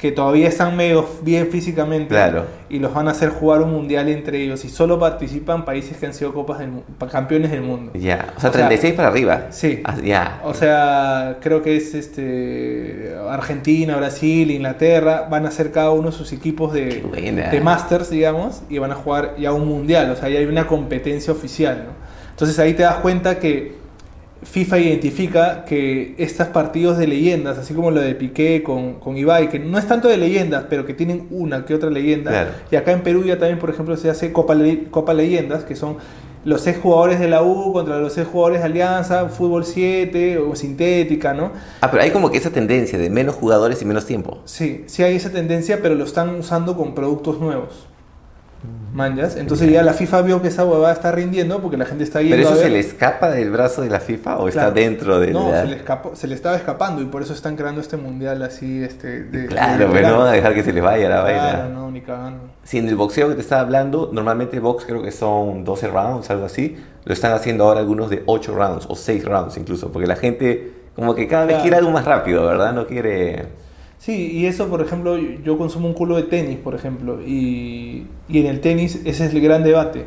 Que 0.00 0.12
todavía 0.12 0.48
están 0.48 0.76
medio 0.76 1.06
bien 1.22 1.48
físicamente. 1.48 2.08
Claro. 2.08 2.46
Y 2.70 2.78
los 2.78 2.94
van 2.94 3.08
a 3.08 3.10
hacer 3.10 3.28
jugar 3.28 3.60
un 3.60 3.70
mundial 3.70 4.08
entre 4.08 4.42
ellos. 4.42 4.64
Y 4.64 4.70
solo 4.70 4.98
participan 4.98 5.66
países 5.66 5.98
que 5.98 6.06
han 6.06 6.14
sido 6.14 6.32
copas 6.32 6.58
del, 6.60 6.70
campeones 7.10 7.50
del 7.50 7.60
mundo. 7.60 7.92
Ya. 7.94 8.32
O 8.36 8.40
sea, 8.40 8.48
O 8.50 8.52
sea, 8.52 8.66
36 8.68 8.94
para 8.94 9.08
arriba. 9.08 9.48
sí. 9.50 9.82
Ah, 9.84 9.96
ya. 10.02 10.40
O 10.44 10.54
sea, 10.54 11.36
creo 11.42 11.62
que 11.62 11.76
es 11.76 11.94
este 11.94 13.14
Argentina, 13.28 13.96
Brasil, 13.96 14.50
Inglaterra, 14.50 15.26
van 15.30 15.44
a 15.44 15.48
hacer 15.48 15.70
cada 15.70 15.90
uno 15.90 16.12
sus 16.12 16.32
equipos 16.32 16.72
de, 16.72 17.02
de 17.50 17.60
Masters, 17.60 18.10
digamos, 18.10 18.62
y 18.70 18.78
van 18.78 18.92
a 18.92 18.94
jugar 18.94 19.34
ya 19.38 19.52
un 19.52 19.68
mundial, 19.68 20.10
o 20.10 20.16
sea, 20.16 20.28
ya 20.28 20.38
hay 20.38 20.46
una 20.46 20.66
competencia 20.66 21.32
oficial, 21.32 21.84
¿no? 21.86 21.92
Entonces 22.30 22.58
ahí 22.58 22.72
te 22.74 22.82
das 22.84 22.96
cuenta 22.96 23.38
que 23.38 23.79
FIFA 24.42 24.78
identifica 24.78 25.64
que 25.66 26.14
estos 26.16 26.46
partidos 26.48 26.96
de 26.96 27.06
leyendas, 27.06 27.58
así 27.58 27.74
como 27.74 27.90
lo 27.90 28.00
de 28.00 28.14
Piqué 28.14 28.62
con, 28.62 28.94
con 28.94 29.16
Ibai, 29.16 29.48
que 29.50 29.58
no 29.58 29.76
es 29.78 29.86
tanto 29.86 30.08
de 30.08 30.16
leyendas, 30.16 30.64
pero 30.70 30.86
que 30.86 30.94
tienen 30.94 31.26
una 31.30 31.64
que 31.66 31.74
otra 31.74 31.90
leyenda, 31.90 32.30
Claro. 32.30 32.50
y 32.70 32.76
acá 32.76 32.92
en 32.92 33.02
Perú 33.02 33.24
ya 33.24 33.38
también, 33.38 33.58
por 33.58 33.68
ejemplo, 33.70 33.96
se 33.98 34.08
hace 34.08 34.32
Copa, 34.32 34.54
Le- 34.54 34.84
Copa 34.90 35.12
Leyendas, 35.12 35.64
que 35.64 35.76
son 35.76 35.96
los 36.42 36.62
seis 36.62 36.78
jugadores 36.82 37.20
de 37.20 37.28
la 37.28 37.42
U 37.42 37.74
contra 37.74 37.98
los 37.98 38.14
seis 38.14 38.26
jugadores 38.26 38.60
de 38.60 38.64
Alianza, 38.64 39.28
fútbol 39.28 39.66
7 39.66 40.38
o 40.38 40.56
sintética, 40.56 41.34
¿no? 41.34 41.52
Ah, 41.82 41.90
pero 41.90 42.02
hay 42.02 42.10
como 42.10 42.30
que 42.30 42.38
esa 42.38 42.48
tendencia 42.50 42.98
de 42.98 43.10
menos 43.10 43.34
jugadores 43.34 43.82
y 43.82 43.84
menos 43.84 44.06
tiempo. 44.06 44.38
Sí, 44.46 44.84
sí 44.86 45.02
hay 45.02 45.16
esa 45.16 45.30
tendencia, 45.30 45.80
pero 45.82 45.94
lo 45.94 46.04
están 46.04 46.34
usando 46.36 46.78
con 46.78 46.94
productos 46.94 47.38
nuevos. 47.40 47.86
¿Manjas? 48.92 49.36
Entonces 49.36 49.70
ya 49.70 49.82
la 49.82 49.92
FIFA 49.92 50.22
vio 50.22 50.42
que 50.42 50.48
esa 50.48 50.64
huevada 50.64 50.92
está 50.92 51.12
rindiendo 51.12 51.60
porque 51.60 51.76
la 51.76 51.84
gente 51.86 52.02
está 52.04 52.20
yendo 52.20 52.36
¿Pero 52.36 52.48
eso 52.48 52.52
a 52.52 52.56
ver. 52.56 52.64
se 52.66 52.70
le 52.70 52.80
escapa 52.80 53.30
del 53.30 53.50
brazo 53.50 53.82
de 53.82 53.88
la 53.88 54.00
FIFA 54.00 54.38
o 54.38 54.48
está 54.48 54.60
Claro. 54.62 54.74
dentro 54.74 55.20
de 55.20 55.30
No, 55.32 55.50
la... 55.50 55.62
se 55.62 55.68
le, 55.68 55.76
escapó, 55.76 56.16
se 56.16 56.26
le 56.26 56.34
estaba 56.34 56.56
escapando 56.56 57.00
y 57.00 57.04
por 57.06 57.22
eso 57.22 57.32
están 57.32 57.56
creando 57.56 57.80
este 57.80 57.96
mundial 57.96 58.42
así, 58.42 58.82
este... 58.82 59.22
De, 59.24 59.46
Claro, 59.46 59.86
de 59.86 59.92
pero 59.94 60.08
no 60.08 60.18
van 60.18 60.28
a 60.28 60.32
dejar 60.32 60.54
que 60.54 60.62
se 60.64 60.72
les 60.72 60.82
vaya 60.82 61.08
la 61.08 61.20
vaina. 61.22 61.50
Claro, 61.50 61.68
no, 61.70 61.90
ni 61.90 62.00
cagando. 62.00 62.50
Si 62.64 62.78
en 62.78 62.88
el 62.88 62.96
boxeo 62.96 63.28
que 63.28 63.34
te 63.36 63.40
estaba 63.40 63.62
hablando, 63.62 64.10
normalmente 64.12 64.58
box 64.58 64.84
creo 64.84 65.02
que 65.02 65.12
son 65.12 65.64
12 65.64 65.86
rounds, 65.88 66.28
algo 66.30 66.46
así, 66.46 66.76
lo 67.04 67.12
están 67.14 67.32
haciendo 67.32 67.64
ahora 67.64 67.80
algunos 67.80 68.10
de 68.10 68.24
8 68.26 68.54
rounds 68.54 68.86
o 68.88 68.96
6 68.96 69.24
rounds 69.24 69.56
incluso, 69.56 69.90
porque 69.92 70.08
la 70.08 70.16
gente 70.16 70.72
como 70.96 71.14
que 71.14 71.28
cada 71.28 71.42
vez 71.44 71.52
Claro. 71.54 71.62
quiere 71.62 71.76
algo 71.76 71.90
más 71.92 72.04
rápido, 72.04 72.44
¿verdad? 72.44 72.72
No 72.72 72.86
quiere... 72.86 73.46
Sí, 74.00 74.32
y 74.32 74.46
eso, 74.46 74.68
por 74.68 74.80
ejemplo, 74.80 75.18
yo- 75.18 75.58
consumo 75.58 75.86
un 75.86 75.92
culo 75.92 76.16
de 76.16 76.22
tenis, 76.22 76.56
por 76.56 76.74
ejemplo, 76.74 77.20
y, 77.20 78.06
y 78.30 78.40
en 78.40 78.46
el 78.46 78.60
tenis 78.60 78.96
ese 79.04 79.26
es 79.26 79.34
el 79.34 79.42
gran 79.42 79.62
debate. 79.62 80.06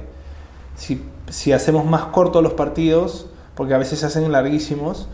Si, 0.76 1.00
si 1.30 1.52
hacemos 1.52 1.86
más 1.86 2.06
cortos 2.06 2.42
los 2.42 2.54
partidos, 2.54 3.28
porque 3.54 3.76
a 3.76 3.78
veces 3.78 4.00
se 4.00 4.08
hacen 4.08 4.32
larguísimos, 4.32 5.08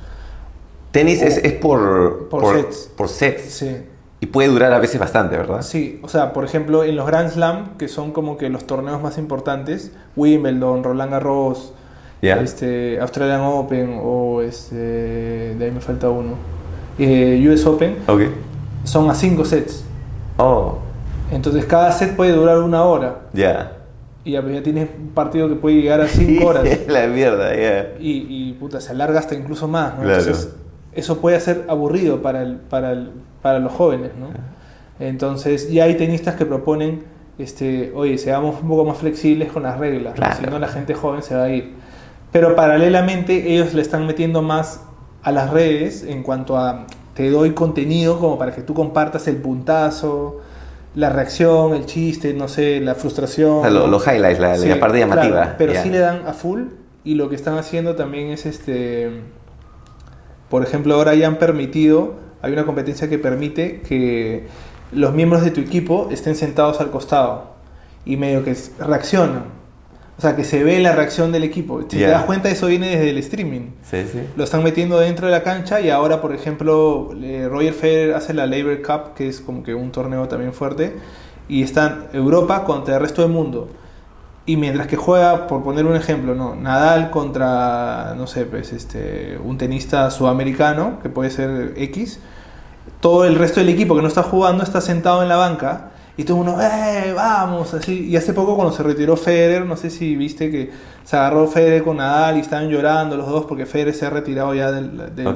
Tenis 0.91 1.21
O- 1.21 1.25
es, 1.25 1.37
es 1.39 1.53
por, 1.53 2.29
por 2.29 2.55
sets. 2.55 2.89
por 2.97 3.09
sets. 3.09 3.41
sí, 3.43 3.75
Y 4.21 4.25
puede 4.27 4.47
durar 4.47 4.71
a 4.73 4.79
veces 4.79 4.99
bastante, 4.99 5.35
¿verdad? 5.37 5.61
Sí, 5.61 5.99
o 6.01 6.07
sea, 6.07 6.31
por 6.33 6.45
ejemplo, 6.45 6.83
en 6.85 6.95
los 6.95 7.05
Grand 7.05 7.29
Slam, 7.29 7.77
que 7.77 7.87
son 7.89 8.11
como 8.13 8.37
que 8.37 8.49
los 8.49 8.65
torneos 8.65 8.99
más 9.01 9.17
importantes, 9.19 9.91
Wimbledon, 10.15 10.83
Roland 10.85 11.11
Garros, 11.11 11.73
este, 12.21 12.99
Australian 13.01 13.41
Open 13.41 13.99
o 14.01 14.41
este, 14.41 14.75
de 15.55 15.65
ahí 15.65 15.71
me 15.71 15.79
falta 15.81 16.09
uno, 16.09 16.35
eh, 16.97 17.45
US 17.51 17.65
Open, 17.67 17.97
Ok. 18.07 18.21
Son 18.83 19.09
a 19.09 19.13
5 19.15 19.45
sets. 19.45 19.83
Oh, 20.37 20.77
Entonces 21.31 21.65
cada 21.65 21.91
set 21.91 22.15
puede 22.15 22.31
durar 22.31 22.59
una 22.59 22.83
hora 22.83 23.19
ya. 23.33 23.73
y 24.23 24.31
ya, 24.31 24.41
ya 24.47 24.63
tienes 24.63 24.89
un 24.97 25.09
partido 25.09 25.47
que 25.49 25.55
puede 25.55 25.75
llegar 25.81 26.01
a 26.01 26.07
5 26.07 26.45
horas 26.45 26.65
la 26.87 27.07
mierda, 27.07 27.55
ya. 27.55 27.93
y, 27.99 28.25
y, 28.49 28.53
puta, 28.53 28.79
se 28.81 28.91
alarga 28.91 29.19
hasta 29.19 29.35
incluso 29.35 29.67
más. 29.67 29.95
¿no? 29.95 30.03
Claro. 30.03 30.19
Entonces 30.19 30.53
eso 30.93 31.19
puede 31.19 31.39
ser 31.39 31.65
aburrido 31.67 32.21
para, 32.21 32.41
el, 32.41 32.55
para, 32.57 32.91
el, 32.93 33.11
para 33.41 33.59
los 33.59 33.71
jóvenes. 33.73 34.11
¿no? 34.19 34.27
Entonces 34.99 35.69
ya 35.71 35.83
hay 35.85 35.95
tenistas 35.95 36.35
que 36.35 36.45
proponen, 36.45 37.03
este, 37.37 37.91
oye, 37.95 38.17
seamos 38.17 38.61
un 38.61 38.67
poco 38.67 38.85
más 38.85 38.97
flexibles 38.97 39.51
con 39.51 39.63
las 39.63 39.77
reglas, 39.77 40.13
¿no? 40.13 40.15
Claro. 40.25 40.35
si 40.39 40.45
no 40.49 40.59
la 40.59 40.67
gente 40.67 40.93
joven 40.93 41.21
se 41.21 41.35
va 41.35 41.43
a 41.43 41.49
ir. 41.49 41.73
Pero 42.31 42.55
paralelamente 42.55 43.53
ellos 43.53 43.73
le 43.73 43.81
están 43.81 44.05
metiendo 44.05 44.41
más 44.41 44.83
a 45.23 45.31
las 45.31 45.49
redes 45.51 46.03
en 46.03 46.21
cuanto 46.23 46.57
a 46.57 46.85
te 47.19 47.29
doy 47.29 47.51
contenido 47.51 48.17
como 48.17 48.37
para 48.37 48.53
que 48.55 48.61
tú 48.61 48.73
compartas 48.73 49.27
el 49.27 49.35
puntazo, 49.35 50.37
la 50.95 51.09
reacción, 51.09 51.73
el 51.73 51.85
chiste, 51.85 52.33
no 52.33 52.47
sé, 52.47 52.79
la 52.79 52.95
frustración. 52.95 53.57
O 53.57 53.61
sea, 53.63 53.69
lo- 53.71 53.81
¿no? 53.81 53.87
los 53.87 54.07
highlights, 54.07 54.39
la, 54.39 54.55
Sí, 54.55 54.69
la 54.69 54.79
parte 54.79 54.99
llamativa. 54.99 55.35
claro, 55.41 55.55
pero 55.57 55.73
sí 55.83 55.89
le 55.89 55.99
dan 55.99 56.25
a 56.25 56.31
full 56.31 56.61
y 57.03 57.15
lo 57.15 57.27
que 57.27 57.35
están 57.35 57.57
haciendo 57.57 57.95
también 57.97 58.29
es 58.29 58.45
este 58.45 59.09
por 60.49 60.63
ejemplo 60.63 60.95
ahora 60.95 61.13
ya 61.13 61.27
han 61.27 61.39
permitido 61.39 62.13
hay 62.41 62.53
una 62.53 62.65
competencia 62.65 63.09
que 63.09 63.19
permite 63.19 63.81
que 63.81 64.47
los 64.93 65.13
miembros 65.13 65.43
de 65.43 65.51
tu 65.51 65.59
equipo 65.59 66.07
estén 66.11 66.35
sentados 66.35 66.79
al 66.79 66.89
costado 66.89 67.51
y 68.05 68.15
medio 68.15 68.45
que 68.45 68.55
reaccionan 68.79 69.43
o 70.19 70.21
sea 70.21 70.35
que 70.35 70.43
se 70.43 70.65
ve 70.65 70.81
la 70.81 70.91
reacción 70.91 71.31
del 71.31 71.45
equipo 71.45 71.81
si 71.83 71.97
te 71.97 72.07
das 72.07 72.25
cuenta 72.25 72.49
eso 72.49 72.67
viene 72.67 72.89
desde 72.89 73.09
el 73.11 73.17
streaming 73.19 73.69
Sí, 73.89 74.03
sí. 74.11 74.19
lo 74.35 74.43
están 74.43 74.63
metiendo 74.63 74.99
dentro 74.99 75.27
de 75.27 75.31
la 75.31 75.43
cancha 75.43 75.79
y 75.79 75.89
ahora, 75.89 76.19
por 76.21 76.35
ejemplo, 76.35 77.11
eh, 77.23 77.47
Roger 77.49 77.73
Federer 77.73 78.15
hace 78.15 78.33
la 78.33 78.45
Labor 78.45 78.81
Cup, 78.81 79.13
que 79.15 79.29
es 79.29 79.39
como 79.39 79.63
que 79.63 79.73
un 79.73 79.91
torneo 79.93 80.27
también 80.27 80.51
fuerte, 80.51 80.97
y 81.47 81.63
están 81.63 82.07
Europa 82.11 82.65
contra 82.65 82.95
el 82.95 83.01
resto 83.01 83.21
del 83.21 83.31
mundo. 83.31 83.69
Y 84.45 84.57
mientras 84.57 84.87
que 84.87 84.97
juega, 84.97 85.47
por 85.47 85.63
poner 85.63 85.85
un 85.85 85.95
ejemplo, 85.95 86.35
no, 86.35 86.55
Nadal 86.55 87.09
contra, 87.11 88.13
no 88.17 88.27
sé, 88.27 88.45
pues, 88.45 88.73
este, 88.73 89.37
un 89.43 89.57
tenista 89.57 90.11
sudamericano, 90.11 90.99
que 91.01 91.09
puede 91.09 91.29
ser 91.29 91.73
X, 91.77 92.19
todo 92.99 93.25
el 93.25 93.35
resto 93.35 93.61
del 93.61 93.69
equipo 93.69 93.95
que 93.95 94.01
no 94.01 94.07
está 94.07 94.23
jugando 94.23 94.63
está 94.63 94.81
sentado 94.81 95.23
en 95.23 95.29
la 95.29 95.37
banca 95.37 95.91
y 96.21 96.23
todo 96.25 96.37
uno, 96.37 96.57
¡eh, 96.61 97.13
vamos! 97.15 97.73
Así. 97.73 98.07
Y 98.09 98.15
hace 98.17 98.33
poco 98.33 98.55
cuando 98.55 98.73
se 98.73 98.83
retiró 98.83 99.15
Federer, 99.15 99.65
no 99.65 99.77
sé 99.77 99.89
si 99.89 100.15
viste 100.15 100.51
que 100.51 100.69
se 101.03 101.15
agarró 101.17 101.47
Federer 101.47 101.83
con 101.83 101.97
Nadal 101.97 102.37
y 102.37 102.41
estaban 102.41 102.69
llorando 102.69 103.15
los 103.17 103.27
dos 103.27 103.45
porque 103.45 103.65
Federer 103.65 103.93
se 103.93 104.05
ha 104.05 104.09
retirado 104.09 104.53
ya 104.53 104.71
del, 104.71 105.15
del- 105.15 105.27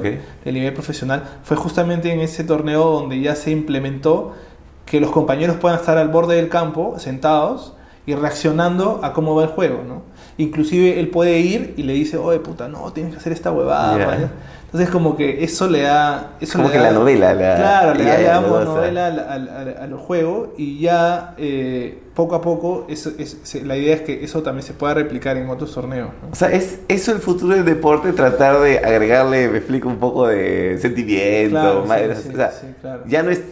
nivel 0.44 0.72
profesional. 0.74 1.22
Fue 1.42 1.56
justamente 1.56 2.12
en 2.12 2.20
ese 2.20 2.44
torneo 2.44 2.84
donde 2.90 3.20
ya 3.20 3.34
se 3.34 3.50
implementó 3.50 4.34
que 4.86 5.00
los 5.00 5.10
compañeros 5.10 5.56
puedan 5.56 5.78
estar 5.78 5.96
al 5.96 6.08
borde 6.08 6.36
del 6.36 6.48
campo, 6.50 6.94
sentados, 6.98 7.72
y 8.06 8.14
reaccionando 8.14 9.00
a 9.02 9.14
cómo 9.14 9.34
va 9.34 9.44
el 9.44 9.48
juego, 9.48 9.82
¿no? 9.88 10.02
Inclusive 10.38 10.98
él 11.00 11.08
puede 11.08 11.38
ir 11.40 11.74
y 11.76 11.82
le 11.84 11.92
dice, 11.92 12.16
oye, 12.16 12.38
puta, 12.40 12.68
no, 12.68 12.92
tienes 12.92 13.12
que 13.12 13.18
hacer 13.18 13.32
esta 13.32 13.52
huevada. 13.52 13.98
Ya. 13.98 14.06
¿vale?". 14.06 14.28
Entonces 14.66 14.90
como 14.90 15.16
que 15.16 15.44
eso 15.44 15.68
le 15.70 15.82
da... 15.82 16.32
Eso 16.40 16.54
Como 16.58 16.66
le 16.66 16.72
que 16.72 16.78
da- 16.80 16.90
la 16.90 16.98
novela, 16.98 17.32
la- 17.32 17.54
claro, 17.54 17.94
le 17.94 18.04
da, 18.04 18.40
novela 18.40 19.06
al, 19.06 19.18
al- 19.20 19.48
al- 19.48 19.76
al 19.80 19.94
juego 19.94 20.52
y 20.58 20.80
ya 20.80 21.34
eh, 21.38 22.00
poco 22.12 22.34
a 22.34 22.40
poco 22.40 22.84
eso, 22.88 23.12
es- 23.16 23.54
la 23.64 23.76
idea 23.76 23.94
es 23.94 24.00
que 24.02 24.24
eso 24.24 24.42
también 24.42 24.64
se 24.66 24.72
pueda 24.72 24.94
replicar 24.94 25.36
en 25.36 25.48
otros 25.48 25.72
torneos. 25.72 26.08
¿no? 26.20 26.30
O 26.32 26.34
sea, 26.34 26.50
¿es 26.50 26.80
eso 26.88 27.12
el 27.12 27.20
futuro 27.20 27.54
del 27.54 27.64
deporte? 27.64 28.12
Tratar 28.12 28.58
de 28.62 28.80
agregarle, 28.80 29.46
me 29.48 29.58
explico, 29.58 29.88
un 29.88 29.98
poco 29.98 30.26
de 30.26 30.76
sentimiento. 30.80 31.84
Claro, 31.84 32.14
sí, 32.16 32.28
o 32.32 32.36
sea, 32.36 32.50
sí, 32.50 32.66
claro. 32.80 33.04
Ya 33.06 33.22
no 33.22 33.30
es... 33.30 33.42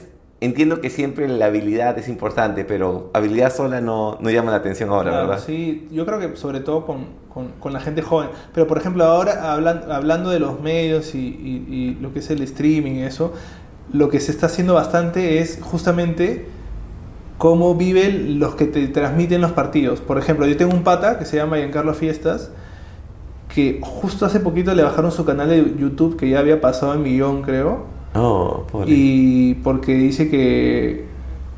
Entiendo 0.42 0.80
que 0.80 0.90
siempre 0.90 1.28
la 1.28 1.46
habilidad 1.46 1.96
es 1.98 2.08
importante, 2.08 2.64
pero 2.64 3.10
habilidad 3.14 3.54
sola 3.54 3.80
no, 3.80 4.18
no 4.20 4.28
llama 4.28 4.50
la 4.50 4.56
atención 4.56 4.90
ahora, 4.90 5.10
Claro, 5.12 5.28
¿verdad? 5.28 5.44
Sí, 5.46 5.86
yo 5.92 6.04
creo 6.04 6.18
que 6.18 6.36
sobre 6.36 6.58
todo 6.60 6.84
con, 6.84 7.06
con- 7.32 7.52
con 7.60 7.72
la 7.72 7.78
gente 7.80 8.02
joven. 8.02 8.28
Pero 8.52 8.66
por 8.66 8.76
ejemplo, 8.78 9.04
ahora 9.04 9.52
hablan- 9.54 9.90
hablando 9.90 10.30
de 10.30 10.40
los 10.40 10.60
medios 10.60 11.14
y, 11.14 11.18
y- 11.20 11.66
y 11.72 11.94
lo 12.00 12.12
que 12.12 12.18
es 12.18 12.28
el 12.30 12.42
streaming 12.42 12.92
y 12.96 13.02
eso, 13.04 13.32
lo 13.92 14.08
que 14.08 14.18
se 14.18 14.32
está 14.32 14.46
haciendo 14.46 14.74
bastante 14.74 15.38
es 15.38 15.60
justamente 15.62 16.46
cómo 17.38 17.76
viven 17.76 18.40
los 18.40 18.56
que 18.56 18.64
te 18.66 18.88
transmiten 18.88 19.40
los 19.40 19.52
partidos. 19.52 20.00
Por 20.00 20.18
ejemplo, 20.18 20.46
yo 20.46 20.56
tengo 20.56 20.72
un 20.74 20.82
pata 20.82 21.18
que 21.20 21.24
se 21.24 21.36
llama 21.36 21.56
Giancarlo 21.58 21.94
Fiestas, 21.94 22.50
que 23.54 23.78
justo 23.80 24.26
hace 24.26 24.40
poquito 24.40 24.74
le 24.74 24.82
bajaron 24.82 25.12
su 25.12 25.24
canal 25.24 25.48
de 25.50 25.74
YouTube 25.78 26.16
que 26.16 26.28
ya 26.30 26.40
había 26.40 26.60
pasado 26.60 26.94
el 26.94 26.98
millón, 27.00 27.42
creo. 27.42 27.91
Oh, 28.14 28.64
pobre. 28.70 28.86
Y 28.90 29.54
porque 29.62 29.94
dice 29.94 30.28
que 30.28 31.06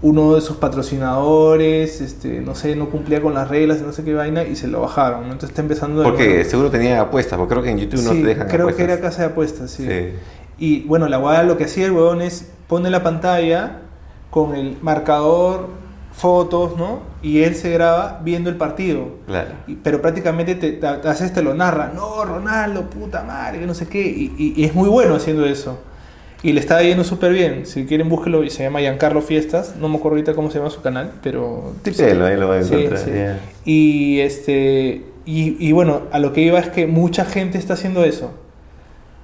uno 0.03 0.35
de 0.35 0.41
sus 0.41 0.57
patrocinadores, 0.59 2.01
este, 2.01 2.41
no 2.41 2.55
sé, 2.55 2.77
no 2.77 2.91
cumplía 2.91 3.21
con 3.23 3.35
las 3.35 3.49
reglas, 3.49 3.81
no 3.83 3.93
sé 3.93 4.05
qué 4.05 4.15
vaina, 4.15 4.45
y 4.45 4.55
se 4.57 4.69
lo 4.69 4.83
bajaron. 4.83 5.21
¿no? 5.23 5.27
Entonces 5.33 5.51
está 5.51 5.63
empezando 5.63 6.03
Porque 6.03 6.45
seguro 6.45 6.71
tenía 6.71 7.01
apuestas, 7.01 7.39
porque 7.39 7.53
creo 7.55 7.63
que 7.63 7.71
en 7.71 7.79
YouTube 7.79 8.03
no 8.03 8.11
Sí, 8.13 8.23
te 8.23 8.29
dejan 8.29 8.49
creo 8.49 8.63
apuestas. 8.63 8.87
que 8.87 8.93
era 8.93 9.01
casa 9.03 9.23
de 9.23 9.29
apuestas, 9.29 9.71
sí. 9.71 9.87
Sí. 9.87 10.11
Y 10.59 10.81
bueno, 10.83 11.09
la 11.09 11.17
guada 11.17 11.43
lo 11.43 11.57
que 11.57 11.65
hacía 11.65 11.87
el 11.87 11.93
huevón 11.93 12.21
es 12.23 12.51
pone 12.69 12.91
la 12.91 13.03
pantalla 13.03 13.81
con 14.31 14.55
el 14.55 14.77
marcador, 14.83 15.69
fotos, 16.13 16.77
¿no? 16.77 17.01
Y 17.23 17.43
él 17.43 17.55
se 17.57 17.71
graba 17.71 18.21
viendo 18.23 18.51
el 18.51 18.57
partido. 18.57 19.09
Claro. 19.27 19.51
Y- 19.67 19.75
pero 19.77 20.01
prácticamente 20.01 20.55
te, 20.55 20.73
te, 20.73 20.87
te 20.99 21.09
haces, 21.09 21.33
te 21.33 21.43
lo 21.43 21.55
narra. 21.55 21.91
No, 21.95 22.25
Ronaldo, 22.25 22.89
puta 22.91 23.23
madre, 23.25 23.59
que 23.59 23.67
no 23.67 23.75
sé 23.75 23.89
qué. 23.89 24.03
Y, 24.07 24.33
y- 24.39 24.53
y 24.57 24.65
es 24.65 24.75
muy 24.75 24.89
bueno 24.89 25.17
haciendo 25.17 25.45
eso. 25.45 25.79
Y 26.45 26.53
le 26.53 26.61
está 26.61 26.81
yendo 26.83 27.03
súper 27.05 27.33
bien. 27.33 27.65
Si 27.67 27.87
quieren, 27.87 28.09
búsquelo. 28.09 28.45
Y 28.45 28.51
se 28.51 28.63
llama 28.63 28.79
Giancarlo 28.81 29.23
Fiestas. 29.23 29.75
No 29.81 29.89
me 29.89 29.97
acuerdo 29.97 30.17
ahorita 30.17 30.35
cómo 30.35 30.51
se 30.51 30.59
llama 30.59 30.71
su 30.71 30.83
canal, 30.83 31.11
pero... 31.23 31.73
Tipselo, 31.83 32.27
ahí 32.27 32.37
lo 32.37 32.47
voy 32.49 32.59
a 32.59 32.63
Sí, 32.63 32.75
encontrar. 32.75 32.99
sí. 33.01 33.11
ya. 33.13 33.41
Y, 33.65 34.21
este, 34.21 35.03
y, 35.25 35.57
y 35.59 35.73
bueno, 35.73 36.03
a 36.13 36.19
lo 36.19 36.33
que 36.35 36.43
iba 36.43 36.59
es 36.61 36.69
que 36.69 36.87
mucha 36.87 37.25
gente 37.25 37.57
está 37.59 37.73
haciendo 37.75 38.05
eso. 38.05 38.31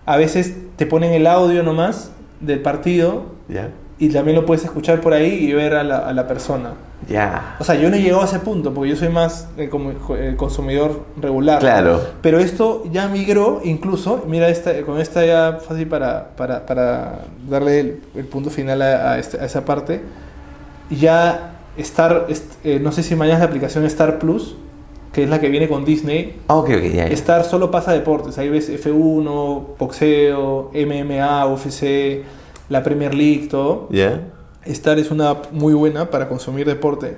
A 0.07 0.17
veces 0.17 0.55
te 0.77 0.87
ponen 0.87 1.13
el 1.13 1.27
audio 1.27 1.63
nomás 1.63 2.11
del 2.41 2.61
partido 2.61 3.27
Ya. 3.51 3.69
y 3.99 4.09
también 4.09 4.35
lo 4.37 4.47
puedes 4.47 4.65
escuchar 4.65 5.03
por 5.03 5.13
ahí 5.13 5.29
y 5.45 5.53
ver 5.53 5.75
a 5.75 5.85
la, 5.85 5.99
a 5.99 6.15
la 6.15 6.27
persona. 6.27 6.73
Ya. 7.09 7.57
O 7.59 7.65
sea, 7.65 7.75
yo 7.77 7.89
no 7.91 7.97
he 7.97 8.03
llegado 8.03 8.23
a 8.23 8.27
ese 8.27 8.39
punto 8.41 8.73
porque 8.75 8.91
yo 8.91 8.97
soy 8.97 9.09
más 9.09 9.49
el, 9.57 9.71
el 10.19 10.37
consumidor 10.37 11.01
regular. 11.21 11.59
Claro. 11.59 12.01
Pero 12.23 12.39
esto 12.39 12.85
ya 12.93 13.09
migró, 13.09 13.61
incluso, 13.65 14.25
mira, 14.29 14.49
esta, 14.49 14.81
con 14.83 15.01
esta 15.01 15.25
ya 15.25 15.59
fácil 15.67 15.87
para, 15.89 16.29
para, 16.37 16.67
para 16.67 17.21
darle 17.49 17.81
el, 17.81 18.01
el 18.15 18.25
punto 18.27 18.51
final 18.51 18.83
a, 18.83 19.13
a 19.13 19.19
este- 19.19 19.41
a 19.41 19.45
esa 19.47 19.65
parte. 19.65 20.01
Ya 20.91 21.53
Star, 21.77 22.27
eh, 22.65 22.79
no 22.83 22.93
sé 22.93 23.03
si 23.03 23.15
mañana 23.17 23.37
es 23.37 23.41
la 23.41 23.47
aplicación 23.47 23.85
Star 23.87 24.19
Plus, 24.19 24.57
que 25.13 25.23
es 25.25 25.31
la 25.31 25.41
que 25.41 25.49
viene 25.49 25.69
con 25.69 25.85
Disney. 25.85 26.37
Ah, 26.49 26.57
ok, 26.57 26.69
ok, 26.77 26.83
ya. 26.83 27.07
ya. 27.09 27.15
Star 27.15 27.45
solo 27.45 27.71
pasa 27.71 27.93
deportes, 27.93 28.39
ahí 28.39 28.49
ves 28.49 28.71
F1, 28.71 29.77
boxeo, 29.79 30.71
MMA, 30.75 31.47
UFC, 31.47 32.23
la 32.69 32.83
Premier 32.83 33.15
League, 33.15 33.49
todo. 33.49 33.89
Ya. 33.91 34.21
Star 34.67 34.99
es 34.99 35.11
una 35.11 35.31
app 35.31 35.53
muy 35.53 35.75
buena 35.75 36.11
para 36.11 36.29
consumir 36.29 36.67
deporte. 36.67 37.17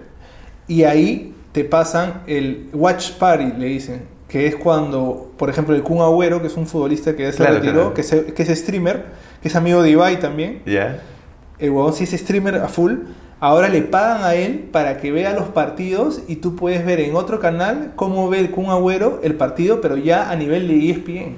Y 0.68 0.84
ahí 0.84 1.34
te 1.52 1.64
pasan 1.64 2.22
el 2.26 2.68
Watch 2.72 3.12
Party, 3.12 3.52
le 3.58 3.66
dicen. 3.66 4.02
Que 4.28 4.46
es 4.46 4.56
cuando, 4.56 5.30
por 5.36 5.50
ejemplo, 5.50 5.74
el 5.74 5.82
Kun 5.82 6.00
Agüero, 6.00 6.40
que 6.40 6.46
es 6.46 6.56
un 6.56 6.66
futbolista 6.66 7.14
que 7.14 7.24
ya 7.24 7.32
se 7.32 7.36
Claro, 7.38 7.54
retiró, 7.56 7.72
claro. 7.72 7.94
Que, 7.94 8.00
es, 8.00 8.10
que 8.32 8.42
es 8.42 8.58
streamer, 8.58 9.04
que 9.42 9.48
es 9.48 9.56
amigo 9.56 9.82
de 9.82 9.90
Ibai 9.90 10.18
también. 10.20 10.62
Ya. 10.64 11.02
El 11.58 11.70
huevón 11.70 11.92
sí 11.92 12.04
es 12.04 12.12
streamer 12.12 12.56
a 12.56 12.68
full. 12.68 12.94
Ahora 13.40 13.68
le 13.68 13.82
pagan 13.82 14.22
a 14.22 14.34
él 14.34 14.68
para 14.72 14.98
que 14.98 15.12
vea 15.12 15.32
los 15.34 15.48
partidos 15.48 16.22
y 16.28 16.36
tú 16.36 16.56
puedes 16.56 16.86
ver 16.86 17.00
en 17.00 17.14
otro 17.16 17.40
canal 17.40 17.92
cómo 17.96 18.28
ve 18.30 18.38
el 18.38 18.50
Kun 18.52 18.70
Agüero 18.70 19.20
el 19.22 19.34
partido, 19.34 19.80
pero 19.80 19.96
ya 19.96 20.30
a 20.30 20.36
nivel 20.36 20.68
de 20.68 20.90
ESPN. 20.90 21.36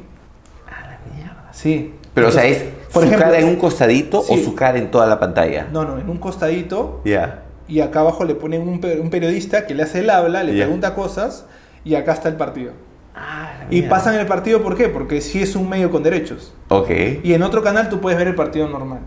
Sí. 1.51 1.95
Pero, 2.13 2.29
o 2.29 2.31
sea, 2.31 2.45
Entonces, 2.47 2.69
¿es 2.83 2.84
por 2.95 3.03
su 3.03 3.09
ejemplo, 3.09 3.27
cara 3.27 3.39
en 3.41 3.49
un 3.49 3.57
costadito 3.57 4.21
o 4.21 4.23
sí. 4.25 4.43
su 4.45 4.55
cara 4.55 4.79
en 4.79 4.91
toda 4.91 5.07
la 5.07 5.21
pantalla? 5.21 5.67
No, 5.73 5.85
no, 5.85 5.99
en 5.99 6.09
un 6.09 6.17
costadito 6.19 7.01
Ya. 7.05 7.43
y 7.69 7.81
acá 7.81 8.01
abajo 8.01 8.25
le 8.25 8.35
ponen 8.35 8.63
un, 8.63 8.81
un 9.01 9.11
periodista 9.11 9.67
que 9.67 9.75
le 9.75 9.83
hace 9.83 9.99
el 10.01 10.09
habla, 10.11 10.43
le 10.43 10.55
Ya. 10.55 10.65
pregunta 10.65 10.95
cosas 10.95 11.45
y 11.85 11.95
acá 11.97 12.13
está 12.13 12.29
el 12.31 12.37
partido. 12.37 12.73
Ah, 13.15 13.65
Y 13.71 13.77
mierda. 13.81 13.91
pasan 13.91 14.15
el 14.17 14.27
partido, 14.27 14.63
¿por 14.63 14.77
qué? 14.77 14.89
Porque 14.89 15.21
sí 15.21 15.41
es 15.43 15.55
un 15.55 15.69
medio 15.69 15.91
con 15.91 16.03
derechos. 16.03 16.53
Ok. 16.69 16.91
Y 17.23 17.35
en 17.35 17.43
otro 17.43 17.63
canal 17.63 17.89
tú 17.89 18.01
puedes 18.01 18.19
ver 18.19 18.29
el 18.29 18.35
partido 18.35 18.69
normal. 18.69 19.01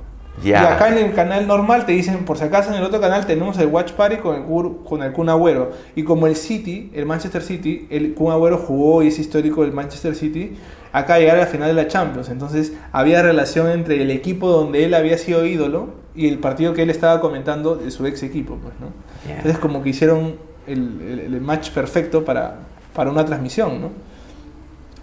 Ya. 0.44 0.62
Y 0.62 0.66
acá 0.68 0.90
en 0.90 1.00
el 1.00 1.14
canal 1.16 1.48
normal 1.48 1.86
te 1.88 1.94
dicen, 1.94 2.24
por 2.24 2.38
si 2.38 2.44
acaso 2.44 2.70
en 2.70 2.78
el 2.78 2.84
otro 2.84 3.02
canal 3.02 3.26
tenemos 3.26 3.58
el 3.58 3.68
Watch 3.68 3.94
Party 3.94 4.18
con 4.18 4.36
el, 4.36 4.44
con 4.86 5.02
el 5.02 5.12
Kun 5.12 5.30
Agüero. 5.30 5.72
Y 5.96 6.04
como 6.04 6.28
el 6.28 6.36
City, 6.36 6.92
el 6.94 7.08
Manchester 7.08 7.42
City, 7.42 7.88
el 7.90 8.14
Kun 8.14 8.32
Agüero 8.32 8.58
jugó 8.60 9.02
y 9.02 9.08
es 9.08 9.18
histórico 9.18 9.64
del 9.64 9.72
Manchester 9.74 10.14
City, 10.16 10.56
acá 10.92 11.20
llegar 11.20 11.36
a 11.38 11.42
la 11.42 11.46
final 11.48 11.68
de 11.68 11.74
la 11.74 11.88
Champions. 11.88 12.30
Entonces 12.30 12.74
había 12.92 13.22
relación 13.22 13.70
entre 13.70 14.02
el 14.02 14.12
equipo 14.12 14.50
donde 14.50 14.86
él 14.86 14.94
había 14.94 15.18
sido 15.18 15.46
ídolo 15.46 15.90
y 16.16 16.28
el 16.28 16.40
partido 16.40 16.74
que 16.74 16.84
él 16.84 16.90
estaba 16.90 17.20
comentando 17.22 17.76
de 17.76 17.92
su 17.92 18.06
ex 18.08 18.24
equipo. 18.24 18.56
Pues. 18.62 18.74
Entonces 19.38 19.60
como 19.60 19.84
que 19.84 19.90
hicieron 19.90 20.36
el, 20.66 21.02
el- 21.02 21.34
el 21.36 21.42
match 21.42 21.70
perfecto 21.72 22.26
para, 22.26 22.56
para 22.94 23.12
una 23.12 23.24
transmisión, 23.26 23.82
¿no? 23.82 23.90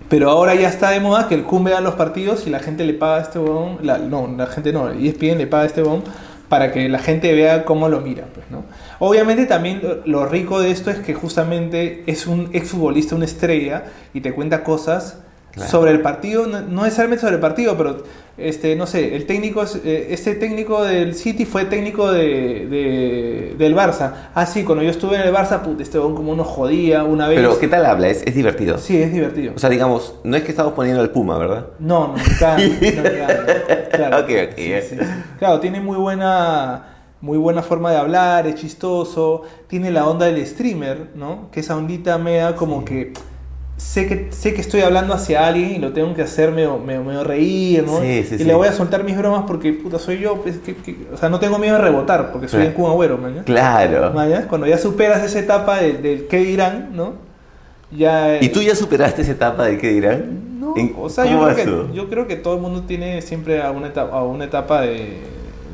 Pero 0.08 0.30
ahora 0.30 0.54
ya 0.54 0.68
está 0.68 0.90
de 0.90 1.00
moda 1.00 1.28
que 1.28 1.34
el 1.34 1.44
Kun 1.44 1.64
vea 1.64 1.80
los 1.80 1.94
partidos 1.94 2.46
y 2.46 2.50
la 2.50 2.58
gente 2.58 2.84
le 2.84 2.94
paga 2.94 3.16
a 3.16 3.20
este 3.22 3.38
huevón, 3.38 3.78
la- 3.82 3.98
no, 3.98 4.28
la 4.36 4.46
gente 4.46 4.72
no, 4.72 4.90
ESPN 4.90 5.38
le 5.38 5.46
paga 5.46 5.62
a 5.62 5.66
este 5.66 5.82
huevón 5.82 6.02
para 6.48 6.72
que 6.72 6.88
la 6.90 6.98
gente 6.98 7.32
vea 7.32 7.64
cómo 7.64 7.88
lo 7.88 8.00
mira, 8.02 8.26
pues, 8.34 8.46
¿no? 8.50 8.64
Obviamente 8.98 9.46
también 9.46 9.80
lo, 9.82 9.96
lo 10.04 10.26
rico 10.26 10.60
de 10.60 10.70
esto 10.70 10.90
es 10.90 10.98
que 10.98 11.14
justamente 11.14 12.04
es 12.06 12.26
un 12.26 12.50
exfutbolista, 12.52 13.16
una 13.16 13.24
estrella, 13.24 13.84
y 14.12 14.20
te 14.20 14.32
cuenta 14.34 14.62
cosas 14.62 15.20
Claro. 15.54 15.70
sobre 15.70 15.92
el 15.92 16.00
partido, 16.00 16.46
no, 16.48 16.62
no 16.62 16.82
necesariamente 16.82 17.20
sobre 17.20 17.36
el 17.36 17.40
partido, 17.40 17.76
pero 17.76 18.02
este, 18.36 18.74
no 18.74 18.88
sé, 18.88 19.14
el 19.14 19.24
técnico, 19.24 19.62
eh, 19.84 20.08
este 20.10 20.34
técnico 20.34 20.82
del 20.82 21.14
City 21.14 21.44
fue 21.44 21.64
técnico 21.66 22.10
de, 22.10 22.66
de- 22.66 23.54
del 23.56 23.76
Barça. 23.76 24.12
Ah, 24.34 24.46
sí, 24.46 24.64
cuando 24.64 24.82
yo 24.82 24.90
estuve 24.90 25.14
en 25.14 25.22
el 25.22 25.32
Barça, 25.32 25.62
puta, 25.62 25.84
este 25.84 25.98
como 25.98 26.34
nos 26.34 26.48
jodía 26.48 27.04
una 27.04 27.28
vez. 27.28 27.38
Pero, 27.38 27.56
¿qué 27.60 27.68
tal 27.68 27.86
habla? 27.86 28.08
Es, 28.08 28.22
es 28.26 28.34
divertido. 28.34 28.78
Sí, 28.78 29.00
es 29.00 29.12
divertido. 29.12 29.52
O 29.54 29.58
sea, 29.60 29.70
digamos, 29.70 30.16
no 30.24 30.36
es 30.36 30.42
que 30.42 30.50
estamos 30.50 30.72
poniendo 30.72 31.00
al 31.00 31.10
Puma, 31.10 31.38
¿verdad? 31.38 31.66
No, 31.78 32.08
no, 32.08 32.14
claro, 32.38 32.62
no, 32.64 33.02
claro. 33.92 34.16
Ok, 34.18 34.30
ok, 34.50 34.56
Sí, 34.58 34.68
ya. 34.70 34.82
sí, 34.82 34.96
sí. 34.98 35.06
Claro, 35.38 35.60
tiene 35.60 35.80
muy 35.80 35.96
buena 35.98 36.86
muy 37.20 37.38
buena 37.38 37.62
forma 37.62 37.90
de 37.92 37.96
hablar, 37.96 38.46
es 38.48 38.56
chistoso, 38.56 39.42
tiene 39.66 39.90
la 39.90 40.06
onda 40.06 40.26
del 40.26 40.44
streamer, 40.46 41.10
¿no? 41.14 41.48
Que 41.52 41.60
esa 41.60 41.74
ondita 41.76 42.18
me 42.18 42.36
da 42.36 42.54
como 42.54 42.84
que 42.84 43.14
sé 43.76 44.06
que 44.06 44.28
sé 44.30 44.54
que 44.54 44.60
estoy 44.60 44.82
hablando 44.82 45.14
hacia 45.14 45.46
alguien 45.46 45.72
y 45.74 45.78
lo 45.78 45.92
tengo 45.92 46.14
que 46.14 46.22
hacer 46.22 46.52
medio, 46.52 46.78
medio, 46.78 47.02
medio 47.02 47.24
reír, 47.24 47.84
¿no? 47.84 48.00
Sí, 48.00 48.22
sí, 48.28 48.36
y 48.36 48.38
sí. 48.38 48.44
le 48.44 48.54
voy 48.54 48.68
a 48.68 48.72
soltar 48.72 49.02
mis 49.02 49.16
bromas 49.16 49.44
porque, 49.46 49.72
puta, 49.72 49.98
soy 49.98 50.18
yo, 50.20 50.36
pues, 50.42 50.58
que- 50.58 50.76
que- 50.76 50.96
o 51.12 51.16
sea, 51.16 51.28
no 51.28 51.40
tengo 51.40 51.58
miedo 51.58 51.74
de 51.76 51.82
rebotar 51.82 52.30
porque 52.30 52.46
soy 52.48 52.60
Claro. 52.60 52.70
el 52.70 52.76
Kun 52.76 52.90
Agüero, 52.90 53.18
man, 53.18 53.34
¿ya? 53.34 53.42
Claro. 53.42 54.12
Man, 54.12 54.30
¿ya? 54.30 54.46
Cuando 54.46 54.66
ya 54.68 54.78
superas 54.78 55.24
esa 55.24 55.38
etapa 55.40 55.78
del, 55.80 56.02
del 56.02 56.26
qué 56.28 56.38
dirán, 56.38 56.90
¿no? 56.94 57.14
Ya, 57.90 58.40
¿Y 58.40 58.48
tú 58.48 58.62
ya 58.62 58.74
superaste 58.74 59.22
esa 59.22 59.32
etapa 59.32 59.64
de 59.66 59.78
qué 59.78 59.88
dirán? 59.90 60.58
no, 60.60 60.74
¿En- 60.76 60.94
o 60.98 61.08
sea, 61.08 61.24
yo 61.26 61.40
creo, 61.44 61.56
que, 61.90 61.94
yo 61.96 62.08
creo 62.08 62.26
que 62.26 62.36
todo 62.36 62.54
el 62.54 62.60
mundo 62.60 62.82
tiene 62.82 63.22
siempre 63.22 63.60
a 63.62 63.70
una 63.72 63.88
etapa, 63.88 64.16
a 64.16 64.22
una 64.22 64.44
etapa 64.44 64.80
de, 64.82 64.88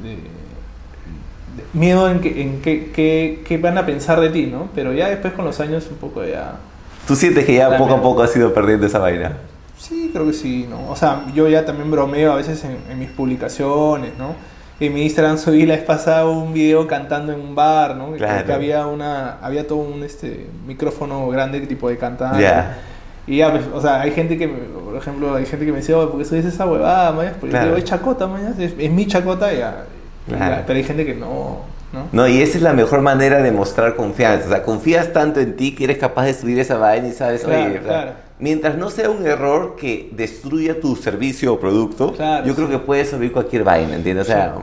de- 0.02 0.16
de 0.16 1.62
miedo 1.74 2.10
en, 2.10 2.20
que, 2.20 2.42
en 2.42 2.60
qué, 2.62 2.90
qué- 2.94 3.42
qué 3.46 3.58
van 3.58 3.78
a 3.78 3.86
pensar 3.86 4.20
de 4.20 4.30
ti, 4.30 4.46
¿no? 4.46 4.68
Pero 4.74 4.92
ya 4.92 5.08
después 5.08 5.32
con 5.34 5.44
los 5.44 5.60
años 5.60 5.86
un 5.90 5.96
poco 5.98 6.24
ya... 6.24 6.56
¿Tú 7.06 7.16
sientes 7.16 7.44
que 7.44 7.54
ya 7.54 7.76
poco 7.76 7.94
a 7.94 8.02
poco 8.02 8.22
has 8.22 8.34
ido 8.36 8.52
perdiendo 8.54 8.86
esa 8.86 8.98
vaina? 8.98 9.32
Sí, 9.78 10.10
creo 10.12 10.26
que 10.26 10.32
sí, 10.32 10.66
¿no? 10.68 10.88
O 10.90 10.96
sea, 10.96 11.24
yo 11.34 11.48
ya 11.48 11.64
también 11.64 11.90
bromeo 11.90 12.32
a 12.32 12.36
veces 12.36 12.62
en, 12.64 12.78
en 12.90 12.98
mis 12.98 13.08
publicaciones, 13.10 14.12
¿no? 14.18 14.34
En 14.78 14.94
mi 14.94 15.02
Instagram 15.02 15.36
subí 15.38 15.66
la 15.66 15.74
vez 15.74 15.84
pasada 15.84 16.26
un 16.26 16.52
video 16.54 16.86
cantando 16.86 17.32
en 17.32 17.40
un 17.40 17.54
bar, 17.54 17.96
¿no? 17.96 18.12
Que- 18.12 18.18
Claro. 18.18 18.46
Que 18.46 18.52
había 18.52 18.86
una, 18.86 19.38
había 19.42 19.66
todo 19.66 19.78
un 19.78 20.02
este 20.04 20.46
micrófono 20.66 21.28
grande 21.28 21.60
tipo 21.66 21.88
de 21.88 21.98
cantar. 21.98 22.38
Ya. 22.40 22.78
Y 23.26 23.38
ya, 23.38 23.50
pues, 23.50 23.64
o 23.74 23.80
sea, 23.80 24.00
hay 24.00 24.12
gente 24.12 24.38
que, 24.38 24.46
me- 24.48 24.58
por 24.84 24.96
ejemplo, 24.96 25.34
hay 25.34 25.44
gente 25.46 25.66
que 25.66 25.72
me 25.72 25.78
dice, 25.78 25.94
oye, 25.94 26.08
¿por 26.08 26.18
qué 26.18 26.24
subes 26.24 26.44
esa 26.44 26.66
huevada, 26.66 27.12
mañas? 27.12 27.34
Porque 27.38 27.50
Claro. 27.50 27.66
digo, 27.66 27.76
es 27.78 27.84
chacota, 27.84 28.26
mañas, 28.26 28.58
es, 28.58 28.72
es 28.78 28.90
mi 28.90 29.06
chacota, 29.06 29.52
ya. 29.52 29.84
Claro. 30.28 30.56
ya, 30.56 30.64
Pero 30.66 30.76
hay 30.78 30.84
gente 30.84 31.04
que 31.04 31.14
no, 31.14 31.60
¿no? 31.92 32.08
No, 32.12 32.28
y 32.28 32.40
esa 32.42 32.58
es 32.58 32.62
la 32.62 32.72
mejor 32.72 33.00
manera 33.00 33.42
de 33.42 33.50
mostrar 33.52 33.96
confianza. 33.96 34.46
O 34.46 34.50
sea, 34.50 34.62
confías 34.62 35.12
tanto 35.12 35.40
en 35.40 35.56
ti 35.56 35.74
que 35.74 35.84
eres 35.84 35.98
capaz 35.98 36.24
de 36.26 36.34
subir 36.34 36.58
esa 36.58 36.76
vaina 36.78 37.08
y 37.08 37.12
sabes, 37.12 37.42
Claro, 37.42 37.66
oye, 37.70 37.80
claro. 37.80 38.12
mientras 38.38 38.76
no 38.76 38.90
sea 38.90 39.10
un 39.10 39.26
error 39.26 39.76
que 39.76 40.08
destruya 40.12 40.80
tu 40.80 40.94
servicio 40.96 41.54
o 41.54 41.60
producto, 41.60 42.12
Claro, 42.12 42.46
yo 42.46 42.54
creo 42.54 42.66
sí. 42.68 42.72
que 42.74 42.78
puedes 42.78 43.10
subir 43.10 43.32
cualquier 43.32 43.64
vaina, 43.64 43.94
¿entiendes? 43.96 44.26
O 44.28 44.30
sea, 44.30 44.54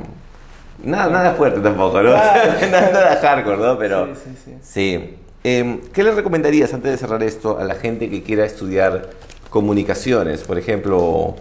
nada, 0.84 1.09
nada 1.09 1.32
fuerte 1.34 1.59
tampoco, 1.59 2.01
¿no? 2.01 2.11
Nada, 2.11 2.89
nada 2.93 3.19
hardcore, 3.21 3.57
¿no? 3.57 3.78
Pero 3.78 4.07
Sí, 4.15 4.21
sí, 4.23 4.32
sí. 4.45 4.51
sí. 4.61 5.15
Em, 5.43 5.80
¿Qué 5.93 6.03
le 6.03 6.11
recomendarías 6.11 6.73
antes 6.73 6.91
de 6.91 6.97
cerrar 6.97 7.23
esto 7.23 7.57
a 7.59 7.63
la 7.63 7.75
gente 7.75 8.09
que 8.09 8.21
quiera 8.23 8.43
estudiar 8.45 9.09
comunicaciones? 9.49 10.41
Por 10.43 10.57
ejemplo, 10.57 11.36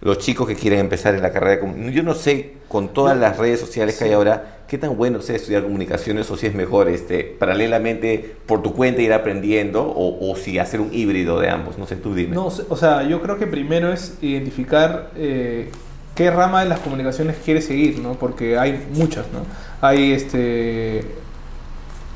los 0.00 0.18
chicos 0.18 0.46
que 0.48 0.54
quieren 0.56 0.78
empezar 0.80 1.14
en 1.14 1.22
la 1.22 1.32
carrera 1.32 1.52
de 1.52 1.60
comunicaciones. 1.60 1.94
Yo 1.96 2.02
no 2.02 2.14
sé, 2.14 2.54
con 2.68 2.88
todas 2.88 3.16
las 3.16 3.36
redes 3.38 3.60
sociales 3.60 3.98
que 3.98 4.04
hay 4.04 4.12
ahora, 4.12 4.61
qué 4.72 4.78
tan 4.78 4.96
bueno 4.96 5.20
sea 5.20 5.36
estudiar 5.36 5.64
comunicaciones 5.64 6.30
o 6.30 6.36
si 6.38 6.46
es 6.46 6.54
mejor 6.54 6.88
este, 6.88 7.24
paralelamente 7.24 8.36
por 8.46 8.62
tu 8.62 8.72
cuenta 8.72 9.02
ir 9.02 9.12
aprendiendo 9.12 9.84
o, 9.94 10.34
si 10.34 10.58
hacer 10.58 10.80
un 10.80 10.88
híbrido 10.94 11.38
de 11.38 11.50
ambos. 11.50 11.76
No 11.76 11.86
sé, 11.86 11.96
tú 11.96 12.14
dime. 12.14 12.34
No, 12.34 12.46
o 12.46 12.76
sea, 12.78 13.02
yo 13.02 13.20
creo 13.20 13.38
que 13.38 13.46
primero 13.46 13.92
es 13.92 14.16
identificar 14.22 15.10
eh, 15.14 15.70
qué 16.14 16.30
rama 16.30 16.62
de 16.62 16.70
las 16.70 16.80
comunicaciones 16.80 17.36
quieres 17.44 17.66
seguir, 17.66 17.98
¿no? 17.98 18.14
Porque 18.14 18.56
hay 18.56 18.82
muchas, 18.94 19.26
¿no? 19.30 19.40
Hay 19.86 20.12
este 20.12 21.04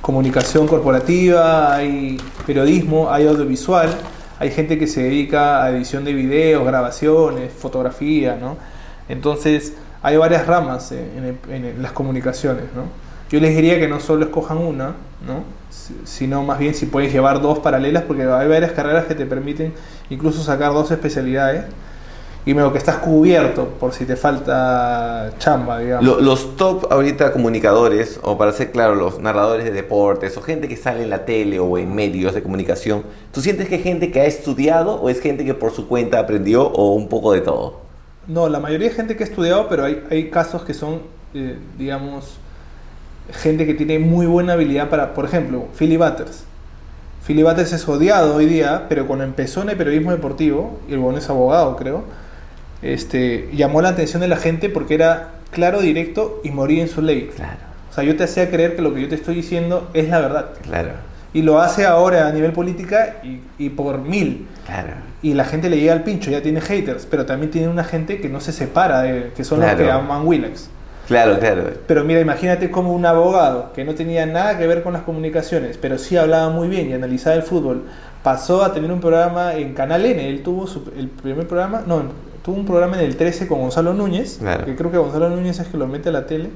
comunicación 0.01 0.67
corporativa, 0.67 1.77
hay 1.77 2.17
periodismo, 2.47 3.13
hay 3.13 3.27
audiovisual, 3.27 3.91
hay 4.39 4.51
gente 4.51 4.79
que 4.79 4.87
se 4.87 5.03
dedica 5.03 5.63
a 5.63 5.73
edición 5.73 6.07
de 6.07 6.15
videos, 6.15 6.65
grabaciones, 6.65 7.53
fotografía, 7.53 8.39
¿no? 8.41 8.57
Entonces, 9.11 9.75
hay 10.03 10.17
varias 10.17 10.47
ramas 10.47 10.93
en, 10.93 11.39
en- 11.49 11.65
en 11.65 11.83
las 11.83 11.93
comunicaciones, 11.93 12.65
¿no? 12.75 12.83
Yo 13.31 13.41
les 13.41 13.57
diría 13.57 13.79
que 13.81 13.89
no 13.89 13.99
solo 13.99 14.25
escojan 14.27 14.59
una, 14.59 14.95
¿no? 15.27 15.43
Si- 15.71 15.95
sino 16.05 16.43
más 16.45 16.59
bien 16.59 16.75
si 16.75 16.87
puedes 16.87 17.13
llevar 17.13 17.41
dos 17.43 17.59
paralelas, 17.59 18.05
porque 18.05 18.23
hay 18.23 18.49
varias 18.49 18.73
carreras 18.73 19.07
que 19.07 19.15
te 19.15 19.27
permiten 19.27 19.73
incluso 20.11 20.43
sacar 20.43 20.73
dos 20.73 20.91
especialidades 20.93 21.65
y 22.45 22.55
medio 22.55 22.71
que 22.71 22.79
estás 22.79 22.99
cubierto 22.99 23.67
por 23.81 23.93
si 23.93 24.05
te 24.05 24.15
falta 24.15 25.33
chamba, 25.41 25.81
digamos. 25.81 26.07
Lo- 26.07 26.21
los 26.21 26.57
top 26.57 26.87
ahorita 26.93 27.33
comunicadores, 27.33 28.21
o 28.23 28.39
para 28.39 28.53
ser 28.53 28.71
claro, 28.71 28.95
los 28.95 29.19
narradores 29.19 29.65
de 29.65 29.73
deportes, 29.73 30.37
o 30.37 30.43
gente 30.43 30.69
que 30.69 30.77
sale 30.77 31.03
en 31.03 31.11
la 31.11 31.25
tele 31.25 31.59
o 31.59 31.77
en 31.79 31.93
medios 31.93 32.35
de 32.35 32.43
comunicación, 32.45 33.03
¿tú 33.33 33.41
sientes 33.41 33.69
que 33.69 33.75
es 33.77 33.83
gente 33.83 34.13
que 34.13 34.21
ha 34.21 34.27
estudiado 34.27 34.95
o 35.01 35.09
es 35.09 35.21
gente 35.21 35.45
que 35.45 35.55
por 35.55 35.73
su 35.73 35.89
cuenta 35.89 36.21
aprendió 36.21 36.65
o 36.69 36.93
un 36.95 37.09
poco 37.09 37.33
de 37.33 37.41
todo? 37.41 37.81
No, 38.27 38.49
la 38.49 38.61
mayoría 38.61 38.89
de 38.89 38.95
gente 38.95 39.17
que 39.17 39.25
ha 39.25 39.27
estudiado, 39.27 39.69
pero 39.69 39.85
hay, 39.85 40.03
hay 40.11 40.31
casos 40.31 40.63
que 40.63 40.75
son, 40.75 41.03
eh, 41.35 41.57
digamos, 41.79 42.39
gente 43.33 43.67
que 43.67 43.75
tiene 43.75 43.99
muy 43.99 44.27
buena 44.27 44.55
habilidad 44.55 44.89
para, 44.89 45.15
por 45.15 45.25
ejemplo, 45.25 45.67
Philly 45.79 45.97
Butters. 45.97 46.45
Philly 47.27 47.43
Butters 47.43 47.73
es 47.73 47.89
odiado 47.89 48.37
hoy 48.37 48.47
día, 48.47 48.87
pero 48.89 49.07
cuando 49.07 49.25
empezó 49.25 49.63
en 49.63 49.71
el 49.71 49.77
periodismo 49.77 50.13
deportivo, 50.13 50.79
y 50.89 50.93
el 50.93 50.99
bueno 50.99 51.19
es 51.19 51.29
abogado, 51.29 51.77
creo, 51.77 52.05
este, 52.83 53.49
llamó 53.53 53.83
la 53.83 53.91
atención 53.91 54.21
de 54.21 54.29
la 54.29 54.37
gente 54.37 54.69
porque 54.69 54.95
era 54.95 55.31
claro, 55.51 55.81
directo 55.81 56.41
y 56.45 56.51
moría 56.51 56.83
en 56.83 56.89
su 56.89 57.03
ley. 57.03 57.31
Claro, 57.35 57.59
O 57.91 57.95
sea, 57.95 58.05
yo 58.05 58.17
te 58.17 58.25
hacía 58.25 58.51
creer 58.51 58.77
que 58.77 58.83
lo 58.83 58.95
que 58.95 59.03
yo 59.03 59.09
te 59.09 59.15
estoy 59.15 59.35
diciendo 59.37 59.89
es 59.95 60.09
la 60.09 60.21
verdad. 60.21 60.51
claro, 60.63 60.91
Y 61.37 61.43
lo 61.43 61.61
hace 61.61 61.85
ahora 61.85 62.29
a 62.29 62.33
nivel 62.33 62.53
política 62.53 63.17
y, 63.23 63.41
y 63.59 63.69
por 63.71 63.99
mil. 63.99 64.47
claro. 64.67 64.95
Y 65.23 65.35
la 65.35 65.45
gente 65.45 65.69
le 65.69 65.79
llega 65.79 65.93
al 65.93 66.05
pincho, 66.05 66.31
ya 66.31 66.41
tiene 66.41 66.61
haters, 66.61 67.07
pero 67.11 67.27
también 67.27 67.51
tiene 67.51 67.69
una 67.69 67.83
gente 67.85 68.21
que 68.21 68.29
no 68.29 68.41
se 68.41 68.53
separa 68.53 69.03
de 69.03 69.33
que 69.37 69.43
son 69.45 69.61
los 69.61 69.71
que 69.75 69.91
aman 69.91 70.27
Willax. 70.27 70.69
Claro, 71.09 71.39
claro. 71.39 71.65
Pero 71.87 72.05
mira, 72.05 72.21
imagínate 72.21 72.71
como 72.71 72.93
un 72.93 73.05
abogado 73.07 73.73
que 73.75 73.85
no 73.85 73.95
tenía 73.95 74.25
nada 74.27 74.57
que 74.59 74.67
ver 74.67 74.83
con 74.83 74.93
las 74.93 75.03
comunicaciones, 75.03 75.79
pero 75.79 75.99
sí 75.99 76.17
hablaba 76.17 76.49
muy 76.51 76.69
bien 76.69 76.91
y 76.91 76.93
analizaba 76.95 77.35
el 77.37 77.43
fútbol, 77.43 77.85
pasó 78.23 78.63
a 78.65 78.73
tener 78.73 78.91
un 78.93 79.01
programa 79.01 79.55
en 79.55 79.73
Canal 79.75 80.05
N. 80.07 80.29
Él 80.29 80.43
tuvo 80.43 80.67
su- 80.67 80.91
el 80.97 81.09
primer 81.09 81.47
programa, 81.49 81.83
no, 81.87 82.03
tuvo 82.45 82.57
un 82.57 82.67
programa 82.67 82.97
en 82.99 83.05
el 83.05 83.17
13 83.17 83.47
con 83.49 83.61
Gonzalo 83.61 83.95
Núñez, 83.95 84.39
Claro. 84.39 84.65
que 84.65 84.77
creo 84.77 84.91
que 84.93 84.99
Gonzalo 84.99 85.29
Núñez 85.31 85.59
es 85.59 85.67
que 85.69 85.77
lo 85.77 85.87
mete 85.89 86.09
a 86.09 86.13
la 86.13 86.27
tele. 86.27 86.51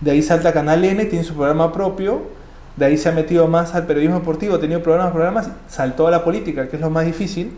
De 0.00 0.10
ahí 0.10 0.22
salta 0.22 0.48
a 0.50 0.52
Canal 0.52 0.84
N, 0.84 1.04
tiene 1.06 1.24
su 1.24 1.34
programa 1.34 1.72
propio. 1.72 2.22
De 2.76 2.84
ahí 2.84 2.98
se 2.98 3.08
ha 3.08 3.12
metido 3.12 3.48
más 3.48 3.74
al 3.74 3.86
periodismo 3.86 4.18
deportivo, 4.18 4.56
ha 4.56 4.60
tenido 4.60 4.82
programas, 4.82 5.12
programas, 5.12 5.50
saltó 5.68 6.06
a 6.06 6.10
la 6.10 6.24
política, 6.24 6.68
que 6.68 6.76
es 6.76 6.82
lo 6.82 6.90
más 6.90 7.06
difícil. 7.06 7.52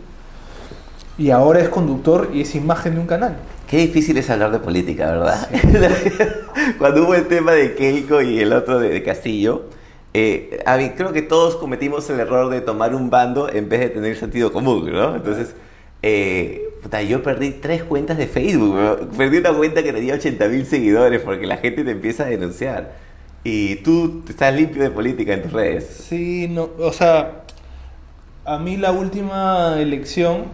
Y 1.17 1.31
ahora 1.31 1.59
es 1.59 1.67
conductor 1.67 2.29
y 2.33 2.41
es 2.41 2.55
imagen 2.55 2.95
de 2.95 3.01
un 3.01 3.07
canal. 3.07 3.35
Qué 3.67 3.77
difícil 3.77 4.17
es 4.17 4.29
hablar 4.29 4.51
de 4.51 4.59
política, 4.59 5.07
¿verdad? 5.11 5.49
Cuando 6.77 7.03
hubo 7.03 7.13
el 7.13 7.27
tema 7.27 7.51
de 7.51 7.75
Keiko 7.75 8.21
y 8.21 8.39
el 8.39 8.53
otro 8.53 8.79
de, 8.79 8.89
de 8.89 9.03
Castillo, 9.03 9.65
eh, 10.13 10.63
a 10.65 10.77
mí, 10.77 10.91
creo 10.95 11.13
que 11.13 11.21
todos 11.21 11.55
cometimos 11.55 12.09
el 12.09 12.19
error 12.19 12.49
de 12.49 12.61
tomar 12.61 12.95
un 12.95 13.09
bando 13.09 13.49
en 13.49 13.69
vez 13.69 13.81
de 13.81 13.89
tener 13.89 14.15
sentido 14.15 14.51
común, 14.51 14.91
¿no? 14.91 15.15
Entonces, 15.15 15.53
eh, 16.01 16.69
puta, 16.81 17.01
yo 17.03 17.21
perdí 17.21 17.51
tres 17.51 17.83
cuentas 17.83 18.17
de 18.17 18.25
Facebook, 18.27 18.75
¿no? 18.75 18.97
perdí 19.17 19.37
una 19.37 19.53
cuenta 19.53 19.83
que 19.83 19.93
tenía 19.93 20.15
80 20.15 20.47
mil 20.47 20.65
seguidores 20.65 21.21
porque 21.21 21.45
la 21.45 21.57
gente 21.57 21.83
te 21.83 21.91
empieza 21.91 22.23
a 22.23 22.27
denunciar. 22.27 23.08
Y 23.43 23.77
tú 23.77 24.23
estás 24.27 24.53
limpio 24.53 24.81
de 24.83 24.89
política 24.91 25.33
en 25.33 25.43
tus 25.43 25.51
redes. 25.53 26.05
Sí, 26.09 26.47
no, 26.49 26.69
o 26.79 26.91
sea, 26.91 27.43
a 28.45 28.59
mí 28.59 28.77
la 28.77 28.91
última 28.91 29.75
elección, 29.79 30.45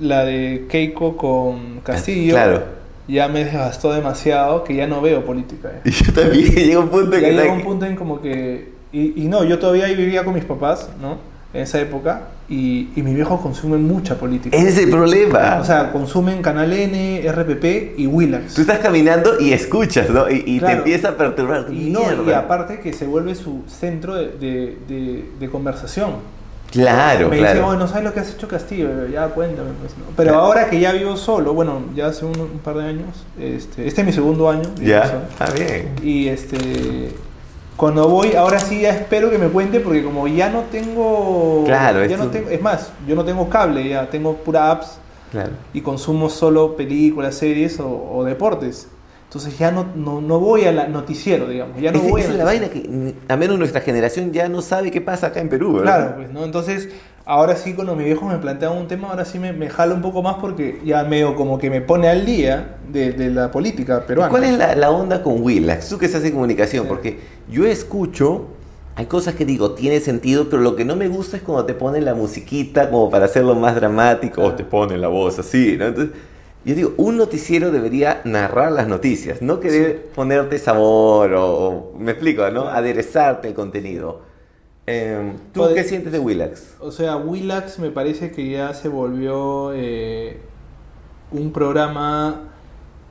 la 0.00 0.24
de 0.24 0.66
Keiko 0.70 1.16
con 1.16 1.80
Castillo, 1.80 2.34
Claro. 2.34 2.62
ya 3.08 3.28
me 3.28 3.44
desgastó 3.44 3.92
demasiado 3.92 4.64
que 4.64 4.74
ya 4.74 4.86
no 4.86 5.00
veo 5.02 5.24
política. 5.24 5.70
Y 5.84 5.90
yo 6.04 6.12
también 6.12 6.44
llega 6.54 6.80
un 6.80 6.88
punto 6.88 7.18
Ya 7.18 7.28
que... 7.28 7.32
llega 7.34 7.52
un 7.52 7.62
punto 7.62 7.84
en 7.86 7.96
como 7.96 8.20
que... 8.20 8.72
Y, 8.90 9.22
y 9.22 9.28
no, 9.28 9.44
yo 9.44 9.58
todavía 9.58 9.86
vivía 9.88 10.24
con 10.24 10.32
mis 10.34 10.44
papás, 10.46 10.88
¿no? 11.00 11.18
En 11.54 11.62
esa 11.62 11.80
época, 11.80 12.24
y, 12.50 12.90
y 12.94 13.02
mis 13.02 13.14
viejos 13.14 13.40
consumen 13.40 13.82
mucha 13.86 14.16
política. 14.16 14.54
Ese 14.54 14.68
es 14.68 14.78
el 14.78 14.90
problema. 14.90 15.58
O 15.60 15.64
sea, 15.64 15.90
consumen 15.92 16.42
Canal 16.42 16.70
N, 16.72 17.22
RPP 17.32 17.98
y 17.98 18.06
Willax. 18.06 18.52
Tú 18.52 18.60
estás 18.60 18.80
caminando 18.80 19.40
y 19.40 19.52
escuchas, 19.54 20.10
¿no? 20.10 20.28
Y, 20.30 20.42
y 20.46 20.60
te 20.60 20.72
empieza 20.72 21.08
a 21.08 21.16
perturbar. 21.16 21.66
Y 21.72 21.88
no, 21.88 22.02
y 22.26 22.32
aparte 22.32 22.80
que 22.80 22.92
se 22.92 23.06
vuelve 23.06 23.34
su 23.34 23.62
centro 23.66 24.14
de, 24.14 24.26
de- 24.38 24.76
de- 24.86 25.24
de 25.40 25.48
conversación. 25.48 26.16
Claro, 26.70 27.30
me 27.30 27.38
claro. 27.38 27.54
dicen, 27.54 27.68
"Oye, 27.70 27.78
no 27.78 27.88
sabes 27.88 28.04
lo 28.04 28.12
que 28.12 28.20
has 28.20 28.34
hecho 28.34 28.46
Castillo, 28.46 29.06
ya 29.10 29.26
cuéntame. 29.28 29.70
pues, 29.80 29.92
¿no? 29.96 30.04
Pero 30.14 30.32
Claro. 30.32 30.44
ahora 30.44 30.68
que 30.68 30.78
ya 30.78 30.92
vivo 30.92 31.16
solo, 31.16 31.54
bueno, 31.54 31.80
ya 31.96 32.08
hace 32.08 32.26
un, 32.26 32.38
un 32.38 32.58
par 32.62 32.76
de 32.76 32.84
años, 32.84 33.24
este, 33.40 33.86
este 33.88 34.02
es 34.02 34.06
mi 34.06 34.12
segundo 34.12 34.50
año. 34.50 34.68
Ya, 34.82 35.06
solo. 35.06 35.20
ah, 35.40 35.48
bien. 35.56 35.94
Y 36.02 36.28
este, 36.28 37.14
cuando 37.78 38.08
voy, 38.08 38.34
ahora 38.34 38.58
sí 38.58 38.80
ya 38.82 38.90
espero 38.90 39.30
que 39.30 39.38
me 39.38 39.48
cuente, 39.48 39.80
porque 39.80 40.02
como 40.02 40.26
ya 40.28 40.50
no 40.50 40.64
tengo. 40.70 41.62
Claro, 41.64 42.04
ya 42.04 42.16
es 42.16 42.20
no 42.20 42.26
tengo, 42.28 42.50
es 42.50 42.60
más, 42.60 42.90
yo 43.06 43.14
no 43.14 43.24
tengo 43.24 43.48
cable, 43.48 43.88
ya 43.88 44.10
tengo 44.10 44.34
pura 44.34 44.70
apps 44.70 44.98
Claro. 45.30 45.52
y 45.72 45.80
consumo 45.80 46.28
solo 46.28 46.76
películas, 46.76 47.36
series 47.36 47.78
o, 47.80 47.88
o 48.12 48.24
deportes. 48.24 48.88
Entonces 49.24 49.56
ya 49.58 49.70
no, 49.70 49.86
no, 49.94 50.20
no 50.22 50.40
voy 50.40 50.64
al 50.64 50.90
noticiero, 50.90 51.46
digamos. 51.46 51.80
Ya 51.80 51.92
no 51.92 51.98
Esa- 51.98 52.08
voy 52.08 52.20
esa 52.22 52.32
es 52.32 52.36
la 52.38 52.44
vaina 52.44 52.68
que, 52.68 52.80
mm, 52.88 53.30
a 53.30 53.36
menos 53.36 53.58
nuestra 53.58 53.80
generación 53.82 54.32
ya 54.32 54.48
no 54.48 54.60
sabe 54.62 54.90
qué 54.90 55.00
pasa 55.00 55.28
acá 55.28 55.40
en 55.40 55.48
Perú, 55.48 55.74
¿verdad? 55.74 55.98
Claro, 55.98 56.16
pues, 56.16 56.30
¿no? 56.32 56.44
Entonces, 56.44 56.88
ahora 57.28 57.54
sí 57.56 57.74
cuando 57.74 57.94
mis 57.94 58.06
viejos 58.06 58.28
me 58.32 58.38
plantean 58.38 58.76
un 58.76 58.88
tema, 58.88 59.10
ahora 59.10 59.24
sí 59.24 59.38
me, 59.38 59.52
me 59.52 59.68
jala 59.70 59.94
un 59.94 60.02
poco 60.02 60.22
más 60.22 60.36
porque 60.40 60.80
ya 60.84 61.04
medio 61.04 61.36
como 61.36 61.58
que 61.58 61.70
me 61.70 61.80
pone 61.80 62.08
al 62.08 62.26
día 62.26 62.78
de, 62.90 63.12
de 63.12 63.30
la 63.30 63.50
política 63.50 64.06
peruana. 64.06 64.30
¿Cuál 64.30 64.44
es 64.44 64.58
la, 64.58 64.74
la 64.74 64.90
onda 64.90 65.22
con 65.22 65.42
Willax? 65.42 65.88
Tú 65.88 65.98
que 65.98 66.06
estás 66.06 66.24
en 66.24 66.32
comunicación, 66.32 66.86
porque 66.88 67.20
yo 67.48 67.64
escucho, 67.66 68.46
hay 68.96 69.06
cosas 69.06 69.34
que 69.34 69.44
digo, 69.44 69.72
tiene 69.74 70.00
sentido, 70.00 70.48
pero 70.50 70.62
lo 70.62 70.74
que 70.76 70.84
no 70.84 70.96
me 70.96 71.08
gusta 71.08 71.36
es 71.36 71.42
cuando 71.42 71.64
te 71.66 71.74
ponen 71.74 72.04
la 72.04 72.14
musiquita 72.14 72.90
como 72.90 73.10
para 73.10 73.26
hacerlo 73.26 73.54
más 73.54 73.74
dramático, 73.76 74.42
o 74.42 74.54
te 74.54 74.64
ponen 74.64 75.00
la 75.00 75.08
voz 75.08 75.38
así, 75.38 75.76
¿no? 75.78 75.86
Entonces, 75.86 76.14
yo 76.64 76.74
digo, 76.74 76.94
un 76.96 77.16
noticiero 77.16 77.70
debería 77.70 78.20
narrar 78.24 78.72
las 78.72 78.88
noticias, 78.88 79.40
no 79.42 79.60
querer 79.60 80.06
ponerte 80.14 80.58
sabor 80.58 81.32
o, 81.34 81.46
o- 81.68 81.94
me 81.98 82.12
explico, 82.12 82.50
¿no? 82.50 82.68
Aderezarte 82.68 83.48
el 83.48 83.54
contenido. 83.54 84.27
Em, 84.88 85.32
¿Tú 85.52 85.64
qué 85.74 85.84
sientes 85.84 86.12
de 86.12 86.18
Willax? 86.18 86.76
O 86.80 86.90
sea, 86.90 87.16
Willax 87.16 87.78
me 87.78 87.90
parece 87.90 88.30
que 88.30 88.48
ya 88.50 88.72
se 88.74 88.88
volvió 88.88 89.72
eh, 89.74 90.38
un 91.30 91.52
programa, 91.52 92.42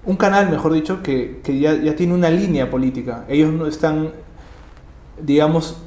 un 0.06 0.16
canal, 0.16 0.50
mejor 0.50 0.74
dicho, 0.74 1.04
que, 1.04 1.40
que 1.44 1.60
ya, 1.60 1.76
ya 1.76 1.96
tiene 1.96 2.14
una 2.14 2.30
línea 2.30 2.70
política. 2.70 3.26
Ellos 3.28 3.52
no 3.54 3.68
están, 3.68 4.12
digamos, 5.22 5.78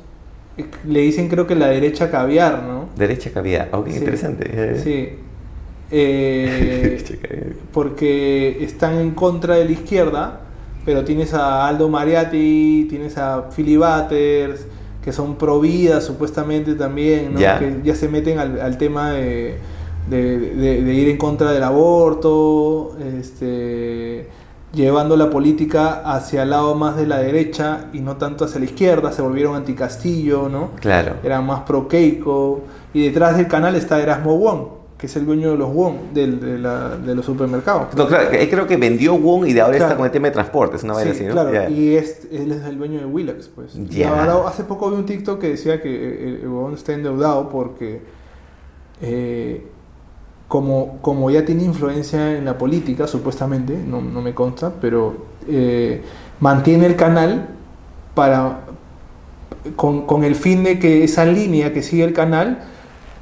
le 0.87 1.01
dicen 1.01 1.29
creo 1.29 1.47
que 1.47 1.55
la 1.55 1.69
derecha 1.69 2.11
caviar, 2.11 2.63
¿no? 2.63 2.89
Derecha 2.97 3.31
caviar, 3.33 3.69
ok, 3.73 3.89
Sí. 3.89 3.97
interesante. 3.97 4.79
Sí. 4.83 5.09
Eh, 5.93 7.03
porque 7.73 8.63
están 8.63 8.99
en 8.99 9.11
contra 9.11 9.57
de 9.57 9.65
la 9.65 9.73
izquierda, 9.73 10.41
pero 10.85 11.03
tienes 11.05 11.35
a 11.35 11.67
Aldo 11.67 11.89
Mariatti, 11.89 12.87
tienes 12.89 13.19
a 13.19 13.49
Philly 13.51 13.77
Butters, 13.77 14.67
que 15.03 15.13
son 15.13 15.37
pro 15.37 15.61
vida 15.61 16.01
supuestamente 16.01 16.75
también, 16.75 17.35
¿no? 17.35 17.41
Que 17.59 17.81
ya 17.85 17.95
se 17.95 18.09
meten 18.09 18.39
al, 18.39 18.61
al 18.61 18.77
tema 18.79 19.13
de, 19.13 19.57
de- 20.11 20.39
de- 20.39 20.83
de 20.83 20.95
ir 20.95 21.09
en 21.09 21.17
contra 21.17 21.53
del 21.53 21.63
aborto, 21.63 22.97
este, 23.19 24.29
llevando 24.75 25.17
la 25.17 25.31
política 25.31 26.03
hacia 26.05 26.43
el 26.43 26.51
lado 26.51 26.75
más 26.75 26.97
de 26.97 27.07
la 27.07 27.19
derecha 27.19 27.87
y 27.93 28.01
no 28.01 28.17
tanto 28.17 28.45
hacia 28.45 28.59
la 28.61 28.67
izquierda, 28.67 29.11
se 29.13 29.23
volvieron 29.23 29.55
anticastillo, 29.57 30.49
¿no? 30.49 30.71
Claro. 30.81 31.15
era 31.23 31.41
más 31.41 31.61
pro 31.61 31.89
Keiko. 31.89 32.61
Y 32.93 33.05
detrás 33.05 33.37
del 33.37 33.47
canal 33.49 33.75
está 33.77 34.01
Erasmo 34.01 34.37
Wong, 34.37 34.61
que 35.01 35.07
es 35.07 35.17
el 35.17 35.25
dueño 35.25 35.53
de 35.53 35.57
los 35.57 35.73
Wong, 35.73 36.13
del- 36.13 36.39
de, 36.41 36.59
la- 36.59 36.97
de 36.99 37.15
los 37.15 37.25
supermercados. 37.25 37.95
No, 37.97 38.07
claro, 38.07 38.29
él 38.33 38.51
creo 38.51 38.67
que 38.67 38.77
vendió 38.77 39.17
Wong 39.17 39.47
y 39.47 39.55
de 39.55 39.63
ahora 39.63 39.79
está 39.79 39.97
con 39.97 40.05
el 40.05 40.13
tema 40.13 40.27
de 40.27 40.33
transporte, 40.33 40.77
es 40.77 40.83
una 40.83 40.93
vaina 40.93 41.13
Sí, 41.15 41.17
así, 41.21 41.27
¿no? 41.27 41.33
claro, 41.33 41.71
y 41.71 41.97
es, 41.97 42.29
él 42.31 42.53
es 42.53 42.63
el 42.67 42.77
dueño 42.77 42.99
de 43.01 43.07
Willax, 43.07 43.49
pues. 43.49 43.75
Y 43.77 43.87
Ya. 43.87 44.11
ahora, 44.27 44.47
hace 44.49 44.65
poco 44.65 44.91
vi 44.91 44.97
un 44.97 45.07
TikTok 45.07 45.41
que 45.41 45.49
decía 45.49 45.81
que 45.81 45.89
el, 45.89 46.35
el 46.43 46.49
huevón 46.49 46.75
está 46.75 46.93
endeudado 46.93 47.49
porque 47.49 48.03
eh, 49.01 49.67
como, 50.49 50.99
como 51.01 51.31
ya 51.31 51.45
tiene 51.45 51.65
influencia 51.65 52.37
en 52.37 52.45
la 52.45 52.59
política, 52.59 53.07
supuestamente, 53.07 53.75
no, 53.79 54.03
no 54.03 54.21
me 54.21 54.35
consta, 54.35 54.73
pero 54.81 55.17
eh, 55.49 56.03
mantiene 56.41 56.87
el 56.87 56.97
canal 56.97 57.49
para 58.15 58.61
con, 59.77 60.07
con 60.07 60.25
el 60.25 60.35
fin 60.35 60.65
de 60.65 60.79
que 60.79 61.05
esa 61.05 61.25
línea 61.25 61.73
que 61.73 61.83
sigue 61.83 62.05
el 62.05 62.13
canal 62.13 62.65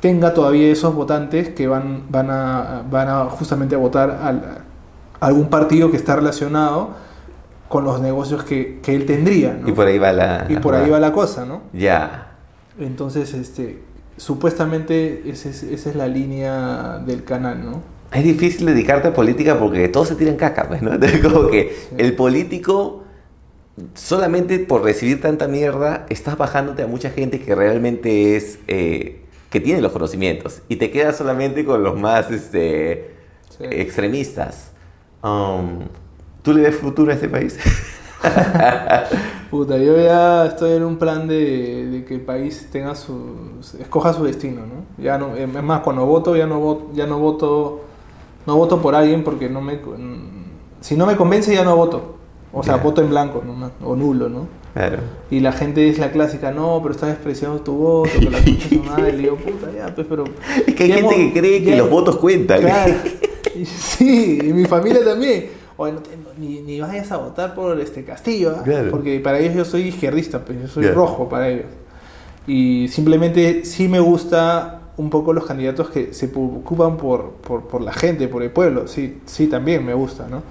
tenga 0.01 0.33
todavía 0.35 0.71
esos 0.71 0.95
votantes 0.95 1.49
que 1.51 1.67
van, 1.67 2.05
van, 2.11 2.31
a, 2.31 2.83
van 2.91 3.09
a 3.09 3.25
justamente 3.27 3.75
a 3.75 3.79
votar 3.79 4.11
al- 4.23 4.63
a 5.21 5.27
algún 5.27 5.49
partido 5.49 5.91
que 5.91 5.97
está 5.97 6.15
relacionado 6.17 6.91
con 7.69 7.85
los 7.85 8.01
negocios 8.01 8.45
que, 8.45 8.79
que 8.83 8.95
él 8.95 9.05
tendría. 9.07 9.55
¿no? 9.55 9.69
Y 9.69 9.73
por 9.73 9.87
ahí 9.87 9.99
va 9.99 10.13
la... 10.13 10.47
Y 10.49 10.57
por 10.57 10.75
ahí 10.75 10.89
va 10.89 11.01
la 11.01 11.13
cosa, 11.13 11.45
¿no? 11.45 11.63
Ya. 11.73 12.37
Entonces, 12.79 13.35
este, 13.35 13.83
supuestamente 14.17 15.29
esa 15.29 15.49
es, 15.49 15.63
esa 15.65 15.91
es 15.91 15.97
la 15.97 16.07
línea 16.07 16.99
del 17.05 17.25
canal, 17.25 17.65
¿no? 17.65 17.83
Es 18.13 18.25
difícil 18.25 18.65
dedicarte 18.67 19.09
a 19.09 19.13
política 19.13 19.59
porque 19.59 19.89
todos 19.89 20.09
se 20.09 20.15
tiran 20.15 20.37
caca, 20.37 20.67
pues, 20.69 20.81
¿no? 20.81 20.93
Entonces, 20.95 21.21
como 21.21 21.49
que 21.49 21.77
el 21.99 22.15
político, 22.15 23.03
solamente 23.95 24.61
por 24.61 24.83
recibir 24.83 25.21
tanta 25.21 25.49
mierda, 25.49 26.07
estás 26.09 26.39
bajándote 26.39 26.83
a 26.85 26.87
mucha 26.87 27.11
gente 27.11 27.41
que 27.41 27.55
realmente 27.55 28.37
es... 28.37 28.61
eh, 28.69 29.25
que 29.51 29.61
tiene 29.61 29.81
los 29.81 29.93
conocimientos. 29.93 30.63
Y 30.69 30.77
te 30.77 30.91
quedas 30.91 31.17
solamente 31.17 31.65
con 31.65 31.83
los 31.83 31.99
más 31.99 32.31
este, 32.31 33.15
Sí. 33.57 33.65
extremistas. 33.71 34.71
Um, 35.23 35.81
¿Tú 36.43 36.53
le 36.53 36.63
ves 36.63 36.77
futuro 36.77 37.11
a 37.11 37.15
este 37.15 37.29
país? 37.29 37.59
Puta, 39.51 39.79
yo 39.79 39.97
ya 39.97 40.47
estoy 40.47 40.73
en 40.73 40.85
un 40.85 40.97
plan 40.99 41.27
de, 41.27 41.87
de 41.87 42.05
que 42.05 42.15
el 42.15 42.21
país 42.21 42.69
tenga 42.71 42.95
su, 42.95 43.61
escoja 43.81 44.13
su 44.13 44.25
destino, 44.25 44.61
¿no? 44.63 45.03
Ya 45.03 45.19
no, 45.19 45.35
es 45.35 45.49
más, 45.49 45.81
cuando 45.81 46.05
voto 46.05 46.37
ya 46.37 46.47
no 46.47 46.61
voto, 46.61 46.91
ya 46.93 47.07
no 47.07 47.19
voto, 47.19 47.81
no 48.47 48.57
voto 48.57 48.81
por 48.83 48.95
alguien 48.95 49.25
porque 49.25 49.49
no 49.49 49.61
me, 49.61 49.81
si 50.81 50.97
no 50.97 51.07
me 51.07 51.17
convence 51.17 51.55
ya 51.55 51.65
no 51.65 51.77
voto, 51.77 52.17
o 52.53 52.63
sea, 52.63 52.77
voto 52.77 53.01
en 53.01 53.11
blanco, 53.11 53.43
¿no? 53.45 53.71
o 53.87 53.97
nulo, 53.97 54.29
¿no? 54.29 54.47
Claro. 54.75 54.99
Y 55.31 55.41
la 55.41 55.53
gente 55.53 55.89
es 55.89 55.99
la 55.99 56.11
clásica, 56.13 56.51
no, 56.53 56.79
pero 56.83 56.95
estás 56.95 57.09
despreciando 57.11 57.61
tu 57.63 57.73
voto, 57.75 58.11
que 58.19 58.31
la 58.31 58.39
concha 58.43 58.69
su 58.69 58.83
madre. 58.83 59.13
Le 59.13 59.19
digo, 59.19 59.37
puta, 59.37 59.69
ya, 59.77 59.95
pues, 59.95 60.07
pero. 60.09 60.25
Es 60.67 60.75
que 60.75 60.85
hay 60.85 60.93
gente 60.93 61.15
hemos- 61.15 61.33
que 61.33 61.41
cree 61.41 61.65
que 61.65 61.71
ya- 61.71 61.77
los 61.79 61.91
votos 61.91 62.17
cuentan. 62.17 62.61
Claro. 62.61 62.95
Y 63.57 63.65
Sí, 63.65 64.39
y 64.41 64.53
mi 64.53 64.67
familia 64.67 65.05
también. 65.05 65.47
Oye, 65.79 65.93
no 65.93 66.01
te- 66.01 66.17
no- 66.17 66.29
ni, 66.39 66.61
ni 66.61 66.81
vayas 66.81 67.11
a 67.11 67.17
votar 67.17 67.55
por 67.55 67.81
este 67.81 68.05
Castillo, 68.05 68.55
¿ah? 68.57 68.63
Claro. 68.63 68.91
porque 68.91 69.19
para 69.21 69.41
ellos 69.41 69.55
yo 69.55 69.65
soy 69.65 69.83
izquierdista, 69.89 70.45
pues 70.45 70.61
yo 70.61 70.69
soy 70.69 70.85
Claro. 70.85 70.97
rojo 70.99 71.29
para 71.29 71.49
ellos. 71.49 71.67
Y 72.47 72.87
simplemente 72.89 73.65
sí 73.65 73.89
me 73.89 73.99
gusta 74.01 74.81
un 74.97 75.11
poco 75.11 75.33
los 75.33 75.45
candidatos 75.47 75.91
que 75.91 76.13
se 76.15 76.29
preocupan 76.29 76.97
por, 76.97 77.33
por, 77.33 77.67
por 77.69 77.81
la 77.81 77.93
gente, 77.93 78.29
por 78.29 78.43
el 78.43 78.51
pueblo. 78.51 78.87
Sí, 78.89 79.19
sí, 79.27 79.47
también 79.49 79.85
me 79.85 79.95
gusta, 79.95 80.27
¿no? 80.29 80.43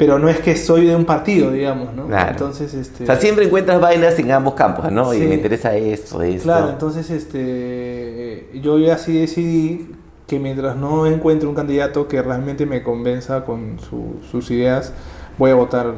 Pero 0.00 0.18
no 0.18 0.30
es 0.30 0.38
que 0.40 0.56
soy 0.56 0.86
de 0.86 0.96
un 0.96 1.04
partido, 1.04 1.50
digamos, 1.50 1.92
¿no? 1.92 2.06
Claro. 2.06 2.30
Entonces, 2.30 2.72
este... 2.72 3.02
O 3.02 3.06
sea, 3.06 3.16
siempre 3.16 3.44
encuentras 3.44 3.78
vainas 3.82 4.18
en 4.18 4.32
ambos 4.32 4.54
campos, 4.54 4.90
¿no? 4.90 5.12
Y 5.12 5.18
me 5.20 5.34
interesa 5.34 5.76
esto, 5.76 6.22
esto. 6.22 6.44
Claro, 6.44 6.70
entonces 6.70 7.10
este, 7.10 8.48
yo 8.62 8.78
ya 8.78 8.96
sí 8.96 9.20
decidí 9.20 9.90
que 10.26 10.38
mientras 10.38 10.74
no 10.76 11.06
encuentre 11.06 11.46
un 11.46 11.54
candidato 11.54 12.08
que 12.08 12.22
realmente 12.22 12.64
me 12.64 12.82
convenza 12.82 13.44
con 13.44 13.78
su- 13.78 14.16
sus 14.30 14.50
ideas, 14.50 14.94
voy 15.36 15.50
a 15.50 15.54
votar 15.54 15.92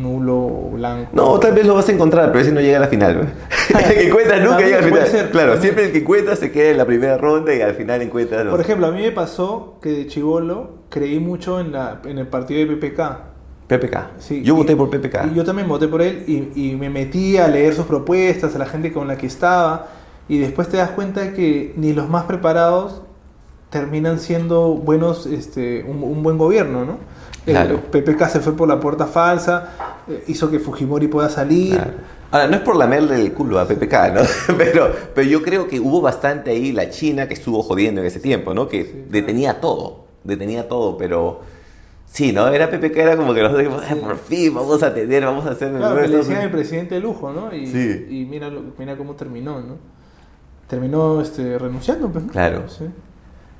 nulo 0.00 0.36
o 0.36 0.70
blanco. 0.74 1.10
No, 1.12 1.40
tal 1.40 1.52
vez 1.52 1.66
lo 1.66 1.74
vas 1.74 1.88
a 1.88 1.92
encontrar, 1.92 2.28
pero 2.30 2.38
ese 2.40 2.52
no 2.52 2.60
llega 2.60 2.76
a 2.76 2.80
la 2.82 2.86
final. 2.86 3.32
el 3.88 3.94
que 3.94 4.06
encuentras 4.06 4.40
nunca 4.40 4.60
llega 4.60 4.78
a 4.78 4.80
la 4.82 4.86
final. 4.86 5.06
ser, 5.08 5.30
claro, 5.30 5.52
también. 5.54 5.62
siempre 5.62 5.86
el 5.86 5.90
que 5.92 5.98
encuentras 5.98 6.38
se 6.38 6.52
queda 6.52 6.70
en 6.70 6.76
la 6.78 6.84
primera 6.86 7.18
ronda 7.18 7.52
y 7.52 7.60
al 7.60 7.74
final 7.74 8.02
encuentras 8.02 8.44
los... 8.44 8.52
Por 8.52 8.60
ejemplo, 8.60 8.86
a 8.86 8.92
mí 8.92 9.02
me 9.02 9.10
pasó 9.10 9.78
que 9.82 9.88
de 9.88 10.06
chivolo 10.06 10.74
creí 10.90 11.18
mucho 11.18 11.58
en, 11.58 11.72
la, 11.72 12.00
en 12.04 12.18
el 12.18 12.28
partido 12.28 12.60
de 12.60 12.76
PPK. 12.76 13.00
PPK. 13.68 13.96
Sí, 14.18 14.42
Yo 14.42 14.54
y- 14.54 14.56
voté 14.56 14.74
por 14.74 14.90
PPK. 14.90 15.26
Y 15.32 15.34
yo 15.36 15.44
también 15.44 15.68
voté 15.68 15.86
por 15.88 16.02
él 16.02 16.24
y, 16.26 16.70
y 16.70 16.74
me 16.76 16.90
metí 16.90 17.36
a 17.36 17.46
leer 17.48 17.74
sus 17.74 17.86
propuestas, 17.86 18.54
a 18.56 18.58
la 18.58 18.66
gente 18.66 18.92
con 18.92 19.06
la 19.06 19.16
que 19.16 19.26
estaba, 19.26 19.86
y 20.28 20.38
después 20.38 20.68
te 20.68 20.78
das 20.78 20.90
cuenta 20.90 21.20
de 21.20 21.32
que 21.34 21.74
ni 21.76 21.92
los 21.92 22.08
más 22.08 22.24
preparados 22.24 23.02
terminan 23.70 24.18
siendo 24.18 24.70
buenos, 24.74 25.26
este, 25.26 25.84
un, 25.86 26.02
un 26.02 26.22
buen 26.22 26.38
gobierno, 26.38 26.84
¿no? 26.84 26.96
Claro. 27.44 27.80
El 27.92 28.02
PPK 28.02 28.28
se 28.28 28.40
fue 28.40 28.54
por 28.56 28.68
la 28.68 28.80
puerta 28.80 29.06
falsa, 29.06 29.70
eh, 30.08 30.24
hizo 30.28 30.50
que 30.50 30.58
Fujimori 30.58 31.08
pueda 31.08 31.28
salir. 31.28 31.74
Claro. 31.74 31.92
Ahora, 32.30 32.46
no 32.46 32.56
es 32.56 32.60
por 32.62 32.76
lamerle 32.76 33.16
el 33.22 33.32
culo 33.32 33.58
a 33.58 33.66
PPK, 33.66 33.92
¿no? 34.14 34.20
pero, 34.58 34.90
pero 35.14 35.26
yo 35.28 35.42
creo 35.42 35.66
que 35.66 35.80
hubo 35.80 36.00
bastante 36.02 36.50
ahí 36.50 36.72
la 36.72 36.90
China 36.90 37.26
que 37.26 37.34
estuvo 37.34 37.62
jodiendo 37.62 38.00
en 38.02 38.06
ese 38.06 38.20
tiempo, 38.20 38.52
¿no? 38.54 38.68
Que 38.68 38.84
Sí, 38.84 39.04
detenía 39.10 39.60
todo, 39.60 40.04
detenía 40.24 40.68
todo, 40.68 40.96
pero... 40.98 41.40
Sí, 42.10 42.32
¿no? 42.32 42.48
Era 42.48 42.70
PPK, 42.70 42.96
era 42.96 43.16
como 43.16 43.34
que 43.34 43.42
nosotros 43.42 43.64
dijimos, 43.64 43.84
"Ay, 43.88 43.96
por 44.00 44.16
fin, 44.16 44.54
vamos 44.54 44.82
a 44.82 44.92
tener, 44.94 45.24
vamos 45.24 45.46
a 45.46 45.50
hacer... 45.50 45.70
Claro, 45.76 46.00
que 46.00 46.08
le 46.08 46.16
decían 46.16 46.32
el 46.38 46.44
Unidos". 46.46 46.52
presidente 46.52 46.94
de 46.96 47.00
lujo, 47.02 47.32
¿no? 47.32 47.54
Y, 47.54 47.66
Sí. 47.66 48.06
y 48.08 48.24
mira, 48.24 48.50
mira 48.78 48.96
cómo 48.96 49.14
terminó, 49.14 49.60
¿no? 49.60 49.76
Terminó 50.68 51.20
este, 51.20 51.58
renunciando, 51.58 52.08
pues. 52.08 52.24
Claro. 52.30 52.64
Sí. 52.68 52.84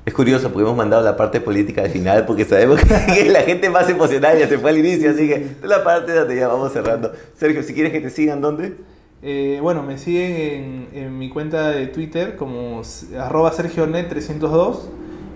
Es 0.05 0.13
curioso 0.13 0.49
porque 0.49 0.63
hemos 0.63 0.77
mandado 0.77 1.03
la 1.03 1.15
parte 1.15 1.39
política 1.41 1.83
al 1.83 1.89
final 1.89 2.25
porque 2.25 2.43
sabemos 2.45 2.79
que 3.15 3.29
la 3.29 3.41
gente 3.41 3.69
más 3.69 3.87
emocionada 3.89 4.37
ya 4.37 4.47
se 4.47 4.57
fue 4.57 4.71
al 4.71 4.77
inicio, 4.79 5.11
así 5.11 5.27
que 5.27 5.55
la 5.63 5.83
parte 5.83 6.13
donde 6.13 6.35
ya 6.35 6.47
vamos 6.47 6.71
cerrando. 6.73 7.11
Sergio, 7.37 7.61
si 7.63 7.73
quieres 7.73 7.91
que 7.91 7.99
te 8.01 8.09
sigan, 8.09 8.41
¿dónde? 8.41 8.75
Eh, 9.21 9.59
bueno, 9.61 9.83
me 9.83 9.97
siguen 9.97 10.87
en, 10.93 11.03
en 11.03 11.17
mi 11.19 11.29
cuenta 11.29 11.69
de 11.69 11.87
Twitter 11.87 12.35
como 12.35 12.81
arroba 13.19 13.51
sergionet302 13.51 14.77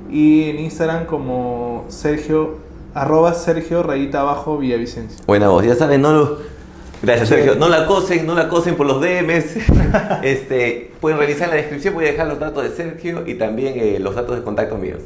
y 0.10 0.50
en 0.50 0.60
Instagram 0.60 1.06
como 1.06 1.86
sergio 1.90 2.58
arroba 2.94 3.34
sergio 3.34 3.84
rayita 3.84 4.22
abajo 4.22 4.58
Villavicencio. 4.58 5.24
Buena 5.26 5.50
voz, 5.50 5.66
ya 5.66 5.76
saben, 5.76 6.02
no 6.02 6.14
lo... 6.14 6.54
Gracias, 7.02 7.28
Sergio. 7.28 7.56
No 7.56 7.68
la 7.68 7.80
acosen, 7.80 8.26
no 8.26 8.34
la 8.34 8.44
acosen 8.44 8.76
por 8.76 8.88
los 8.88 9.02
DMs. 9.02 9.58
Este, 10.24 10.92
pueden 11.02 11.20
revisar 11.20 11.50
en 11.50 11.50
la 11.50 11.56
descripción, 11.58 11.94
voy 11.94 12.06
a 12.06 12.12
dejar 12.12 12.28
los 12.28 12.40
datos 12.40 12.64
de 12.64 12.70
Sergio 12.70 13.28
y 13.28 13.36
también 13.36 13.74
eh, 13.76 14.00
los 14.00 14.16
datos 14.16 14.38
de 14.38 14.44
contacto 14.44 14.78
míos. 14.78 15.02